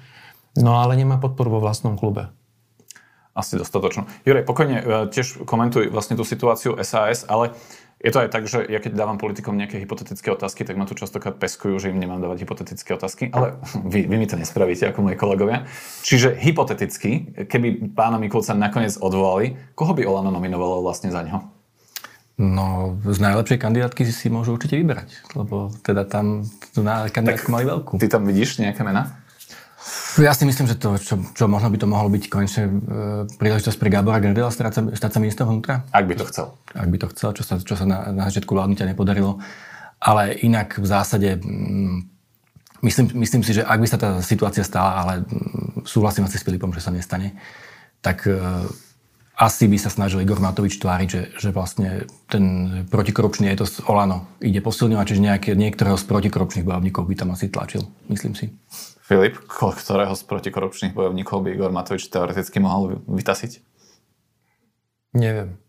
No 0.57 0.81
ale 0.81 0.97
nemá 0.97 1.21
podporu 1.21 1.53
vo 1.53 1.61
vlastnom 1.61 2.01
klube. 2.01 2.33
Asi 3.37 3.61
dostatočnú. 3.61 4.09
Juraj, 4.25 4.41
pokojne 4.41 4.77
eh, 4.81 4.85
tiež 5.13 5.45
komentuj 5.45 5.93
vlastne 5.93 6.17
tú 6.17 6.25
situáciu 6.25 6.81
SAS, 6.81 7.21
ale 7.29 7.53
uh, 7.53 7.80
je 8.01 8.09
to 8.09 8.17
aj 8.25 8.29
tak, 8.33 8.49
že 8.49 8.65
ja 8.65 8.81
keď 8.81 8.97
dávam 8.97 9.21
politikom 9.21 9.53
nejaké 9.53 9.77
hypotetické 9.77 10.33
otázky, 10.33 10.65
tak 10.65 10.73
ma 10.73 10.89
tu 10.89 10.97
častokrát 10.97 11.37
peskujú, 11.37 11.77
že 11.77 11.93
im 11.93 12.01
nemám 12.01 12.17
dávať 12.17 12.49
hypotetické 12.49 12.97
otázky, 12.97 13.29
ale 13.29 13.61
vy, 13.85 14.09
vy 14.09 14.15
mi 14.17 14.25
to 14.25 14.33
nespravíte 14.33 14.89
ako 14.89 15.05
moji 15.05 15.15
kolegovia. 15.21 15.69
Čiže 16.01 16.33
hypoteticky, 16.33 17.37
keby 17.45 17.93
pána 17.93 18.17
Mikulca 18.17 18.57
nakoniec 18.57 18.97
odvolali, 18.97 19.53
koho 19.77 19.93
by 19.93 20.01
Olano 20.09 20.33
nominovalo 20.33 20.81
vlastne 20.81 21.13
za 21.13 21.21
ňo? 21.21 21.45
No, 22.41 22.97
z 23.05 23.21
najlepšej 23.21 23.61
kandidátky 23.61 24.01
si 24.09 24.33
môžu 24.33 24.57
určite 24.57 24.73
vyberať, 24.81 25.13
lebo 25.37 25.69
teda 25.85 26.09
tam 26.09 26.41
na 26.73 27.05
kandidátku 27.05 27.53
mali 27.53 27.69
veľkú. 27.69 28.01
Ty 28.01 28.17
tam 28.17 28.25
vidíš 28.25 28.57
nejaké 28.65 28.81
mená? 28.81 29.20
Ja 30.19 30.35
si 30.35 30.43
myslím, 30.43 30.67
že 30.67 30.75
to, 30.75 30.99
čo, 30.99 31.15
čo 31.31 31.45
možno 31.47 31.71
by 31.71 31.77
to 31.79 31.87
mohlo 31.87 32.11
byť 32.11 32.23
konečne 32.27 32.63
e, 32.67 32.71
príležitosť 33.39 33.77
pre 33.79 33.87
Gábora 33.87 34.19
Grendela 34.19 34.51
stať 34.51 34.73
sa, 34.75 34.81
stať 34.91 35.11
sa 35.15 35.19
ministrom 35.23 35.47
vnútra. 35.47 35.87
Ak 35.95 36.03
by 36.03 36.19
to 36.19 36.27
chcel. 36.27 36.59
Ak 36.75 36.89
by 36.91 36.97
to 36.99 37.07
chcel, 37.15 37.31
čo 37.31 37.43
sa, 37.47 37.55
čo 37.63 37.75
sa 37.79 37.85
na, 37.87 38.11
na 38.11 38.27
začiatku 38.27 38.51
vládnutia 38.51 38.91
nepodarilo. 38.91 39.39
Ale 40.03 40.35
inak 40.35 40.75
v 40.81 40.87
zásade 40.89 41.39
mm, 41.39 41.97
myslím, 42.83 43.07
myslím 43.23 43.43
si, 43.47 43.55
že 43.55 43.63
ak 43.63 43.79
by 43.79 43.87
sa 43.87 43.97
tá 44.01 44.09
situácia 44.19 44.67
stala, 44.67 44.99
ale 44.99 45.13
mm, 45.23 45.87
súhlasím 45.87 46.27
asi 46.27 46.35
s 46.35 46.43
Filipom, 46.43 46.75
že 46.75 46.83
sa 46.83 46.91
nestane, 46.91 47.39
tak 48.03 48.27
e, 48.27 48.35
asi 49.39 49.65
by 49.71 49.77
sa 49.79 49.89
snažil 49.89 50.21
Igor 50.21 50.43
Matovič 50.43 50.75
tváriť, 50.77 51.07
že, 51.09 51.21
že 51.39 51.49
vlastne 51.55 52.05
ten 52.27 52.43
protikorupčný 52.91 53.47
etos 53.47 53.79
Olano 53.87 54.37
ide 54.43 54.59
posilňovať, 54.59 55.05
čiže 55.07 55.21
nejaké, 55.23 55.51
niektorého 55.55 55.95
z 55.95 56.03
protikorupčných 56.03 56.67
bojovníkov 56.67 57.07
by 57.07 57.15
tam 57.15 57.31
asi 57.31 57.47
tlačil, 57.47 57.87
myslím 58.11 58.35
si. 58.35 58.51
Filip, 59.11 59.35
ktorého 59.43 60.15
z 60.15 60.23
protikorupčných 60.23 60.95
bojovníkov 60.95 61.43
by 61.43 61.51
Igor 61.51 61.75
Matovič 61.75 62.07
teoreticky 62.07 62.63
mohol 62.63 63.03
vytasiť? 63.11 63.59
Neviem. 65.11 65.59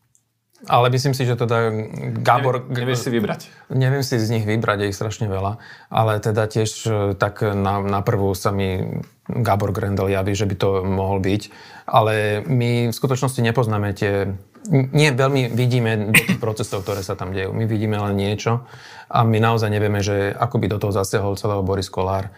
Ale 0.70 0.94
myslím 0.94 1.10
si, 1.10 1.26
že 1.26 1.34
teda 1.34 1.74
Gábor... 2.22 2.70
Nevie, 2.70 2.86
nevieš 2.86 3.02
si 3.02 3.10
vybrať. 3.10 3.40
Neviem 3.74 4.06
si 4.06 4.14
z 4.14 4.30
nich 4.30 4.46
vybrať, 4.46 4.86
je 4.86 4.90
ich 4.94 4.98
strašne 4.98 5.26
veľa. 5.26 5.58
Ale 5.90 6.22
teda 6.22 6.46
tiež 6.46 6.70
e, 6.86 6.90
tak 7.18 7.42
na, 7.42 7.82
na 7.82 7.98
prvú 8.06 8.30
sa 8.38 8.54
mi 8.54 9.02
Gábor 9.26 9.74
Grendel 9.74 10.14
javí, 10.14 10.38
že 10.38 10.46
by 10.46 10.54
to 10.54 10.86
mohol 10.86 11.18
byť. 11.18 11.50
Ale 11.90 12.46
my 12.46 12.94
v 12.94 12.94
skutočnosti 12.94 13.42
nepoznáme 13.42 13.90
tie... 13.90 14.38
Nie 14.70 15.10
veľmi 15.10 15.50
vidíme 15.50 16.14
do 16.14 16.22
tých 16.22 16.38
procesov, 16.38 16.86
ktoré 16.86 17.02
sa 17.02 17.18
tam 17.18 17.34
dejú. 17.34 17.50
My 17.50 17.66
vidíme 17.66 17.98
len 17.98 18.14
niečo 18.14 18.62
a 19.10 19.26
my 19.26 19.42
naozaj 19.42 19.66
nevieme, 19.66 19.98
že 19.98 20.30
ako 20.30 20.62
by 20.62 20.66
do 20.70 20.78
toho 20.78 20.94
zasiahol 20.94 21.34
celého 21.34 21.66
Boris 21.66 21.90
Kolár 21.90 22.30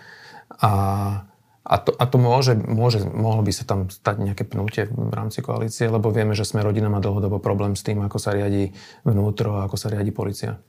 a, 0.49 0.73
a, 1.65 1.77
to, 1.81 1.91
a 1.97 2.05
to 2.05 2.17
môže, 2.21 2.55
môže, 2.57 3.03
mohlo 3.05 3.41
by 3.41 3.53
sa 3.53 3.65
tam 3.65 3.89
stať 3.89 4.21
nejaké 4.21 4.45
pnutie 4.45 4.89
v 4.89 5.13
rámci 5.13 5.41
koalície, 5.41 5.89
lebo 5.89 6.13
vieme, 6.13 6.37
že 6.37 6.45
sme 6.45 6.61
rodina 6.61 6.93
má 6.93 7.01
dlhodobo 7.01 7.41
problém 7.41 7.75
s 7.75 7.83
tým, 7.83 8.05
ako 8.05 8.19
sa 8.21 8.37
riadi 8.37 8.77
vnútro 9.03 9.59
a 9.59 9.67
ako 9.67 9.77
sa 9.81 9.89
riadi 9.89 10.13
policia. 10.13 10.61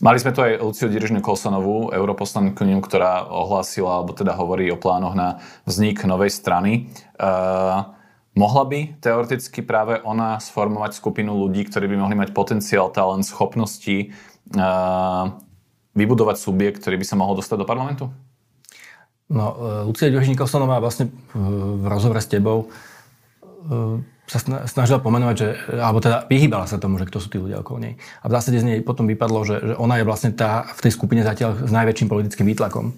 Mali 0.00 0.16
sme 0.16 0.32
tu 0.32 0.40
aj 0.40 0.64
Luciu 0.64 0.88
Dirižnu 0.88 1.20
Kolsonovú, 1.20 1.92
europoslankyňu, 1.92 2.80
ktorá 2.80 3.28
ohlásila, 3.28 4.00
alebo 4.00 4.16
teda 4.16 4.32
hovorí 4.32 4.72
o 4.72 4.80
plánoch 4.80 5.12
na 5.12 5.44
vznik 5.68 6.00
novej 6.08 6.32
strany. 6.32 6.88
Uh, 7.20 7.84
mohla 8.32 8.64
by 8.64 8.96
teoreticky 9.04 9.60
práve 9.60 10.00
ona 10.00 10.40
sformovať 10.40 10.96
skupinu 10.96 11.36
ľudí, 11.36 11.68
ktorí 11.68 11.84
by 11.92 12.00
mohli 12.00 12.16
mať 12.16 12.32
potenciál, 12.32 12.88
talent, 12.88 13.28
schopnosti, 13.28 14.16
uh, 14.56 15.36
vybudovať 15.92 16.36
subjekt, 16.48 16.80
ktorý 16.80 16.96
by 16.96 17.04
sa 17.04 17.20
mohol 17.20 17.36
dostať 17.36 17.60
do 17.60 17.68
parlamentu? 17.68 18.08
No, 19.30 19.46
e, 19.54 19.86
Lucia 19.86 20.10
Ďožníkovsonová 20.10 20.82
vlastne 20.82 21.08
e, 21.08 21.38
v 21.78 21.84
rozhovore 21.86 22.18
s 22.18 22.26
tebou 22.26 22.66
e, 22.66 24.02
sa 24.30 24.38
snažila 24.66 25.02
pomenovať, 25.02 25.36
že, 25.38 25.48
alebo 25.74 25.98
teda 25.98 26.26
vyhýbala 26.30 26.66
sa 26.66 26.78
tomu, 26.78 27.02
že 27.02 27.06
kto 27.10 27.18
sú 27.18 27.28
tí 27.30 27.38
ľudia 27.42 27.62
okolo 27.62 27.82
nej. 27.82 27.94
A 28.22 28.30
v 28.30 28.34
zásade 28.38 28.62
z 28.62 28.66
nej 28.66 28.78
potom 28.82 29.10
vypadlo, 29.10 29.42
že, 29.42 29.56
že 29.58 29.74
ona 29.74 29.98
je 29.98 30.06
vlastne 30.06 30.30
tá 30.30 30.70
v 30.70 30.86
tej 30.86 30.92
skupine 30.94 31.22
zatiaľ 31.26 31.66
s 31.66 31.72
najväčším 31.74 32.06
politickým 32.06 32.46
výtlakom. 32.46 32.94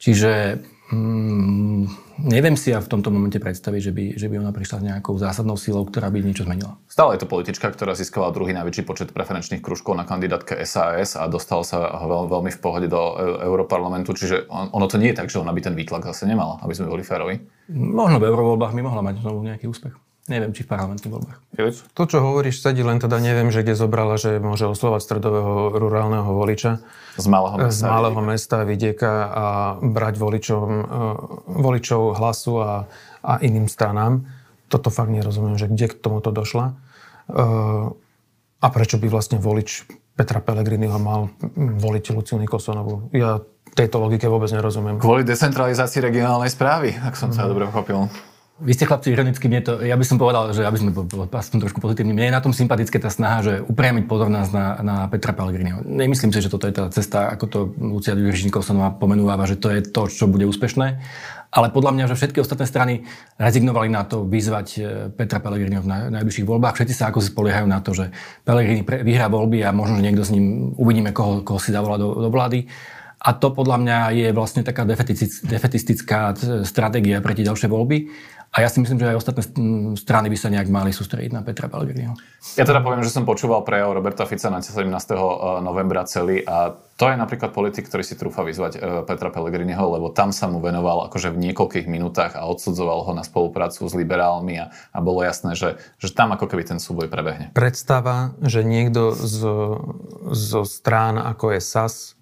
Čiže 0.00 0.60
Mm, 0.90 1.86
neviem 2.18 2.58
si 2.58 2.74
ja 2.74 2.82
v 2.82 2.90
tomto 2.90 3.14
momente 3.14 3.38
predstaviť, 3.38 3.80
že 3.80 3.92
by, 3.94 4.04
že 4.18 4.26
by 4.26 4.42
ona 4.42 4.50
prišla 4.50 4.82
s 4.82 4.86
nejakou 4.90 5.14
zásadnou 5.22 5.54
silou, 5.54 5.86
ktorá 5.86 6.10
by 6.10 6.18
niečo 6.18 6.42
zmenila. 6.42 6.82
Stále 6.90 7.14
je 7.14 7.22
to 7.22 7.30
politička, 7.30 7.70
ktorá 7.70 7.94
získala 7.94 8.34
druhý 8.34 8.50
najväčší 8.58 8.82
počet 8.82 9.14
preferenčných 9.14 9.62
kružkov 9.62 9.94
na 9.94 10.02
kandidátke 10.02 10.58
SAS 10.66 11.14
a 11.14 11.30
dostala 11.30 11.62
sa 11.62 11.94
veľ, 11.94 12.26
veľmi 12.26 12.50
v 12.50 12.58
pohode 12.58 12.90
do 12.90 12.98
e- 13.14 13.38
Európarlamentu, 13.46 14.18
čiže 14.18 14.50
ono 14.50 14.90
to 14.90 14.98
nie 14.98 15.14
je 15.14 15.18
tak, 15.22 15.30
že 15.30 15.38
ona 15.38 15.54
by 15.54 15.62
ten 15.62 15.78
výtlak 15.78 16.02
zase 16.10 16.26
nemala, 16.26 16.58
aby 16.66 16.74
sme 16.74 16.90
boli 16.90 17.06
férovi. 17.06 17.38
Možno 17.70 18.18
v 18.18 18.26
eurovoľbách 18.26 18.74
by 18.74 18.82
mohla 18.82 19.06
mať 19.06 19.22
znovu 19.22 19.46
nejaký 19.46 19.70
úspech. 19.70 20.09
Neviem, 20.30 20.54
či 20.54 20.62
v 20.62 20.70
parlamentných 20.70 21.10
voľbách. 21.10 21.38
Filip? 21.58 21.74
To, 21.98 22.02
čo 22.06 22.22
hovoríš, 22.22 22.62
sedí, 22.62 22.86
len 22.86 23.02
teda 23.02 23.18
neviem, 23.18 23.50
že 23.50 23.66
kde 23.66 23.74
zobrala, 23.74 24.14
že 24.14 24.38
môže 24.38 24.70
oslovať 24.70 25.02
stredového 25.02 25.74
rurálneho 25.74 26.30
voliča. 26.30 26.78
Z 27.18 27.26
malého 27.26 27.58
mesta. 27.58 27.74
Z 27.74 27.80
malého 27.90 28.20
mesta, 28.22 28.56
vidieka 28.62 29.12
a 29.26 29.44
brať 29.82 30.14
voličom, 30.22 30.68
uh, 30.70 30.86
voličov 31.50 32.14
hlasu 32.14 32.62
a, 32.62 32.86
a 33.26 33.32
iným 33.42 33.66
stranám. 33.66 34.22
Toto 34.70 34.94
fakt 34.94 35.10
nerozumiem, 35.10 35.58
že 35.58 35.66
kde 35.66 35.90
k 35.90 35.98
tomuto 35.98 36.30
došla. 36.30 36.78
Uh, 37.26 37.90
a 38.62 38.66
prečo 38.70 39.02
by 39.02 39.10
vlastne 39.10 39.42
volič 39.42 39.82
Petra 40.14 40.38
Pellegriniho 40.38 40.94
mal 41.02 41.34
voliť 41.58 42.14
Luciu 42.14 42.38
Nikosonovú. 42.38 43.10
Ja 43.10 43.42
tejto 43.74 43.98
logike 43.98 44.30
vôbec 44.30 44.50
nerozumiem. 44.54 45.02
Kvôli 45.02 45.26
decentralizácii 45.26 45.98
regionálnej 46.04 46.52
správy, 46.52 46.94
ak 46.94 47.18
som 47.18 47.34
sa 47.34 47.46
mm. 47.46 47.48
dobre 47.50 47.64
pochopil. 47.66 48.06
Vy 48.60 48.76
ste 48.76 48.84
chlapci 48.84 49.08
ironicky, 49.08 49.48
mne 49.48 49.64
to, 49.64 49.72
ja 49.80 49.96
by 49.96 50.04
som 50.04 50.20
povedal, 50.20 50.52
že 50.52 50.68
aby 50.68 50.76
sme 50.76 50.92
aspoň 50.92 51.58
trošku 51.64 51.80
pozitívni, 51.80 52.12
mne 52.12 52.28
je 52.28 52.36
na 52.36 52.44
tom 52.44 52.52
sympatické 52.52 53.00
tá 53.00 53.08
snaha, 53.08 53.40
že 53.40 53.54
upriamiť 53.64 54.04
pozornosť 54.04 54.50
na, 54.52 54.66
na 54.84 54.96
Petra 55.08 55.32
Pellegriniho. 55.32 55.80
Nemyslím 55.80 56.28
si, 56.28 56.44
že 56.44 56.52
toto 56.52 56.68
je 56.68 56.76
tá 56.76 56.92
cesta, 56.92 57.32
ako 57.32 57.44
to 57.48 57.58
Lucia 57.80 58.12
Vyžiníkovsonová 58.12 59.00
pomenúva, 59.00 59.40
že 59.48 59.56
to 59.56 59.72
je 59.72 59.80
to, 59.80 60.12
čo 60.12 60.28
bude 60.28 60.44
úspešné. 60.44 61.00
Ale 61.50 61.74
podľa 61.74 61.92
mňa, 61.96 62.04
že 62.12 62.14
všetky 62.20 62.38
ostatné 62.38 62.68
strany 62.68 62.94
rezignovali 63.34 63.90
na 63.90 64.06
to 64.06 64.22
vyzvať 64.22 64.66
e, 64.76 64.80
Petra 65.10 65.42
Pellegriniho 65.42 65.82
v 65.82 66.14
najbližších 66.14 66.46
voľbách. 66.46 66.78
Všetci 66.78 66.94
sa 66.94 67.10
ako 67.10 67.18
si 67.18 67.34
spoliehajú 67.34 67.66
na 67.66 67.82
to, 67.82 67.90
že 67.90 68.14
Pellegrini 68.46 68.86
vyhrá 68.86 69.26
voľby 69.26 69.66
a 69.66 69.74
možno, 69.74 69.98
že 69.98 70.06
niekto 70.06 70.22
s 70.22 70.30
ním 70.30 70.76
uvidíme, 70.78 71.10
koho, 71.10 71.42
koho 71.42 71.58
si 71.58 71.74
zavolá 71.74 71.98
do, 71.98 72.14
do 72.14 72.30
vlády. 72.30 72.70
A 73.20 73.36
to 73.36 73.52
podľa 73.52 73.76
mňa 73.82 73.98
je 74.16 74.28
vlastne 74.32 74.64
taká 74.64 74.88
defetistická 74.88 76.32
stratégia 76.64 77.20
pre 77.20 77.36
tie 77.36 77.44
ďalšie 77.44 77.68
voľby. 77.68 78.08
A 78.50 78.66
ja 78.66 78.68
si 78.68 78.82
myslím, 78.82 78.98
že 78.98 79.14
aj 79.14 79.20
ostatné 79.22 79.46
strany 79.94 80.26
by 80.26 80.34
sa 80.34 80.50
nejak 80.50 80.66
mali 80.66 80.90
sústrediť 80.90 81.30
na 81.30 81.46
Petra 81.46 81.70
Pellegriniho. 81.70 82.18
Ja 82.58 82.66
teda 82.66 82.82
poviem, 82.82 83.06
že 83.06 83.14
som 83.14 83.22
počúval 83.22 83.62
prejav 83.62 83.94
Roberta 83.94 84.26
Fica 84.26 84.50
na 84.50 84.58
17. 84.58 84.90
Eh, 84.90 85.18
novembra 85.62 86.02
celý 86.02 86.42
a 86.42 86.74
to 86.98 87.06
je 87.06 87.14
napríklad 87.14 87.54
politik, 87.54 87.86
ktorý 87.86 88.02
si 88.02 88.18
trúfa 88.18 88.42
vyzvať 88.42 88.72
eh, 88.74 88.80
Petra 89.06 89.30
Pellegriniho, 89.30 89.94
lebo 89.94 90.10
tam 90.10 90.34
sa 90.34 90.50
mu 90.50 90.58
venoval 90.58 91.06
akože 91.06 91.30
v 91.30 91.46
niekoľkých 91.46 91.86
minútach 91.86 92.34
a 92.34 92.42
odsudzoval 92.50 93.06
ho 93.06 93.12
na 93.14 93.22
spoluprácu 93.22 93.86
s 93.86 93.94
liberálmi 93.94 94.58
a, 94.58 94.74
a 94.90 94.98
bolo 94.98 95.22
jasné, 95.22 95.54
že, 95.54 95.78
že 96.02 96.10
tam 96.10 96.34
ako 96.34 96.50
keby 96.50 96.66
ten 96.66 96.82
súboj 96.82 97.06
prebehne. 97.06 97.54
Predstava, 97.54 98.34
že 98.42 98.66
niekto 98.66 99.14
z, 99.14 99.46
zo 100.34 100.62
strán 100.66 101.22
ako 101.22 101.54
je 101.54 101.60
SAS, 101.62 102.18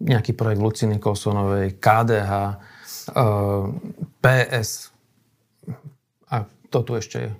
nejaký 0.00 0.32
projekt 0.32 0.64
Luciny 0.64 0.96
Kosonovej, 0.96 1.76
KDH, 1.76 2.32
eh, 3.12 3.64
PS, 4.24 4.95
to 6.76 6.84
tu 6.84 6.92
ešte 7.00 7.32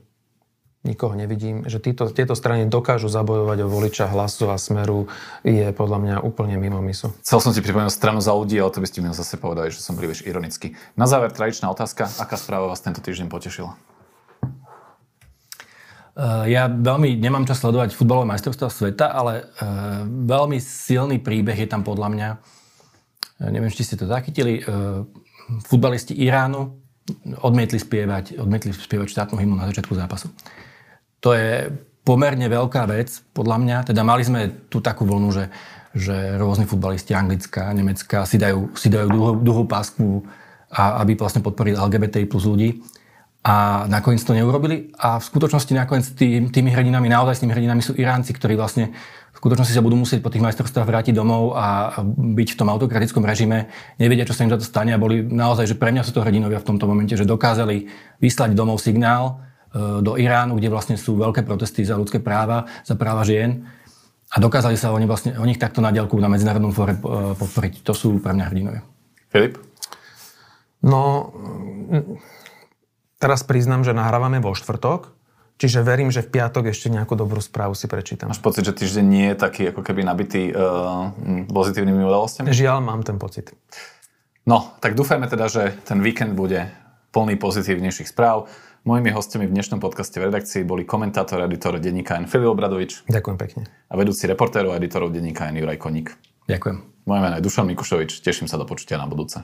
nikoho 0.87 1.13
nevidím, 1.13 1.67
že 1.69 1.83
títo, 1.83 2.09
tieto 2.09 2.33
strany 2.39 2.65
dokážu 2.71 3.11
zabojovať 3.11 3.67
o 3.67 3.69
voliča 3.69 4.09
hlasu 4.09 4.49
a 4.49 4.57
smeru, 4.57 5.11
je 5.43 5.69
podľa 5.75 5.99
mňa 5.99 6.17
úplne 6.23 6.57
mimo 6.57 6.79
misu. 6.81 7.13
Chcel 7.21 7.43
som 7.43 7.53
ti 7.53 7.61
pripomenúť 7.61 7.93
stranu 7.93 8.23
za 8.23 8.33
ľudí, 8.33 8.57
ale 8.57 8.73
to 8.73 8.81
by 8.81 8.89
ste 8.89 9.03
mi 9.05 9.13
zase 9.13 9.37
povedali, 9.37 9.75
že 9.75 9.83
som 9.83 9.99
príliš 9.99 10.23
ironický. 10.25 10.79
Na 10.95 11.05
záver 11.11 11.35
tradičná 11.35 11.69
otázka. 11.69 12.09
Aká 12.17 12.39
správa 12.39 12.71
vás 12.71 12.81
tento 12.81 13.05
týždeň 13.05 13.29
potešila? 13.29 13.77
ja 16.49 16.65
veľmi 16.73 17.21
nemám 17.21 17.45
čas 17.45 17.61
sledovať 17.61 17.93
futbalové 17.93 18.33
majstrovstvá 18.33 18.73
sveta, 18.73 19.13
ale 19.13 19.53
veľmi 20.25 20.57
silný 20.65 21.21
príbeh 21.21 21.61
je 21.61 21.69
tam 21.69 21.85
podľa 21.85 22.09
mňa. 22.09 22.29
Neviem, 23.53 23.69
či 23.69 23.85
ste 23.85 24.01
to 24.01 24.09
zachytili. 24.09 24.65
Futbalisti 25.69 26.17
Iránu 26.17 26.86
odmietli 27.43 27.79
spievať, 27.79 28.41
odmietli 28.41 28.75
spievať 28.75 29.09
štátnu 29.11 29.37
hymnu 29.39 29.57
na 29.59 29.69
začiatku 29.71 29.95
zápasu. 29.95 30.31
To 31.23 31.33
je 31.33 31.71
pomerne 32.07 32.47
veľká 32.47 32.87
vec, 32.87 33.23
podľa 33.35 33.57
mňa. 33.59 33.77
Teda 33.91 34.07
mali 34.07 34.23
sme 34.23 34.71
tu 34.71 34.79
takú 34.79 35.03
vlnu, 35.03 35.29
že, 35.35 35.45
že 35.91 36.39
rôzni 36.39 36.67
futbalisti 36.67 37.15
Anglická, 37.15 37.75
Nemecka 37.75 38.23
si 38.23 38.39
dajú, 38.39 38.75
si 38.79 38.87
dajú 38.87 39.11
dlhú, 39.11 39.33
dlhú 39.43 39.65
pásku, 39.67 40.23
a, 40.71 41.03
aby 41.03 41.19
vlastne 41.19 41.43
podporili 41.43 41.79
LGBTI 41.79 42.27
plus 42.31 42.47
ľudí 42.47 42.83
a 43.47 43.87
nakoniec 43.87 44.19
to 44.27 44.35
neurobili 44.35 44.91
a 44.99 45.23
v 45.23 45.25
skutočnosti 45.25 45.71
nakoniec 45.71 46.07
tý, 46.19 46.51
tými 46.51 46.75
hrdinami, 46.75 47.07
naozaj 47.07 47.39
s 47.39 47.43
tými 47.47 47.55
hrdinami 47.55 47.79
sú 47.79 47.95
Iránci, 47.95 48.35
ktorí 48.35 48.59
vlastne 48.59 48.91
v 49.37 49.39
skutočnosti 49.45 49.77
sa 49.77 49.85
budú 49.85 50.01
musieť 50.01 50.25
po 50.25 50.33
tých 50.33 50.41
majstrovstvách 50.41 50.89
vrátiť 50.89 51.13
domov 51.13 51.53
a 51.53 51.93
byť 52.09 52.49
v 52.57 52.59
tom 52.59 52.73
autokratickom 52.73 53.21
režime, 53.21 53.69
nevedia, 54.01 54.25
čo 54.25 54.33
sa 54.33 54.49
im 54.49 54.53
za 54.53 54.57
to 54.57 54.65
stane 54.65 54.97
a 54.97 54.99
boli 54.99 55.21
naozaj, 55.21 55.69
že 55.69 55.77
pre 55.77 55.93
mňa 55.93 56.09
sú 56.09 56.17
to 56.17 56.25
hrdinovia 56.25 56.57
v 56.57 56.69
tomto 56.73 56.89
momente, 56.89 57.13
že 57.13 57.29
dokázali 57.29 57.85
vyslať 58.17 58.57
domov 58.57 58.81
signál 58.81 59.45
e, 59.69 60.01
do 60.01 60.17
Iránu, 60.17 60.57
kde 60.57 60.73
vlastne 60.73 60.97
sú 60.97 61.21
veľké 61.21 61.45
protesty 61.45 61.85
za 61.85 62.01
ľudské 62.01 62.17
práva, 62.17 62.65
za 62.81 62.97
práva 62.97 63.29
žien 63.29 63.69
a 64.33 64.41
dokázali 64.41 64.81
sa 64.81 64.97
oni 64.97 65.05
vlastne, 65.05 65.37
o 65.37 65.45
nich 65.45 65.61
takto 65.61 65.85
na 65.85 65.93
diaľku 65.93 66.17
na 66.17 66.33
medzinárodnom 66.33 66.73
fóre 66.73 66.97
e, 66.97 67.01
podporiť. 67.37 67.85
To 67.85 67.93
sú 67.93 68.17
pre 68.25 68.33
mňa 68.33 68.49
hrdinovia. 68.49 68.83
Filip? 69.29 69.61
No, 70.81 71.29
Teraz 73.17 73.41
priznám, 73.49 73.81
že 73.81 73.97
nahrávame 73.97 74.45
vo 74.45 74.53
štvrtok, 74.53 75.16
čiže 75.57 75.85
verím, 75.85 76.09
že 76.09 76.25
v 76.25 76.41
piatok 76.41 76.71
ešte 76.73 76.89
nejakú 76.89 77.17
dobrú 77.17 77.43
správu 77.43 77.77
si 77.77 77.91
prečítam. 77.91 78.33
Máš 78.33 78.45
pocit, 78.45 78.65
že 78.65 78.77
týždeň 78.77 79.05
nie 79.05 79.27
je 79.33 79.37
taký 79.37 79.63
ako 79.73 79.81
keby 79.85 80.05
nabitý 80.07 80.53
uh, 80.53 81.11
pozitívnymi 81.49 82.05
udalosťami? 82.05 82.53
Žiaľ, 82.53 82.79
mám 82.81 83.01
ten 83.05 83.17
pocit. 83.17 83.53
No, 84.47 84.79
tak 84.79 84.95
dúfajme 84.95 85.27
teda, 85.27 85.51
že 85.51 85.75
ten 85.83 85.99
víkend 85.99 86.39
bude 86.39 86.71
plný 87.11 87.35
pozitívnejších 87.41 88.13
správ. 88.13 88.47
Mojimi 88.87 89.11
hostiami 89.11 89.51
v 89.51 89.57
dnešnom 89.59 89.83
podcaste 89.83 90.15
v 90.23 90.31
redakcii 90.31 90.63
boli 90.63 90.87
komentátor 90.87 91.43
a 91.43 91.51
editor 91.51 91.75
denníka 91.83 92.15
N. 92.15 92.31
Filip 92.31 92.55
Obradovič. 92.55 93.03
Ďakujem 93.11 93.35
pekne. 93.35 93.63
A 93.91 93.99
vedúci 93.99 94.31
reportérov 94.31 94.71
a 94.71 94.79
editorov 94.79 95.11
denníka 95.11 95.51
N. 95.51 95.59
Juraj 95.59 95.83
Koník. 95.83 96.15
Ďakujem. 96.47 96.79
Moje 97.11 97.21
meno 97.27 97.35
je 97.35 97.43
Dušan 97.43 97.67
Mikušovič. 97.67 98.23
Teším 98.23 98.47
sa 98.47 98.55
do 98.55 98.63
počutia 98.63 98.95
na 99.03 99.11
budúce. 99.11 99.43